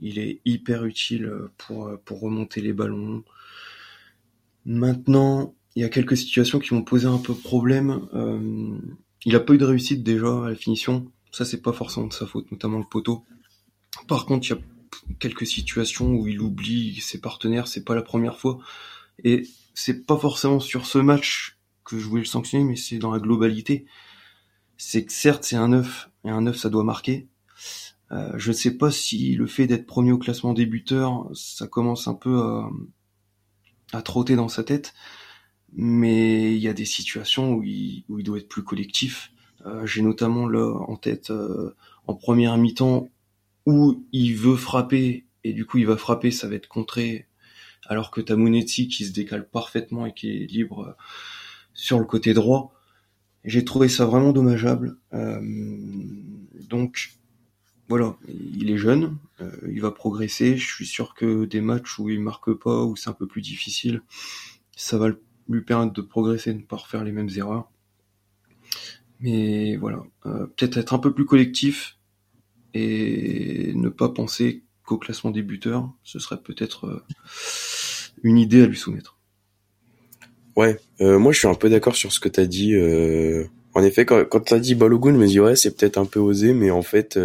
Il 0.01 0.19
est 0.19 0.41
hyper 0.47 0.87
utile 0.87 1.31
pour, 1.59 1.91
pour 2.05 2.21
remonter 2.21 2.63
les 2.63 2.73
ballons. 2.73 3.23
Maintenant, 4.65 5.55
il 5.75 5.83
y 5.83 5.85
a 5.85 5.91
quelques 5.91 6.17
situations 6.17 6.59
qui 6.59 6.71
vont 6.71 6.83
poser 6.83 7.07
un 7.07 7.19
peu 7.19 7.35
problème. 7.35 8.09
il 9.27 9.37
a 9.37 9.41
pas 9.41 9.53
eu 9.53 9.59
de 9.59 9.65
réussite 9.67 10.03
déjà 10.03 10.45
à 10.47 10.49
la 10.49 10.57
finition. 10.57 11.13
Ça, 11.33 11.45
c'est 11.45 11.61
pas 11.61 11.73
forcément 11.73 12.07
de 12.07 12.15
sa 12.15 12.27
faute, 12.27 12.51
notamment 12.51 12.79
le 12.79 12.85
poteau. 12.91 13.25
Par 14.09 14.25
contre, 14.25 14.47
il 14.47 14.51
y 14.51 14.55
a 14.55 14.59
quelques 15.19 15.47
situations 15.47 16.13
où 16.13 16.27
il 16.27 16.41
oublie 16.41 17.01
ses 17.01 17.21
partenaires, 17.21 17.69
c'est 17.69 17.85
pas 17.85 17.95
la 17.95 18.03
première 18.03 18.39
fois. 18.39 18.59
Et 19.25 19.45
c'est 19.75 20.07
pas 20.07 20.17
forcément 20.17 20.61
sur 20.61 20.87
ce 20.87 20.99
match 20.99 21.59
que 21.85 21.99
je 21.99 22.07
voulais 22.07 22.23
le 22.23 22.27
sanctionner, 22.27 22.65
mais 22.65 22.77
c'est 22.77 22.99
dans 22.99 23.13
la 23.13 23.21
globalité. 23.21 23.87
C'est 24.77 25.05
que 25.05 25.13
certes, 25.13 25.45
c'est 25.45 25.57
un 25.57 25.69
9, 25.69 26.11
et 26.25 26.31
un 26.31 26.43
9, 26.43 26.57
ça 26.57 26.69
doit 26.69 26.85
marquer. 26.85 27.29
Euh, 28.13 28.33
je 28.37 28.49
ne 28.49 28.55
sais 28.55 28.77
pas 28.77 28.91
si 28.91 29.35
le 29.35 29.47
fait 29.47 29.67
d'être 29.67 29.87
premier 29.87 30.13
au 30.13 30.19
classement 30.19 30.53
débuteur, 30.53 31.29
ça 31.35 31.67
commence 31.67 32.09
un 32.09 32.15
peu 32.15 32.41
à, 32.41 32.71
à 33.93 34.03
trotter 34.03 34.37
dans 34.37 34.49
sa 34.49 34.65
tête. 34.65 34.95
Mais 35.73 36.55
il 36.55 36.61
y 36.61 36.69
a 36.69 36.73
des 36.73 36.85
situations 36.85 37.55
où 37.55 37.63
il, 37.63 38.05
où 38.09 38.19
il 38.19 38.25
doit 38.25 38.39
être 38.39 38.49
plus 38.49 38.63
collectif. 38.63 39.33
Euh, 39.67 39.85
j'ai 39.87 40.03
notamment 40.03 40.49
là 40.49 40.73
en 40.89 40.97
tête 40.97 41.31
euh, 41.31 41.75
en 42.07 42.15
première 42.15 42.57
mi-temps 42.57 43.09
où 43.67 44.07
il 44.13 44.37
veut 44.37 44.57
frapper 44.57 45.27
et 45.45 45.53
du 45.53 45.67
coup 45.67 45.79
il 45.79 45.87
va 45.87 45.97
frapper, 45.97 46.31
ça 46.31 46.49
va 46.49 46.55
être 46.55 46.69
contré 46.69 47.27
alors 47.85 48.11
que 48.11 48.21
t'as 48.21 48.37
Monetti 48.37 48.89
qui 48.89 49.05
se 49.05 49.13
décale 49.13 49.49
parfaitement 49.49 50.07
et 50.07 50.15
qui 50.15 50.31
est 50.31 50.47
libre 50.47 50.89
euh, 50.89 50.93
sur 51.75 51.99
le 51.99 52.05
côté 52.05 52.35
droit. 52.35 52.73
J'ai 53.45 53.65
trouvé 53.65 53.89
ça 53.89 54.07
vraiment 54.07 54.33
dommageable. 54.33 54.99
donc 56.69 57.13
voilà, 57.89 58.17
il 58.27 58.73
est 58.73 58.77
jeune, 58.77 59.19
il 59.69 59.81
va 59.81 59.93
progresser. 59.93 60.57
Je 60.57 60.67
suis 60.67 60.87
sûr 60.87 61.15
que 61.15 61.45
des 61.45 61.61
matchs 61.61 62.01
où 62.01 62.11
il 62.11 62.19
marque 62.19 62.53
pas, 62.55 62.83
où 62.83 62.97
c'est 62.97 63.09
un 63.09 63.13
peu 63.13 63.29
plus 63.29 63.43
difficile, 63.43 64.03
ça 64.75 64.99
va 64.99 65.11
lui 65.49 65.63
permettre 65.63 65.93
de 65.93 66.03
progresser, 66.03 66.53
de 66.53 66.59
ne 66.59 66.65
pas 66.65 66.77
refaire 66.77 67.05
les 67.05 67.13
mêmes 67.13 67.31
erreurs. 67.37 67.71
Mais 69.21 69.77
voilà, 69.77 70.03
euh, 70.27 70.47
peut-être 70.47 70.77
être 70.77 70.95
un 70.95 70.99
peu 70.99 71.13
plus 71.13 71.25
collectif 71.25 71.96
et 72.77 73.73
ne 73.75 73.89
pas 73.89 74.09
penser 74.09 74.63
qu'au 74.85 74.99
classement 74.99 75.31
des 75.31 75.43
buteurs, 75.43 75.91
ce 76.05 76.19
serait 76.19 76.41
peut-être 76.41 76.87
euh, 76.87 77.03
une 78.23 78.39
idée 78.39 78.63
à 78.63 78.67
lui 78.67 78.77
soumettre. 78.77 79.19
Ouais, 80.55 80.79
euh, 81.01 81.19
moi 81.19 81.33
je 81.33 81.39
suis 81.39 81.49
un 81.49 81.55
peu 81.55 81.69
d'accord 81.69 81.97
sur 81.97 82.13
ce 82.13 82.21
que 82.21 82.29
tu 82.29 82.41
as 82.41 82.47
dit. 82.47 82.75
en 83.75 83.83
effet, 83.83 84.07
quand, 84.07 84.25
quand 84.25 84.41
tu 84.41 84.55
as 84.55 84.59
dit 84.59 84.75
Balogun, 84.75 85.13
je 85.13 85.19
me 85.19 85.27
dis 85.27 85.41
ouais, 85.41 85.57
c'est 85.57 85.77
peut-être 85.77 85.99
un 85.99 86.07
peu 86.07 86.21
osé, 86.21 86.55
mais 86.55 86.71
en 86.71 86.83
fait, 86.83 87.19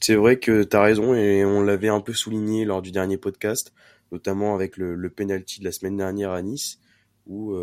c'est 0.00 0.14
vrai 0.14 0.38
que 0.38 0.62
tu 0.64 0.76
as 0.76 0.82
raison 0.82 1.14
et 1.14 1.44
on 1.44 1.62
l'avait 1.62 1.88
un 1.88 2.00
peu 2.00 2.12
souligné 2.12 2.64
lors 2.64 2.82
du 2.82 2.90
dernier 2.90 3.16
podcast, 3.16 3.72
notamment 4.12 4.54
avec 4.54 4.76
le, 4.76 4.94
le 4.94 5.10
penalty 5.10 5.60
de 5.60 5.64
la 5.64 5.72
semaine 5.72 5.96
dernière 5.96 6.30
à 6.30 6.42
Nice, 6.42 6.78
où 7.26 7.54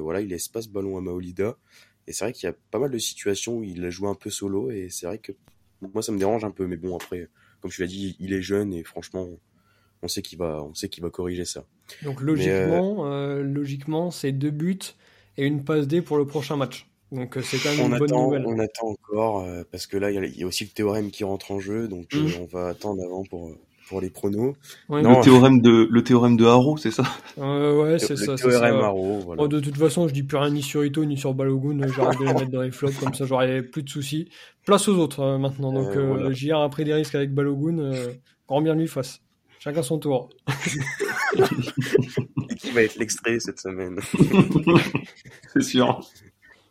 voilà, 0.00 0.20
il 0.20 0.28
laisse 0.28 0.48
pas 0.48 0.62
ce 0.62 0.68
ballon 0.68 0.96
à 0.96 1.00
Maolida. 1.00 1.56
Et 2.06 2.12
c'est 2.12 2.24
vrai 2.24 2.32
qu'il 2.32 2.46
y 2.46 2.50
a 2.50 2.54
pas 2.70 2.78
mal 2.78 2.90
de 2.90 2.98
situations 2.98 3.58
où 3.58 3.64
il 3.64 3.84
a 3.84 3.90
joué 3.90 4.08
un 4.08 4.14
peu 4.14 4.30
solo 4.30 4.70
et 4.70 4.88
c'est 4.90 5.06
vrai 5.06 5.18
que 5.18 5.32
moi 5.82 6.02
ça 6.02 6.12
me 6.12 6.18
dérange 6.18 6.44
un 6.44 6.50
peu. 6.50 6.66
Mais 6.66 6.76
bon 6.76 6.96
après, 6.96 7.28
comme 7.60 7.70
tu 7.70 7.80
l'as 7.80 7.86
dit, 7.86 8.16
il 8.20 8.32
est 8.32 8.42
jeune 8.42 8.72
et 8.72 8.84
franchement, 8.84 9.28
on 10.02 10.08
sait 10.08 10.22
qu'il 10.22 10.38
va, 10.38 10.62
on 10.62 10.74
sait 10.74 10.88
qu'il 10.88 11.02
va 11.02 11.10
corriger 11.10 11.44
ça. 11.44 11.64
Donc 12.02 12.20
logiquement, 12.20 13.06
euh, 13.06 13.42
logiquement, 13.42 14.10
c'est 14.10 14.32
deux 14.32 14.50
buts 14.50 14.78
et 15.36 15.46
une 15.46 15.64
passe 15.64 15.86
D 15.86 16.02
pour 16.02 16.18
le 16.18 16.26
prochain 16.26 16.56
match. 16.56 16.88
Donc 17.12 17.36
euh, 17.36 17.42
c'est 17.42 17.58
quand 17.58 17.74
même 17.76 17.92
une 17.92 17.98
bonne 17.98 18.10
nouvelle. 18.10 18.46
On 18.46 18.58
attend 18.58 18.88
encore 18.88 19.40
euh, 19.44 19.62
parce 19.70 19.86
que 19.86 19.96
là 19.96 20.10
il 20.10 20.36
y, 20.36 20.42
a 20.42 20.46
aussi 20.46 20.64
le 20.64 20.70
théorème 20.70 21.10
qui 21.10 21.24
rentre 21.24 21.52
en 21.52 21.60
jeu, 21.60 21.88
donc 21.88 22.12
mmh. 22.14 22.40
on 22.40 22.44
va 22.46 22.68
attendre 22.68 23.02
avant 23.04 23.24
pour 23.24 23.52
pour 23.88 24.00
les 24.00 24.10
pronos. 24.10 24.54
le 24.88 25.22
théorème 25.22 25.60
de 25.60 25.88
le 25.90 26.02
théorème 26.02 26.36
de 26.36 26.44
Haro, 26.44 26.76
c'est 26.76 26.90
ça? 26.90 27.04
Euh, 27.38 27.82
Ouais, 27.82 27.98
c'est 27.98 28.16
ça. 28.16 28.32
Le 28.32 28.38
théorème 28.38 28.74
Haro, 28.76 29.20
voilà. 29.24 29.42
Oh, 29.42 29.48
de 29.48 29.60
toute 29.60 29.76
façon, 29.76 30.08
je 30.08 30.14
dis 30.14 30.22
plus 30.22 30.36
rien 30.36 30.50
ni 30.50 30.62
sur 30.62 30.84
Ito 30.84 31.04
ni 31.04 31.16
sur 31.16 31.34
Balogun. 31.34 31.86
J'arrête 31.88 32.18
de 32.18 32.24
les 32.24 32.34
mettre 32.34 32.50
dans 32.50 32.62
les 32.62 32.70
flops 32.70 32.96
comme 32.98 33.14
ça, 33.14 33.26
j'aurais 33.26 33.62
plus 33.62 33.82
de 33.82 33.88
soucis. 33.88 34.28
Place 34.64 34.88
aux 34.88 34.96
autres 34.96 35.20
euh, 35.20 35.38
maintenant. 35.38 35.72
Donc 35.72 35.94
euh, 35.96 36.06
voilà. 36.06 36.32
JR 36.32 36.58
a 36.58 36.68
pris 36.68 36.84
des 36.84 36.94
risques 36.94 37.14
avec 37.14 37.32
Balogun. 37.32 37.78
Euh, 37.78 38.12
grand 38.48 38.60
bien 38.60 38.74
lui 38.74 38.88
fasse. 38.88 39.20
Chacun 39.58 39.82
son 39.82 39.98
tour. 39.98 40.28
qui 42.58 42.70
va 42.72 42.82
être 42.82 42.96
l'extrait 42.96 43.38
cette 43.40 43.60
semaine? 43.60 43.98
C'est 45.52 45.62
sûr. 45.62 46.00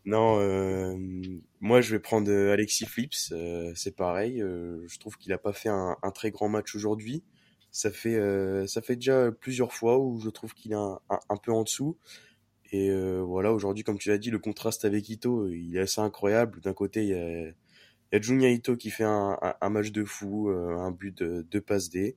Non, 0.06 0.39
euh, 0.39 0.96
moi 1.62 1.82
je 1.82 1.91
vais 1.91 2.00
prendre 2.00 2.30
euh, 2.32 2.54
Alexis 2.54 2.86
Flips. 2.86 3.32
Euh, 3.32 3.72
c'est 3.76 3.96
pareil. 3.96 4.39
je 4.39 5.00
trouve 5.00 5.18
qu'il 5.18 5.34
a 5.34 5.39
pas 5.39 5.54
fait 5.54 5.70
un, 5.70 5.98
un, 6.02 6.12
très 6.12 6.30
grand 6.32 6.48
match 6.48 6.76
aujourd'hui. 6.76 7.24
Ça 7.72 7.91
fait 7.91 8.18
ça 8.68 8.82
fait 8.82 8.96
déjà 8.96 9.32
plusieurs 9.32 9.74
fois 9.74 9.98
où 10.00 10.20
je 10.22 10.30
trouve 10.30 10.54
qu'il 10.54 10.72
est 10.72 10.76
un, 10.76 11.00
un, 11.10 11.38
peu 11.38 11.52
en 11.52 11.63
dessous. 11.63 11.98
Et 12.72 12.89
voilà, 13.22 13.54
aujourd'hui, 13.54 13.84
comme 13.84 13.98
tu 14.00 14.10
l'as 14.10 14.18
dit, 14.18 14.32
le 14.32 14.39
contraste 14.39 14.86
avec 14.86 15.10
Ito, 15.10 15.50
il 15.50 15.76
est 15.78 15.82
assez 15.82 16.02
incroyable. 16.02 16.62
D'un 16.62 16.74
côté, 16.74 17.04
il 17.04 17.10
y 17.10 17.13
a, 17.13 17.41
il 17.48 17.54
y 18.13 18.15
a 18.15 18.22
Junya 18.22 18.50
Ito 18.50 18.78
qui 18.78 18.91
fait 18.91 19.04
un, 19.04 19.38
match 19.70 19.91
de 19.91 20.06
fou, 20.06 20.50
un 20.50 20.91
but 20.91 21.18
de 21.18 21.41
deux 21.52 21.62
passes 21.62 21.89
D. 21.89 22.15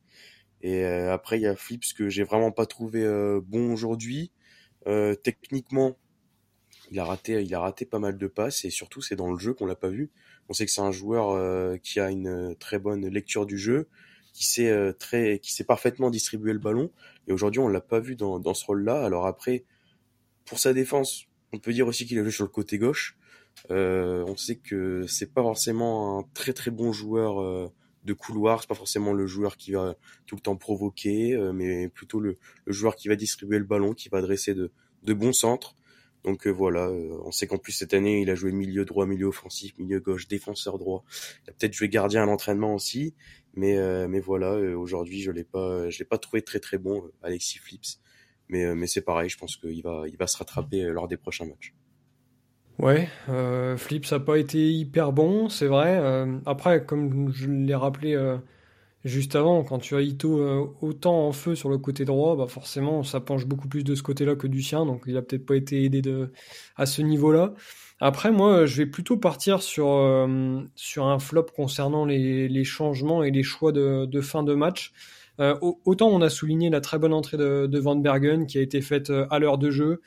Et 0.63 0.85
après, 0.85 1.39
il 1.39 1.43
y 1.43 1.47
a 1.47 1.57
Flips 1.57 1.93
que 1.93 2.09
j'ai 2.09 2.25
vraiment 2.25 2.53
pas 2.53 2.67
trouvé 2.67 3.05
bon 3.43 3.73
aujourd'hui. 3.73 4.31
techniquement, 5.25 5.97
il 6.91 6.99
a 6.99 7.05
raté, 7.05 7.43
il 7.43 7.55
a 7.55 7.61
raté 7.61 7.85
pas 7.85 7.99
mal 7.99 8.17
de 8.17 8.27
passes 8.27 8.65
et 8.65 8.71
surtout 8.71 9.01
c'est 9.01 9.17
dans 9.17 9.31
le 9.31 9.39
jeu 9.39 9.55
qu'on 9.55 9.67
l'a 9.67 9.77
pas 9.77 9.89
vu. 9.89 10.11
On 10.49 10.53
sait 10.55 10.65
que 10.65 10.73
c'est 10.73 10.81
un 10.81 10.93
joueur 10.93 11.31
euh, 11.31 11.77
qui 11.77 12.01
a 12.01 12.11
une 12.11 12.55
très 12.59 12.79
bonne 12.79 13.07
lecture 13.09 13.47
du 13.47 13.59
jeu, 13.59 13.89
qui 14.33 14.47
sait 14.47 14.71
euh, 14.71 14.93
très, 14.93 15.39
qui 15.41 15.53
sait 15.53 15.65
parfaitement 15.65 16.11
distribuer 16.11 16.53
le 16.53 16.59
ballon. 16.59 16.91
Et 17.27 17.33
aujourd'hui 17.33 17.61
on 17.61 17.69
l'a 17.69 17.81
pas 17.81 18.01
vu 18.01 18.17
dans, 18.17 18.39
dans 18.39 18.55
ce 18.55 18.65
rôle-là. 18.65 19.05
Alors 19.05 19.27
après, 19.27 19.65
pour 20.47 20.59
sa 20.59 20.73
défense, 20.73 21.25
on 21.53 21.59
peut 21.59 21.73
dire 21.73 21.87
aussi 21.87 22.07
qu'il 22.07 22.19
a 22.19 22.23
joué 22.23 22.31
sur 22.31 22.45
le 22.45 22.51
côté 22.51 22.79
gauche. 22.79 23.19
Euh, 23.71 24.25
on 24.27 24.37
sait 24.37 24.57
que 24.57 25.05
c'est 25.07 25.33
pas 25.33 25.43
forcément 25.43 26.21
un 26.21 26.25
très 26.33 26.53
très 26.53 26.71
bon 26.71 26.93
joueur 26.93 27.71
de 28.05 28.13
couloir, 28.13 28.61
c'est 28.61 28.69
pas 28.69 28.75
forcément 28.75 29.13
le 29.13 29.27
joueur 29.27 29.57
qui 29.57 29.73
va 29.73 29.97
tout 30.27 30.37
le 30.37 30.41
temps 30.41 30.57
provoquer, 30.57 31.37
mais 31.53 31.89
plutôt 31.89 32.21
le, 32.21 32.39
le, 32.65 32.73
joueur 32.73 32.95
qui 32.95 33.09
va 33.09 33.17
distribuer 33.17 33.59
le 33.59 33.65
ballon, 33.65 33.93
qui 33.95 34.09
va 34.09 34.23
dresser 34.23 34.55
de, 34.55 34.71
de 35.03 35.13
bons 35.13 35.33
centres. 35.33 35.75
Donc 36.25 36.47
euh, 36.47 36.51
voilà, 36.51 36.87
euh, 36.87 37.19
on 37.25 37.31
sait 37.31 37.47
qu'en 37.47 37.59
plus 37.59 37.73
cette 37.73 37.95
année, 37.95 38.21
il 38.21 38.31
a 38.31 38.35
joué 38.35 38.53
milieu 38.53 38.85
droit, 38.85 39.07
milieu 39.07 39.27
offensif, 39.27 39.77
milieu 39.79 40.01
gauche, 40.01 40.29
défenseur 40.29 40.79
droit. 40.79 41.05
Il 41.47 41.51
a 41.51 41.53
peut-être 41.53 41.73
joué 41.73 41.89
gardien 41.89 42.23
à 42.23 42.27
l'entraînement 42.27 42.75
aussi, 42.75 43.15
mais 43.55 43.79
euh, 43.79 44.09
mais 44.09 44.21
voilà, 44.21 44.55
aujourd'hui 44.77 45.21
je 45.21 45.31
l'ai 45.31 45.45
pas, 45.45 45.89
je 45.91 45.99
l'ai 45.99 46.05
pas 46.05 46.19
trouvé 46.19 46.43
très 46.43 46.61
très 46.61 46.79
bon, 46.79 47.05
Alexis 47.23 47.59
Flips. 47.59 48.01
Mais 48.49 48.75
mais 48.75 48.87
c'est 48.87 49.03
pareil, 49.03 49.29
je 49.29 49.39
pense 49.39 49.57
qu'il 49.57 49.83
va 49.83 50.05
il 50.09 50.17
va 50.17 50.27
se 50.27 50.37
rattraper 50.39 50.83
lors 50.85 51.07
des 51.07 51.17
prochains 51.17 51.47
matchs. 51.47 51.75
Ouais, 52.79 53.09
euh, 53.29 53.77
Flips 53.77 54.13
a 54.13 54.21
pas 54.21 54.39
été 54.39 54.71
hyper 54.71 55.13
bon, 55.13 55.49
c'est 55.49 55.67
vrai. 55.67 56.01
après, 56.47 56.85
comme 56.85 57.33
je 57.33 57.49
l'ai 57.49 57.75
rappelé 57.75 58.17
juste 59.05 59.37
avant. 59.37 59.65
Quand 59.65 59.79
tu 59.79 59.95
as 59.97 60.03
Ito 60.03 60.39
euh, 60.39 60.67
autant 60.81 61.27
en 61.29 61.33
feu 61.33 61.55
sur 61.55 61.69
le 61.69 61.79
côté 61.79 62.05
droit, 62.05 62.37
bah 62.37 62.47
forcément, 62.47 63.03
ça 63.03 63.21
penche 63.21 63.47
beaucoup 63.47 63.69
plus 63.69 63.85
de 63.85 63.95
ce 63.95 64.03
côté-là 64.03 64.37
que 64.37 64.47
du 64.47 64.63
sien, 64.63 64.87
donc 64.87 65.03
il 65.07 65.17
a 65.17 65.23
peut-être 65.23 65.47
pas 65.47 65.57
été 65.57 65.85
aidé 65.85 66.03
de, 66.03 66.33
à 66.77 66.87
ce 66.87 67.03
niveau-là. 67.03 67.55
Après, 68.01 68.31
moi, 68.31 68.67
je 68.67 68.77
vais 68.79 68.87
plutôt 68.87 69.17
partir 69.17 69.63
sur, 69.63 69.89
euh, 69.89 70.61
sur 70.77 71.07
un 71.07 71.19
flop 71.19 71.47
concernant 71.55 72.05
les, 72.05 72.49
les, 72.49 72.65
changements 72.65 73.25
et 73.25 73.31
les 73.31 73.43
choix 73.43 73.73
de, 73.73 74.07
de 74.07 74.21
fin 74.21 74.43
de 74.43 74.55
match. 74.55 74.93
Euh, 75.41 75.57
autant 75.85 76.09
on 76.09 76.21
a 76.21 76.31
souligné 76.31 76.69
la 76.69 76.81
très 76.81 76.99
bonne 76.99 77.13
entrée 77.13 77.37
de, 77.37 77.67
de 77.67 77.79
Van 77.79 77.95
Bergen 77.95 78.47
qui 78.47 78.59
a 78.59 78.61
été 78.61 78.81
faite 78.81 79.13
à 79.31 79.39
l'heure 79.39 79.59
de 79.59 79.71
jeu, 79.71 80.01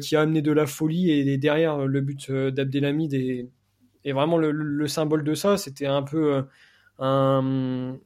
qui 0.00 0.14
a 0.14 0.20
amené 0.20 0.40
de 0.40 0.52
la 0.52 0.66
folie 0.66 1.10
et, 1.10 1.36
derrière 1.38 1.78
le 1.78 2.00
but 2.00 2.30
d'Abdelhamid 2.30 3.12
est, 3.14 4.12
vraiment 4.12 4.38
le, 4.38 4.52
le, 4.52 4.86
symbole 4.86 5.24
de 5.24 5.34
ça. 5.34 5.56
C'était 5.56 5.86
un 5.86 6.02
peu 6.02 6.44
un, 7.00 7.98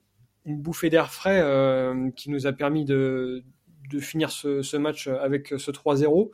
une 0.47 0.61
bouffée 0.61 0.91
d'air 0.91 1.13
frais 1.13 1.41
euh, 1.43 2.11
qui 2.17 2.31
nous 2.31 2.47
a 2.47 2.53
permis 2.53 2.85
de, 2.85 3.45
de 3.91 3.99
finir 4.01 4.31
ce, 4.31 4.63
ce, 4.63 4.77
match 4.77 5.09
avec 5.09 5.49
ce 5.59 5.71
3-0. 5.71 6.31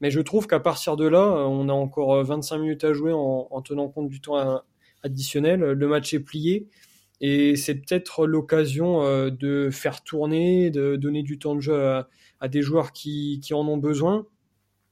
Mais 0.00 0.10
je 0.10 0.20
trouve 0.20 0.46
qu'à 0.46 0.60
partir 0.60 0.96
de 0.96 1.06
là, 1.06 1.22
on 1.48 1.68
a 1.68 1.72
encore 1.72 2.22
25 2.22 2.58
minutes 2.58 2.84
à 2.84 2.92
jouer 2.92 3.12
en, 3.12 3.48
en 3.50 3.62
tenant 3.62 3.88
compte 3.88 4.08
du 4.08 4.20
temps 4.20 4.62
additionnel. 5.02 5.60
Le 5.60 5.88
match 5.88 6.14
est 6.14 6.20
plié. 6.20 6.68
Et 7.20 7.56
c'est 7.56 7.76
peut-être 7.76 8.26
l'occasion 8.26 9.02
euh, 9.02 9.30
de 9.30 9.70
faire 9.70 10.02
tourner, 10.02 10.70
de 10.70 10.96
donner 10.96 11.22
du 11.22 11.38
temps 11.38 11.54
de 11.54 11.60
jeu 11.60 11.74
à, 11.74 12.08
à 12.40 12.48
des 12.48 12.62
joueurs 12.62 12.92
qui, 12.92 13.40
qui, 13.42 13.54
en 13.54 13.66
ont 13.68 13.76
besoin. 13.76 14.26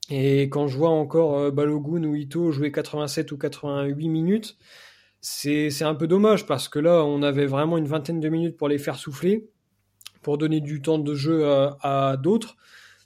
Et 0.09 0.43
quand 0.45 0.67
je 0.69 0.77
vois 0.79 0.91
encore 0.91 1.37
euh, 1.39 1.51
Balogun 1.51 2.05
ou 2.05 2.15
Ito 2.15 2.53
jouer 2.53 2.73
87 2.73 3.33
ou 3.33 3.39
88 3.39 4.09
minutes, 4.09 4.57
c'est 5.23 5.83
un 5.83 5.95
peu 5.95 6.07
dommage 6.07 6.47
parce 6.47 6.69
que 6.69 6.79
là, 6.79 7.05
on 7.05 7.23
avait 7.23 7.47
vraiment 7.47 7.79
une 7.79 7.87
vingtaine 7.87 8.21
de 8.21 8.29
minutes 8.29 8.57
pour 8.57 8.69
les 8.69 8.79
faire 8.79 8.97
souffler, 8.97 9.49
pour 10.21 10.37
donner 10.37 10.61
du 10.61 10.83
temps 10.83 10.99
de 10.99 11.15
jeu 11.15 11.47
à, 11.47 12.17
d'autres. 12.21 12.57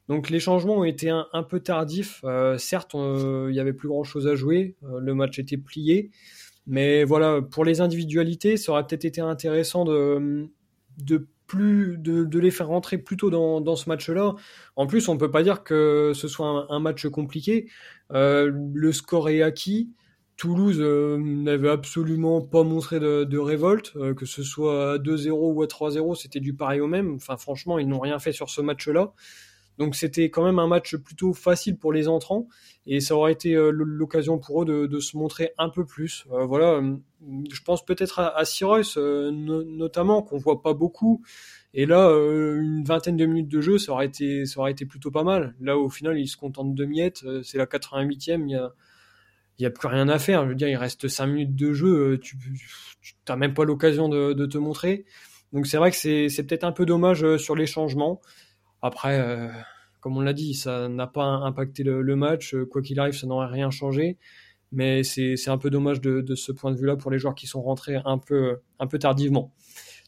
Donc 0.09 0.31
les 0.31 0.41
changements 0.41 0.79
ont 0.79 0.85
été 0.85 1.11
un, 1.11 1.43
peu 1.43 1.61
tardifs. 1.61 2.21
Euh, 2.25 2.59
certes, 2.59 2.95
il 2.95 3.51
n'y 3.51 3.61
avait 3.61 3.73
plus 3.73 3.89
grand-chose 3.89 4.27
à 4.27 4.35
jouer, 4.35 4.77
euh, 4.85 4.99
le 5.01 5.14
match 5.14 5.39
était 5.39 5.57
plié, 5.57 6.11
mais 6.67 7.05
voilà, 7.05 7.43
pour 7.43 7.64
les 7.64 7.81
individualités, 7.81 8.57
ça 8.57 8.73
aurait 8.73 8.87
peut-être 8.87 9.05
été 9.05 9.21
intéressant 9.21 9.85
de, 9.85 10.49
de 10.99 11.27
plus 11.47 11.97
de, 11.99 12.39
les 12.39 12.51
faire 12.51 12.69
rentrer 12.69 12.99
plus 12.99 13.17
tôt 13.17 13.31
dans, 13.31 13.77
ce 13.77 13.89
match-là. 13.89 14.35
En 14.75 14.87
plus, 14.87 15.09
on 15.09 15.17
peut 15.17 15.31
pas 15.31 15.43
dire 15.43 15.62
que 15.62 16.12
ce 16.14 16.29
soit 16.29 16.67
un, 16.71 16.81
match 16.81 17.07
compliqué. 17.09 17.69
Euh, 18.12 18.51
le 18.75 18.93
score 18.93 19.29
est 19.29 19.43
acquis. 19.43 19.91
Toulouse 20.37 20.80
euh, 20.80 21.16
n'avait 21.18 21.70
absolument 21.70 22.43
pas 22.43 22.62
montré 22.62 23.01
de, 23.01 23.39
révolte, 23.39 23.93
euh, 23.97 24.12
que 24.12 24.26
ce 24.26 24.43
soit 24.43 24.93
à 24.93 24.99
2-0 24.99 25.30
ou 25.30 25.62
à 25.62 25.66
3-0, 25.66 26.14
c'était 26.14 26.41
du 26.41 26.53
pareil 26.55 26.80
au 26.80 26.87
même. 26.87 27.14
Enfin, 27.14 27.39
franchement, 27.39 27.78
ils 27.78 27.89
n'ont 27.89 28.01
rien 28.01 28.18
fait 28.18 28.32
sur 28.32 28.51
ce 28.51 28.61
match-là. 28.61 29.12
Donc 29.78 29.95
c'était 29.95 30.30
quand 30.30 30.45
même 30.45 30.59
un 30.59 30.66
match 30.66 30.97
plutôt 30.97 31.34
facile 31.34 31.76
pour 31.76 31.93
les 31.93 32.09
entrants 32.09 32.49
et 32.87 33.01
ça 33.01 33.14
aurait 33.14 33.32
été 33.32 33.55
euh, 33.55 33.70
l'occasion 33.70 34.39
pour 34.39 34.62
eux 34.62 34.89
de, 34.89 35.01
se 35.01 35.18
montrer 35.18 35.53
un 35.59 35.68
peu 35.68 35.84
plus. 35.84 36.24
voilà, 36.30 36.82
je 37.53 37.61
pense 37.62 37.84
peut-être 37.84 38.18
à, 38.18 38.34
à 38.34 38.47
Cyrus 38.47 38.97
notamment 38.97 40.22
qu'on 40.22 40.39
voit 40.39 40.62
pas 40.62 40.72
beaucoup. 40.72 41.22
Et 41.74 41.84
là, 41.84 42.09
une 42.11 42.84
vingtaine 42.84 43.18
de 43.18 43.26
minutes 43.26 43.49
de 43.49 43.61
jeu, 43.61 43.76
ça 43.76 43.93
aurait 43.93 44.07
été, 44.07 44.47
ça 44.47 44.61
aurait 44.61 44.72
été 44.72 44.87
plutôt 44.87 45.11
pas 45.11 45.24
mal. 45.24 45.55
Là, 45.61 45.76
au 45.76 45.91
final, 45.91 46.18
ils 46.18 46.28
se 46.28 46.39
contentent 46.39 46.74
de 46.74 46.84
miettes. 46.87 47.22
C'est 47.43 47.59
la 47.59 47.66
88e. 47.66 48.47
Il 48.47 48.53
y 48.53 48.55
a, 48.55 48.72
il 49.59 49.63
n'y 49.63 49.67
a 49.67 49.71
plus 49.71 49.89
rien 49.89 50.09
à 50.09 50.19
faire. 50.19 50.45
Je 50.45 50.51
veux 50.51 50.55
dire, 50.55 50.69
il 50.69 50.77
reste 50.77 51.09
5 51.09 51.27
minutes 51.27 51.57
de 51.57 51.73
jeu, 51.73 52.13
euh, 52.13 52.19
tu 52.19 52.37
n'as 53.29 53.37
même 53.37 53.55
pas 53.55 53.65
l'occasion 53.65 54.09
de, 54.09 54.47
te 54.47 54.59
montrer. 54.59 55.05
Donc 55.53 55.67
c'est 55.67 55.79
vrai 55.79 55.91
que 55.91 55.97
c'est 55.97 56.47
peut-être 56.47 56.65
un 56.65 56.73
peu 56.73 56.85
dommage 56.85 57.25
euh, 57.25 57.39
sur 57.39 57.55
les 57.57 57.67
changements. 57.67 58.21
Après, 58.83 59.19
euh, 59.19 59.49
comme 60.01 60.17
on 60.17 60.21
l'a 60.21 60.35
dit, 60.35 60.55
ça 60.55 60.89
n'a 60.89 61.07
pas 61.07 61.25
impacté 61.25 61.83
le, 61.83 62.17
match. 62.17 62.55
Quoi 62.71 62.83
qu'il 62.83 63.01
arrive, 63.01 63.15
ça 63.15 63.27
n'aurait 63.27 63.47
rien 63.47 63.71
changé. 63.71 64.19
Mais 64.73 65.05
c'est 65.05 65.49
un 65.49 65.59
peu 65.59 65.71
dommage 65.71 66.01
de, 66.01 66.35
ce 66.35 66.53
point 66.53 66.71
de 66.73 66.77
vue-là 66.77 66.97
pour 66.97 67.11
les 67.11 67.19
joueurs 67.19 67.35
qui 67.35 67.47
sont 67.47 67.63
rentrés 67.63 67.97
un 68.05 68.19
peu, 68.19 68.59
tardivement. 69.01 69.53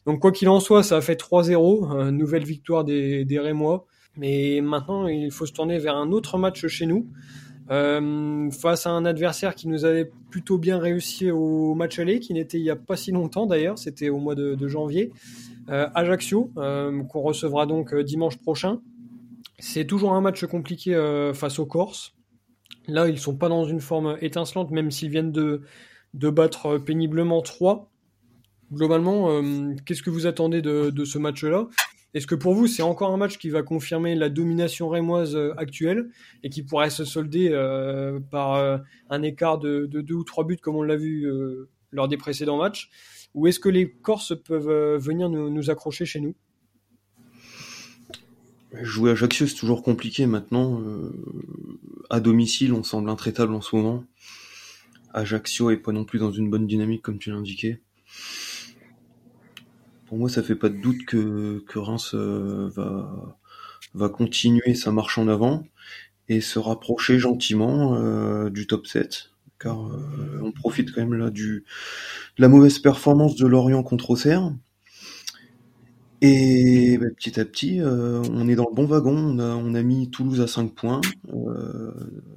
Donc 0.05 0.21
quoi 0.21 0.31
qu'il 0.31 0.47
en 0.49 0.59
soit, 0.59 0.83
ça 0.83 0.97
a 0.97 1.01
fait 1.01 1.19
3-0, 1.19 2.09
nouvelle 2.11 2.43
victoire 2.43 2.83
des 2.83 3.39
Rémois. 3.39 3.87
Mais 4.15 4.59
maintenant, 4.61 5.07
il 5.07 5.31
faut 5.31 5.45
se 5.45 5.53
tourner 5.53 5.79
vers 5.79 5.95
un 5.95 6.11
autre 6.11 6.37
match 6.37 6.67
chez 6.67 6.85
nous. 6.85 7.09
Euh, 7.71 8.49
face 8.49 8.87
à 8.87 8.91
un 8.91 9.05
adversaire 9.05 9.53
qui 9.53 9.67
nous 9.67 9.85
avait 9.85 10.09
plutôt 10.31 10.57
bien 10.57 10.79
réussi 10.79 11.29
au 11.29 11.75
match 11.75 11.99
aller, 11.99 12.19
qui 12.19 12.33
n'était 12.33 12.57
il 12.57 12.63
n'y 12.63 12.71
a 12.71 12.75
pas 12.75 12.95
si 12.95 13.11
longtemps 13.11 13.45
d'ailleurs, 13.45 13.77
c'était 13.77 14.09
au 14.09 14.17
mois 14.17 14.33
de, 14.33 14.67
janvier, 14.67 15.11
euh, 15.69 15.87
Ajaccio, 15.93 16.51
euh, 16.57 17.03
qu'on 17.03 17.21
recevra 17.21 17.67
donc 17.67 17.95
dimanche 17.95 18.37
prochain. 18.37 18.81
C'est 19.59 19.85
toujours 19.85 20.13
un 20.13 20.21
match 20.21 20.45
compliqué 20.45 20.93
face 21.33 21.59
aux 21.59 21.65
Corses. 21.65 22.13
Là, 22.87 23.07
ils 23.07 23.19
sont 23.19 23.35
pas 23.35 23.49
dans 23.49 23.65
une 23.65 23.81
forme 23.81 24.17
étincelante, 24.21 24.71
même 24.71 24.89
s'ils 24.89 25.09
viennent 25.09 25.33
de, 25.33 25.61
de 26.13 26.29
battre 26.29 26.77
péniblement 26.77 27.41
3. 27.41 27.91
Globalement, 28.71 29.41
qu'est-ce 29.85 30.01
que 30.01 30.09
vous 30.09 30.27
attendez 30.27 30.61
de, 30.61 30.91
de 30.91 31.05
ce 31.05 31.17
match-là? 31.17 31.67
Est-ce 32.13 32.25
que 32.25 32.35
pour 32.35 32.55
vous, 32.55 32.67
c'est 32.67 32.81
encore 32.81 33.11
un 33.11 33.17
match 33.17 33.37
qui 33.37 33.49
va 33.49 33.61
confirmer 33.61 34.15
la 34.15 34.29
domination 34.29 34.89
rémoise 34.89 35.35
euh, 35.35 35.53
actuelle 35.57 36.09
et 36.43 36.49
qui 36.49 36.63
pourrait 36.63 36.89
se 36.89 37.05
solder 37.05 37.49
euh, 37.51 38.19
par 38.19 38.55
euh, 38.55 38.77
un 39.09 39.21
écart 39.21 39.59
de, 39.59 39.85
deux 39.85 40.15
ou 40.15 40.23
trois 40.23 40.43
buts 40.43 40.57
comme 40.57 40.75
on 40.75 40.81
l'a 40.81 40.95
vu 40.95 41.27
lors 41.91 42.07
des 42.07 42.17
précédents 42.17 42.57
matchs? 42.57 42.89
Ou 43.35 43.45
est-ce 43.45 43.59
que 43.59 43.69
les 43.69 43.91
Corses 43.91 44.33
peuvent 44.43 44.97
venir 44.97 45.29
nous, 45.29 45.69
accrocher 45.69 46.05
chez 46.05 46.19
nous? 46.19 46.35
Jouer 48.81 49.11
à 49.11 49.13
Ajaccio, 49.13 49.45
c'est 49.45 49.55
toujours 49.55 49.83
compliqué 49.83 50.25
maintenant. 50.25 50.81
à 52.09 52.19
domicile, 52.19 52.73
on 52.73 52.83
semble 52.83 53.09
intraitable 53.09 53.53
en 53.53 53.61
ce 53.61 53.75
moment. 53.75 54.03
Ajaccio 55.13 55.69
est 55.69 55.77
pas 55.77 55.91
non 55.91 56.05
plus 56.05 56.17
dans 56.17 56.31
une 56.31 56.49
bonne 56.49 56.65
dynamique, 56.65 57.03
comme 57.03 57.19
tu 57.19 57.29
l'indiquais 57.29 57.81
pour 60.09 60.17
moi, 60.17 60.27
ça 60.27 60.41
fait 60.41 60.55
pas 60.55 60.69
de 60.69 60.75
doute 60.75 61.05
que, 61.05 61.63
que 61.67 61.77
Reims 61.77 62.15
euh, 62.15 62.67
va, 62.75 63.37
va 63.93 64.09
continuer 64.09 64.73
sa 64.73 64.91
marche 64.91 65.19
en 65.19 65.27
avant 65.27 65.63
et 66.29 66.41
se 66.41 66.57
rapprocher 66.57 67.19
gentiment 67.19 67.95
euh, 67.95 68.49
du 68.49 68.65
top 68.65 68.87
7 68.87 69.29
car 69.59 69.85
euh, 69.85 70.41
on 70.41 70.51
profite 70.51 70.91
quand 70.91 71.01
même 71.01 71.13
là 71.13 71.29
du 71.29 71.63
de 72.37 72.41
la 72.41 72.47
mauvaise 72.47 72.79
performance 72.79 73.35
de 73.35 73.45
Lorient 73.45 73.83
contre 73.83 74.09
Auxerre. 74.09 74.51
Et 76.21 76.97
bah, 76.97 77.05
petit 77.15 77.39
à 77.39 77.45
petit 77.45 77.79
on 77.83 78.47
est 78.47 78.55
dans 78.55 78.67
le 78.67 78.75
bon 78.75 78.85
wagon. 78.85 79.15
On 79.15 79.37
a, 79.37 79.53
on 79.53 79.75
a 79.75 79.83
mis 79.83 80.09
Toulouse 80.09 80.41
à 80.41 80.47
5 80.47 80.73
points 80.73 81.01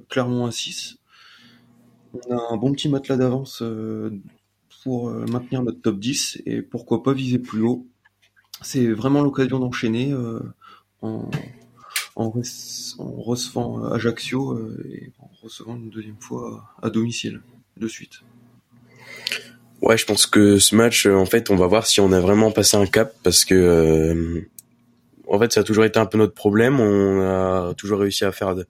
Clermont 0.09 0.45
à 0.45 0.51
6 0.51 0.99
on 2.13 2.37
a 2.37 2.53
un 2.53 2.57
bon 2.57 2.71
petit 2.73 2.89
matelas 2.89 3.17
d'avance 3.17 3.63
pour 4.83 5.09
euh, 5.09 5.25
maintenir 5.31 5.63
notre 5.63 5.81
top 5.81 5.99
10 5.99 6.41
et 6.45 6.61
pourquoi 6.61 7.03
pas 7.03 7.13
viser 7.13 7.39
plus 7.39 7.61
haut. 7.61 7.87
C'est 8.61 8.87
vraiment 8.87 9.21
l'occasion 9.21 9.59
d'enchaîner 9.59 10.11
euh, 10.11 10.39
en, 11.01 11.29
recevant 12.15 13.83
Ajaccio 13.85 14.51
euh, 14.51 14.85
et 14.91 15.11
en 15.19 15.29
recevant 15.41 15.75
une 15.75 15.89
deuxième 15.89 16.19
fois 16.19 16.63
à 16.81 16.89
domicile 16.89 17.41
de 17.77 17.87
suite. 17.87 18.21
Ouais, 19.81 19.97
je 19.97 20.05
pense 20.05 20.27
que 20.27 20.59
ce 20.59 20.75
match, 20.75 21.05
en 21.07 21.25
fait, 21.25 21.49
on 21.49 21.55
va 21.55 21.67
voir 21.67 21.87
si 21.87 21.99
on 21.99 22.11
a 22.11 22.19
vraiment 22.19 22.51
passé 22.51 22.77
un 22.77 22.85
cap 22.85 23.13
parce 23.21 23.43
que, 23.43 24.45
en 25.27 25.39
fait, 25.39 25.51
ça 25.51 25.59
a 25.59 25.63
toujours 25.63 25.83
été 25.83 25.99
un 25.99 26.05
peu 26.05 26.17
notre 26.17 26.33
problème. 26.33 26.79
On 26.79 27.19
a 27.21 27.73
toujours 27.73 27.99
réussi 27.99 28.23
à 28.23 28.31
faire 28.31 28.55
de, 28.55 28.65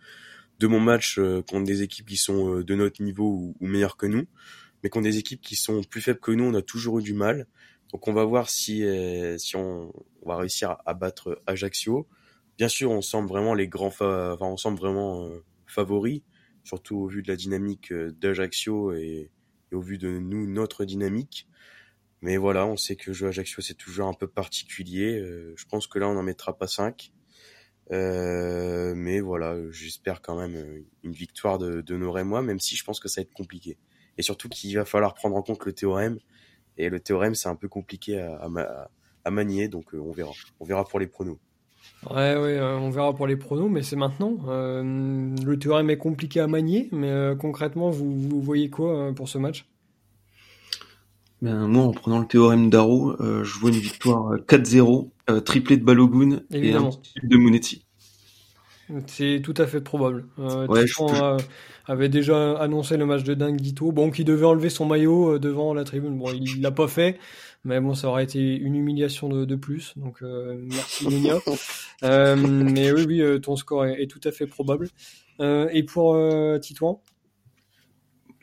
de 0.59 0.68
bons 0.68 0.80
matchs 0.80 1.20
contre 1.47 1.66
des 1.66 1.84
équipes 1.84 2.07
qui 2.07 2.18
sont 2.18 2.61
de 2.61 2.76
notre 2.76 3.03
niveau 3.03 3.53
ou 3.59 3.68
meilleures 3.68 3.95
que 3.95 4.07
nous 4.07 4.26
mais 4.84 4.89
qu'on 4.89 5.01
des 5.01 5.17
équipes 5.17 5.41
qui 5.41 5.55
sont 5.55 5.81
plus 5.84 6.01
faibles 6.01 6.19
que 6.19 6.31
nous, 6.31 6.43
on 6.43 6.53
a 6.53 6.61
toujours 6.61 6.99
eu 6.99 7.03
du 7.03 7.13
mal. 7.13 7.47
Donc 7.93 8.07
on 8.07 8.13
va 8.13 8.25
voir 8.25 8.49
si 8.49 8.84
euh, 8.84 9.38
si 9.38 9.55
on, 9.55 9.93
va 10.25 10.38
réussir 10.38 10.77
à, 10.86 10.93
battre 10.93 11.41
Ajaccio. 11.47 12.07
Bien 12.57 12.67
sûr, 12.67 12.91
on 12.91 13.01
semble 13.01 13.29
vraiment 13.29 13.53
les 13.53 13.67
grands, 13.67 13.88
enfin 13.88 14.38
on 14.41 14.57
semble 14.57 14.79
vraiment 14.79 15.25
euh, 15.25 15.43
favoris, 15.67 16.21
surtout 16.63 16.97
au 16.97 17.07
vu 17.07 17.21
de 17.23 17.27
la 17.27 17.36
dynamique 17.36 17.91
euh, 17.91 18.11
d'Ajaccio 18.11 18.93
et, 18.93 19.31
au 19.71 19.81
vu 19.81 19.97
de 19.97 20.19
nous 20.19 20.47
notre 20.47 20.86
dynamique. 20.86 21.47
Mais 22.21 22.38
voilà, 22.38 22.65
on 22.67 22.77
sait 22.77 22.95
que 22.95 23.13
jouer 23.13 23.29
Ajaccio 23.29 23.61
c'est 23.61 23.73
toujours 23.75 24.07
un 24.07 24.13
peu 24.13 24.27
particulier. 24.27 25.19
je 25.55 25.65
pense 25.65 25.88
que 25.88 25.99
là 25.99 26.07
on 26.07 26.13
n'en 26.13 26.23
mettra 26.23 26.57
pas 26.57 26.67
5. 26.67 27.11
mais 27.89 29.19
voilà, 29.19 29.57
j'espère 29.71 30.21
quand 30.21 30.38
même 30.38 30.86
une 31.03 31.11
victoire 31.11 31.57
de, 31.59 31.81
de 31.81 31.97
nos 31.97 32.11
Rémois, 32.11 32.41
même 32.41 32.59
si 32.59 32.75
je 32.75 32.84
pense 32.84 32.99
que 32.99 33.07
ça 33.07 33.21
va 33.21 33.23
être 33.23 33.34
compliqué 33.34 33.77
et 34.18 34.22
surtout 34.22 34.49
qu'il 34.49 34.76
va 34.76 34.86
falloir 34.86 35.14
prendre 35.14 35.36
en 35.36 35.41
compte 35.41 35.66
le 35.66 35.74
théorème. 35.74 36.18
Et 36.78 36.89
le 36.89 36.99
théorème, 36.99 37.36
c'est 37.36 37.49
un 37.49 37.55
peu 37.55 37.68
compliqué 37.68 38.20
à, 38.20 38.47
à, 39.26 39.32
manier, 39.32 39.68
donc 39.68 39.93
euh, 39.93 39.99
on 39.99 40.11
verra. 40.11 40.32
On 40.59 40.66
verra 40.66 40.86
pour 40.86 40.99
les 40.99 41.07
pronos. 41.07 41.38
Ouais, 42.09 42.36
ouais, 42.36 42.57
euh, 42.57 42.78
on 42.78 42.89
verra 42.89 43.14
pour 43.14 43.28
les 43.28 43.36
pronos, 43.36 43.70
mais 43.70 43.84
c'est 43.84 43.95
maintenant. 43.95 44.38
Euh, 44.47 45.36
le 45.45 45.59
théorème 45.59 45.89
est 45.89 45.97
compliqué 45.97 46.39
à 46.39 46.47
manier, 46.47 46.89
mais 46.91 47.34
concrètement, 47.39 47.89
vous, 47.89 48.20
vous, 48.20 48.41
voyez 48.41 48.70
quoi 48.70 49.14
pour 49.16 49.30
ce 49.30 49.38
match? 49.38 49.68
Ben, 51.41 51.68
moi, 51.68 51.84
en 51.84 51.91
prenant 51.91 52.20
le 52.20 52.26
théorème 52.26 52.70
d'Aro, 52.70 53.16
je 53.20 53.59
vois 53.59 53.70
une 53.70 53.78
victoire 53.78 54.36
4-0, 54.47 55.09
triplé 55.43 55.78
de 55.78 55.84
Balogun 55.84 56.41
et 56.51 56.74
un 56.74 56.89
de 57.22 57.38
Monetti. 57.38 57.82
C'est 59.07 59.41
tout 59.43 59.53
à 59.57 59.65
fait 59.65 59.81
probable. 59.81 60.25
Euh, 60.39 60.67
ouais, 60.67 60.86
avait 61.86 62.09
déjà 62.09 62.57
annoncé 62.57 62.97
le 62.97 63.05
match 63.05 63.23
de 63.23 63.34
dingue 63.34 63.59
d'Ito, 63.59 63.91
bon, 63.91 64.11
qui 64.11 64.23
devait 64.23 64.45
enlever 64.45 64.69
son 64.69 64.86
maillot 64.86 65.39
devant 65.39 65.73
la 65.73 65.84
tribune. 65.84 66.17
Bon, 66.17 66.31
il 66.34 66.61
l'a 66.61 66.71
pas 66.71 66.88
fait, 66.88 67.17
mais 67.63 67.79
bon, 67.79 67.93
ça 67.93 68.09
aurait 68.09 68.23
été 68.23 68.39
une 68.39 68.75
humiliation 68.75 69.29
de, 69.29 69.45
de 69.45 69.55
plus. 69.55 69.93
Donc, 69.97 70.21
euh, 70.21 70.57
merci 70.69 71.07
Lunia. 71.09 71.39
euh, 72.03 72.36
mais 72.36 72.91
oui, 72.91 73.05
oui, 73.07 73.41
ton 73.41 73.55
score 73.55 73.86
est, 73.86 74.03
est, 74.03 74.07
tout 74.07 74.21
à 74.23 74.31
fait 74.31 74.47
probable. 74.47 74.89
et 75.39 75.84
pour 75.84 76.17
Titouan? 76.61 77.01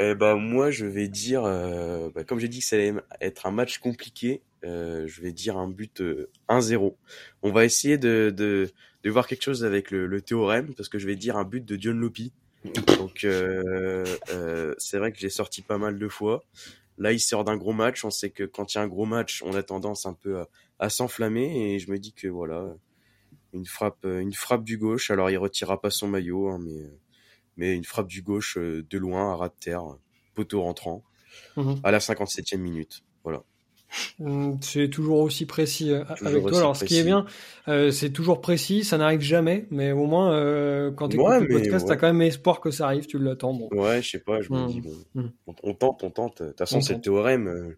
Eh 0.03 0.14
ben 0.14 0.36
moi 0.36 0.70
je 0.70 0.86
vais 0.86 1.09
dire, 1.09 1.45
euh, 1.45 2.09
bah, 2.14 2.24
comme 2.24 2.38
j'ai 2.38 2.49
dit 2.49 2.61
que 2.61 2.64
ça 2.64 2.76
allait 2.76 2.95
être 3.20 3.45
un 3.45 3.51
match 3.51 3.78
compliqué, 3.78 4.41
euh, 4.64 5.07
je 5.07 5.20
vais 5.20 5.30
dire 5.30 5.59
un 5.59 5.68
but 5.68 6.01
1-0. 6.49 6.86
Euh, 6.86 6.91
On 7.43 7.53
va 7.53 7.66
essayer 7.66 7.99
de, 7.99 8.32
de, 8.34 8.70
de, 9.05 9.11
voir 9.11 9.27
quelque 9.27 9.43
chose 9.43 9.65
avec 9.65 9.91
le, 9.91 10.07
le, 10.07 10.21
théorème 10.21 10.75
parce 10.75 10.89
que 10.89 10.99
je 10.99 11.07
vais 11.07 11.17
dire 11.17 11.37
un 11.37 11.45
but 11.45 11.65
de 11.65 11.77
Dion 11.77 11.95
Lopi. 11.95 12.33
Donc 12.99 13.25
euh, 13.25 14.05
euh, 14.31 14.75
c'est 14.79 14.99
vrai 14.99 15.13
que 15.13 15.19
j'ai 15.19 15.31
sorti 15.31 15.63
pas 15.63 15.79
mal 15.79 15.99
de 15.99 16.09
fois. 16.09 16.45
Là 16.99 17.13
il 17.13 17.21
sort 17.21 17.45
d'un 17.45 17.57
gros 17.57 17.73
match. 17.73 18.05
On 18.05 18.11
sait 18.11 18.31
que 18.31 18.45
quand 18.45 18.75
il 18.75 18.79
y 18.79 18.81
a 18.81 18.83
un 18.83 18.89
gros 18.89 19.07
match, 19.07 19.43
on 19.45 19.55
a 19.55 19.63
tendance 19.63 20.07
un 20.07 20.15
peu 20.15 20.41
à, 20.41 20.49
à 20.79 20.91
s'enflammer 20.91 21.75
et 21.75 21.79
je 21.79 21.91
me 21.91 21.99
dis 21.99 22.13
que 22.13 22.29
voilà 22.29 22.67
une 23.53 23.67
frappe, 23.67 24.05
une 24.05 24.35
frappe 24.35 24.65
du 24.65 24.77
gauche. 24.79 25.11
Alors 25.11 25.31
il 25.31 25.39
retirera 25.39 25.81
pas 25.81 25.91
son 25.91 26.09
maillot, 26.09 26.49
hein, 26.49 26.59
mais 26.61 26.91
mais 27.61 27.75
une 27.77 27.85
frappe 27.85 28.09
du 28.09 28.23
gauche 28.23 28.57
euh, 28.57 28.87
de 28.89 28.99
loin, 28.99 29.33
à 29.33 29.37
ras 29.37 29.49
de 29.49 29.55
terre, 29.61 29.83
poteau 30.35 30.63
rentrant, 30.63 31.05
mhm. 31.57 31.79
à 31.85 31.91
la 31.91 31.99
57e 31.99 32.57
minute. 32.57 33.03
Voilà. 33.23 33.43
Hum, 34.20 34.59
c'est 34.62 34.88
toujours 34.88 35.20
aussi 35.20 35.47
précis 35.47 35.91
euh, 35.91 36.05
avec 36.24 36.47
toi. 36.47 36.59
Alors, 36.59 36.76
ce 36.76 36.84
qui 36.84 36.99
est 36.99 37.05
bien, 37.05 37.26
euh, 37.68 37.91
c'est 37.91 38.11
toujours 38.11 38.41
précis. 38.41 38.84
Ça 38.84 38.99
n'arrive 38.99 39.20
jamais, 39.20 39.66
mais 39.70 39.93
au 39.93 40.07
moins, 40.07 40.30
quand 40.93 41.09
tu 41.09 41.16
écoutes 41.16 41.41
le 41.41 41.49
podcast, 41.49 41.86
tu 41.86 41.93
as 41.93 41.97
quand 41.97 42.07
même 42.07 42.22
espoir 42.22 42.61
que 42.61 42.70
ça 42.70 42.86
arrive. 42.86 43.07
Tu 43.07 43.18
l'attends. 43.18 43.55
Bon. 43.55 43.68
Ouais, 43.72 44.03
je 44.03 44.11
sais 44.11 44.20
pas. 44.20 44.41
Je 44.41 44.53
me 44.53 44.59
hum. 44.59 44.68
dis, 44.68 44.80
bon, 44.80 44.95
hum. 45.16 45.32
on, 45.62 45.74
tente, 45.74 46.05
on 46.05 46.11
tente. 46.11 46.43
De 46.43 46.49
toute 46.49 46.59
façon, 46.59 46.80
c'est 46.80 46.95
le 46.95 47.01
théorème. 47.01 47.74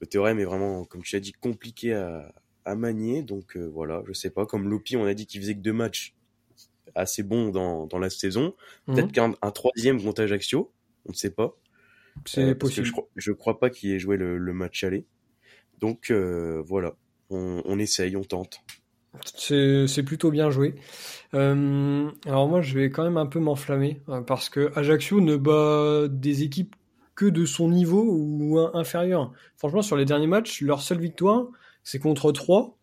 le 0.00 0.06
théorème 0.06 0.38
est 0.38 0.44
vraiment, 0.44 0.84
comme 0.84 1.02
tu 1.02 1.16
l'as 1.16 1.20
dit, 1.20 1.32
compliqué 1.32 1.94
à, 1.94 2.32
à 2.64 2.74
manier. 2.74 3.22
Donc 3.22 3.56
voilà, 3.56 4.02
je 4.06 4.12
sais 4.12 4.30
pas. 4.30 4.46
Comme 4.46 4.68
Lopi, 4.68 4.96
on 4.96 5.06
a 5.06 5.14
dit 5.14 5.26
qu'il 5.26 5.40
faisait 5.40 5.54
que 5.54 5.60
deux 5.60 5.72
matchs 5.72 6.14
assez 6.94 7.22
bon 7.22 7.50
dans, 7.50 7.86
dans 7.86 7.98
la 7.98 8.10
saison. 8.10 8.54
Peut-être 8.86 9.12
qu'un 9.12 9.34
un 9.42 9.50
troisième 9.50 10.02
contre 10.02 10.22
Ajaccio, 10.22 10.72
on 11.04 11.10
ne 11.10 11.16
sait 11.16 11.30
pas. 11.30 11.56
C'est 12.24 12.42
euh, 12.42 12.54
possible. 12.54 12.88
Je, 13.16 13.30
ne 13.30 13.36
crois 13.36 13.58
pas 13.60 13.70
qu'il 13.70 13.92
ait 13.92 13.98
joué 13.98 14.16
le, 14.16 14.38
le 14.38 14.52
match 14.52 14.82
aller. 14.84 15.04
Donc 15.80 16.10
euh, 16.10 16.62
voilà, 16.66 16.94
on, 17.30 17.78
essaye, 17.78 18.16
on 18.16 18.24
tente. 18.24 18.60
C'est 19.24 20.02
plutôt 20.04 20.30
bien 20.30 20.50
joué. 20.50 20.74
Euh, 21.34 22.10
alors 22.26 22.48
moi, 22.48 22.60
je 22.60 22.78
vais 22.78 22.90
quand 22.90 23.04
même 23.04 23.16
un 23.16 23.26
peu 23.26 23.40
m'enflammer 23.40 24.00
hein, 24.08 24.22
parce 24.22 24.48
que 24.48 24.70
Ajaccio 24.76 25.20
ne 25.20 25.36
bat 25.36 26.08
des 26.08 26.42
équipes 26.42 26.76
que 27.14 27.26
de 27.26 27.46
son 27.46 27.70
niveau 27.70 28.04
ou 28.06 28.58
inférieur. 28.74 29.32
Franchement, 29.56 29.82
sur 29.82 29.96
les 29.96 30.04
derniers 30.04 30.26
matchs, 30.26 30.60
leur 30.60 30.82
seule 30.82 31.00
victoire, 31.00 31.46
c'est 31.82 31.98
contre 31.98 32.30
3, 32.30 32.76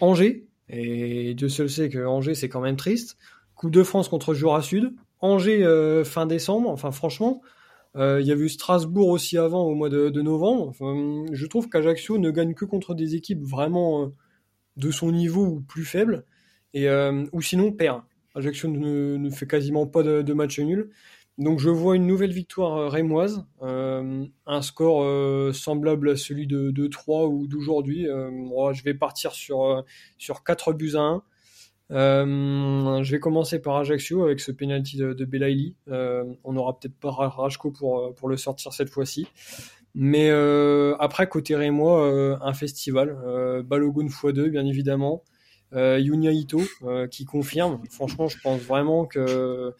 Angers, 0.00 0.48
et 0.68 1.34
Dieu 1.34 1.48
seul 1.48 1.70
sait 1.70 1.88
que 1.88 2.04
Angers, 2.04 2.34
c'est 2.34 2.48
quand 2.48 2.60
même 2.60 2.76
triste. 2.76 3.16
Coupe 3.54 3.70
de 3.70 3.82
France 3.82 4.08
contre 4.08 4.34
Jura 4.34 4.62
Sud. 4.62 4.94
Angers 5.20 5.62
euh, 5.62 6.02
fin 6.02 6.26
décembre. 6.26 6.70
Enfin, 6.70 6.90
franchement, 6.90 7.42
euh, 7.42 7.46
il 7.94 8.26
y 8.26 8.32
a 8.32 8.34
eu 8.34 8.48
Strasbourg 8.48 9.08
aussi 9.08 9.38
avant, 9.38 9.64
au 9.64 9.74
mois 9.74 9.88
de, 9.90 10.22
novembre. 10.22 10.68
Enfin, 10.68 11.24
je 11.32 11.46
trouve 11.46 11.68
qu'Ajaccio 11.68 12.18
ne 12.18 12.30
gagne 12.30 12.54
que 12.54 12.64
contre 12.64 12.94
des 12.94 13.14
équipes 13.14 13.42
vraiment 13.42 14.04
euh, 14.04 14.06
de 14.76 14.90
son 14.90 15.12
niveau 15.12 15.44
ou 15.44 15.60
plus 15.60 15.84
faibles. 15.84 16.24
Et, 16.74 16.88
ou 17.32 17.42
sinon, 17.42 17.72
perd. 17.72 18.02
Ajaccio 18.34 18.68
ne, 18.68 19.30
fait 19.30 19.46
quasiment 19.46 19.86
pas 19.86 20.02
de, 20.02 20.32
match 20.32 20.58
nul. 20.58 20.90
Donc 21.38 21.58
je 21.58 21.70
vois 21.70 21.96
une 21.96 22.06
nouvelle 22.06 22.32
victoire 22.32 22.76
euh, 22.76 22.88
rémoise, 22.88 23.46
euh, 23.62 24.24
un 24.46 24.62
score 24.62 25.02
euh, 25.02 25.52
semblable 25.52 26.10
à 26.10 26.16
celui 26.16 26.46
de, 26.46 26.70
de 26.70 26.86
3 26.86 27.26
ou 27.26 27.46
d'aujourd'hui. 27.46 28.04
Je 28.04 28.82
vais 28.84 28.94
partir 28.94 29.32
sur, 29.32 29.84
sur 30.18 30.44
4 30.44 30.72
buts 30.72 30.92
à 30.94 31.00
1. 31.00 31.22
Je 31.92 33.10
vais 33.10 33.20
commencer 33.20 33.60
par 33.60 33.76
Ajaccio 33.76 34.24
avec 34.24 34.40
ce 34.40 34.50
penalty 34.52 34.96
de, 34.96 35.12
de 35.12 35.24
Belaïli. 35.24 35.76
on 35.88 36.52
n'aura 36.52 36.78
peut-être 36.78 36.96
pas 36.98 37.10
Rajko 37.10 37.70
pour, 37.70 38.14
pour 38.14 38.28
le 38.28 38.36
sortir 38.36 38.72
cette 38.72 38.90
fois-ci. 38.90 39.26
Mais 39.94 40.30
après, 40.98 41.28
côté 41.28 41.54
Rémois, 41.54 42.38
un 42.40 42.54
festival. 42.54 43.16
Balogun 43.64 44.06
x2, 44.06 44.48
bien 44.48 44.66
évidemment. 44.66 45.22
Yunya 45.74 46.32
Ito, 46.32 46.62
qui 47.10 47.24
confirme. 47.24 47.80
Franchement, 47.90 48.28
je 48.28 48.38
pense 48.42 48.60
vraiment 48.60 49.04
que 49.04 49.74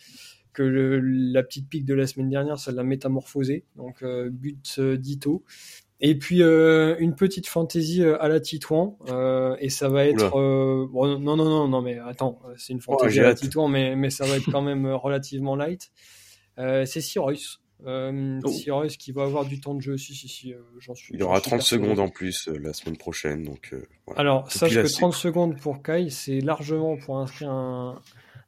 que 0.53 0.63
la 0.63 1.43
petite 1.43 1.69
pique 1.69 1.85
de 1.85 1.95
la 1.95 2.07
semaine 2.07 2.29
dernière, 2.29 2.59
ça 2.59 2.73
l'a 2.73 2.83
métamorphosé. 2.83 3.65
Donc 3.77 4.03
euh, 4.03 4.29
but 4.31 4.77
euh, 4.79 4.97
d'Ito. 4.97 5.45
Et 6.05 6.19
puis 6.19 6.43
euh, 6.43 6.97
une 6.99 7.15
petite 7.15 7.47
fantaisie 7.47 8.05
à 8.05 8.29
la 8.29 8.41
Titouan 8.41 8.99
et 9.61 9.71
ça 9.71 9.89
va 9.89 10.05
être 10.05 10.37
non 10.37 11.17
non 11.19 11.37
non 11.37 11.69
non 11.69 11.81
mais 11.81 11.99
attends 11.99 12.41
c'est 12.57 12.73
une 12.73 12.81
fantaisie 12.81 13.21
à 13.21 13.25
la 13.25 13.35
Titouan 13.35 13.69
mais 13.69 13.95
mais 13.95 14.11
ça 14.11 14.27
va 14.27 14.37
être 14.37 14.51
quand 14.51 14.63
même 14.63 14.87
relativement 14.87 15.57
light. 15.57 15.91
c'est 16.57 17.01
Cyrus. 17.01 17.61
Euh, 17.85 18.39
oh. 18.45 18.87
qui 18.97 19.11
va 19.11 19.25
avoir 19.25 19.45
du 19.45 19.61
temps 19.61 19.75
de 19.75 19.81
jeu, 19.81 19.97
si, 19.97 20.15
si, 20.15 20.29
si, 20.29 20.55
j'en 20.79 20.95
suis. 20.95 21.15
Il 21.15 21.19
y 21.19 21.25
aura 21.25 21.41
30 21.41 21.63
secondes 21.63 21.99
en 21.99 22.09
plus 22.09 22.47
la 22.47 22.73
semaine 22.73 22.97
prochaine, 22.97 23.43
donc. 23.43 23.75
Voilà. 24.07 24.21
Alors, 24.21 24.53
sache 24.53 24.75
que 24.75 24.87
30 24.87 25.13
secondes 25.13 25.59
pour 25.59 25.83
Kai, 25.83 26.09
c'est 26.09 26.41
largement 26.41 26.97
pour 26.97 27.19
inscrire 27.19 27.51
un, 27.51 28.01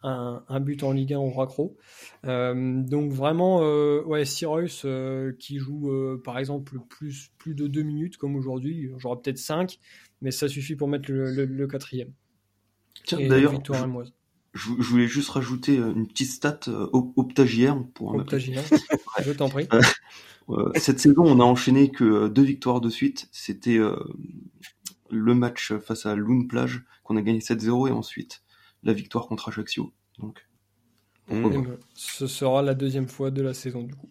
un, 0.04 0.60
but 0.60 0.82
en 0.82 0.92
Ligue 0.92 1.14
1 1.14 1.18
au 1.18 1.30
Racro. 1.30 1.76
Euh, 2.26 2.82
donc 2.82 3.10
vraiment, 3.12 3.60
euh, 3.62 4.02
ouais, 4.04 4.24
Cyrus 4.24 4.82
euh, 4.84 5.32
qui 5.38 5.58
joue 5.58 5.90
par 6.22 6.38
exemple 6.38 6.78
plus, 6.88 7.30
plus 7.38 7.54
de 7.54 7.66
2 7.66 7.82
minutes 7.82 8.16
comme 8.16 8.36
aujourd'hui, 8.36 8.90
j'aurai 8.98 9.20
peut-être 9.22 9.38
5, 9.38 9.78
mais 10.20 10.30
ça 10.30 10.48
suffit 10.48 10.76
pour 10.76 10.88
mettre 10.88 11.10
le, 11.10 11.66
quatrième. 11.66 12.12
Tiens, 13.04 13.18
d'ailleurs, 13.26 13.60
je, 14.52 14.68
voulais 14.68 15.08
juste 15.08 15.30
rajouter 15.30 15.76
une 15.76 16.06
petite 16.06 16.30
stat 16.30 16.60
optagiaire 16.92 17.76
pour 17.94 18.14
Optagiaire, 18.14 18.62
je 19.24 19.32
t'en 19.32 19.48
prie. 19.48 19.68
cette 20.76 21.00
saison, 21.00 21.24
on 21.24 21.40
a 21.40 21.44
enchaîné 21.44 21.90
que 21.90 22.28
deux 22.28 22.44
victoires 22.44 22.80
de 22.80 22.90
suite. 22.90 23.28
C'était 23.32 23.78
le 25.10 25.34
match 25.34 25.72
face 25.74 26.06
à 26.06 26.14
Loon 26.14 26.46
Plage 26.46 26.84
qu'on 27.02 27.16
a 27.16 27.22
gagné 27.22 27.40
7-0 27.40 27.88
et 27.88 27.92
ensuite 27.92 28.44
la 28.84 28.92
victoire 28.92 29.26
contre 29.26 29.48
Ajaccio. 29.48 29.92
Donc, 30.18 30.46
mmh. 31.28 31.76
ce 31.94 32.26
sera 32.26 32.62
la 32.62 32.74
deuxième 32.74 33.08
fois 33.08 33.30
de 33.30 33.42
la 33.42 33.54
saison 33.54 33.82
du 33.82 33.94
coup. 33.94 34.10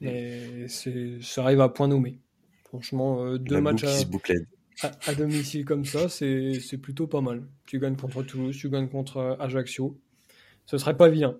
Et 0.00 0.66
ça 0.68 1.42
arrive 1.42 1.60
à 1.60 1.68
point 1.68 1.88
nommé. 1.88 2.20
Franchement, 2.64 3.24
euh, 3.24 3.38
deux 3.38 3.60
matchs 3.60 3.84
à, 4.82 5.14
domicile 5.14 5.64
comme 5.64 5.86
ça, 5.86 6.08
c'est 6.08 6.78
plutôt 6.82 7.06
pas 7.06 7.22
mal. 7.22 7.46
Tu 7.66 7.78
gagnes 7.78 7.96
contre 7.96 8.22
Toulouse, 8.22 8.56
tu 8.56 8.68
gagnes 8.68 8.88
contre 8.88 9.16
euh, 9.16 9.36
Ajaccio. 9.38 9.98
Ce 10.66 10.76
serait 10.76 10.96
pas 10.96 11.08
vilain. 11.08 11.38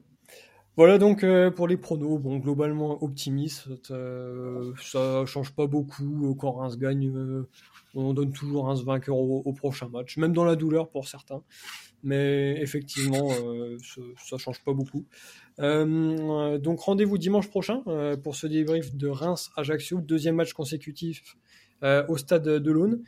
Voilà 0.77 0.99
donc 0.99 1.25
euh, 1.25 1.51
pour 1.51 1.69
les 1.69 1.77
pronos. 1.77 2.19
Bon, 2.19 2.39
globalement 2.39 3.03
optimiste. 3.03 3.69
ça 3.87 5.27
change 5.27 5.53
pas 5.53 5.67
beaucoup. 5.67 6.35
Quand 6.39 6.53
Reims 6.53 6.79
gagne, 6.79 7.13
on 7.95 8.15
donne 8.15 8.33
toujours 8.33 8.71
un 8.71 8.75
vainqueur 8.75 9.17
au, 9.17 9.53
prochain 9.53 9.89
match, 9.89 10.17
même 10.17 10.33
dans 10.33 10.45
la 10.45 10.57
douleur 10.57 10.89
pour 10.89 11.09
certains 11.09 11.43
mais 12.03 12.61
effectivement, 12.61 13.31
euh, 13.33 13.77
ça 14.19 14.39
change 14.39 14.63
pas 14.63 14.73
beaucoup. 14.73 15.05
Euh, 15.59 16.59
donc 16.59 16.81
rendez-vous 16.81 17.19
dimanche 17.19 17.49
prochain 17.49 17.83
euh, 17.87 18.17
pour 18.17 18.37
ce 18.37 18.47
débrief 18.47 18.95
de 18.95 19.09
Reims-Ajaccio, 19.09 20.01
deuxième 20.01 20.37
match 20.37 20.53
consécutif 20.53 21.37
au 22.09 22.17
stade 22.17 22.45
de 22.45 22.71
l'Aune. 22.73 23.03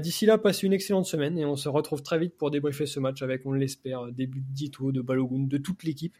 D'ici 0.00 0.26
là, 0.26 0.38
passez 0.38 0.64
une 0.68 0.72
excellente 0.72 1.06
semaine 1.06 1.36
et 1.36 1.44
on 1.44 1.56
se 1.56 1.68
retrouve 1.68 2.04
très 2.04 2.16
vite 2.16 2.36
pour 2.36 2.52
débriefer 2.52 2.86
ce 2.86 3.00
match 3.00 3.20
avec, 3.20 3.44
on 3.44 3.52
l'espère, 3.52 4.12
des 4.12 4.28
buts 4.28 4.44
d'Ito, 4.48 4.92
de 4.92 5.00
Balogun, 5.00 5.48
de 5.48 5.58
toute 5.58 5.82
l'équipe, 5.82 6.14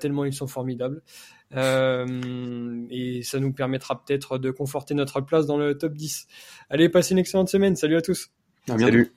tellement 0.00 0.24
ils 0.24 0.32
sont 0.32 0.46
formidables. 0.46 1.02
et 1.52 3.20
ça 3.22 3.40
nous 3.40 3.52
permettra 3.52 4.02
peut-être 4.02 4.38
de 4.38 4.50
conforter 4.50 4.94
notre 4.94 5.20
place 5.20 5.44
dans 5.44 5.58
le 5.58 5.76
top 5.76 5.92
10. 5.92 6.26
Allez, 6.70 6.88
passez 6.88 7.12
une 7.12 7.18
excellente 7.18 7.50
semaine. 7.50 7.76
Salut 7.76 7.96
à 7.96 8.00
tous. 8.00 8.30
Salut. 8.66 9.12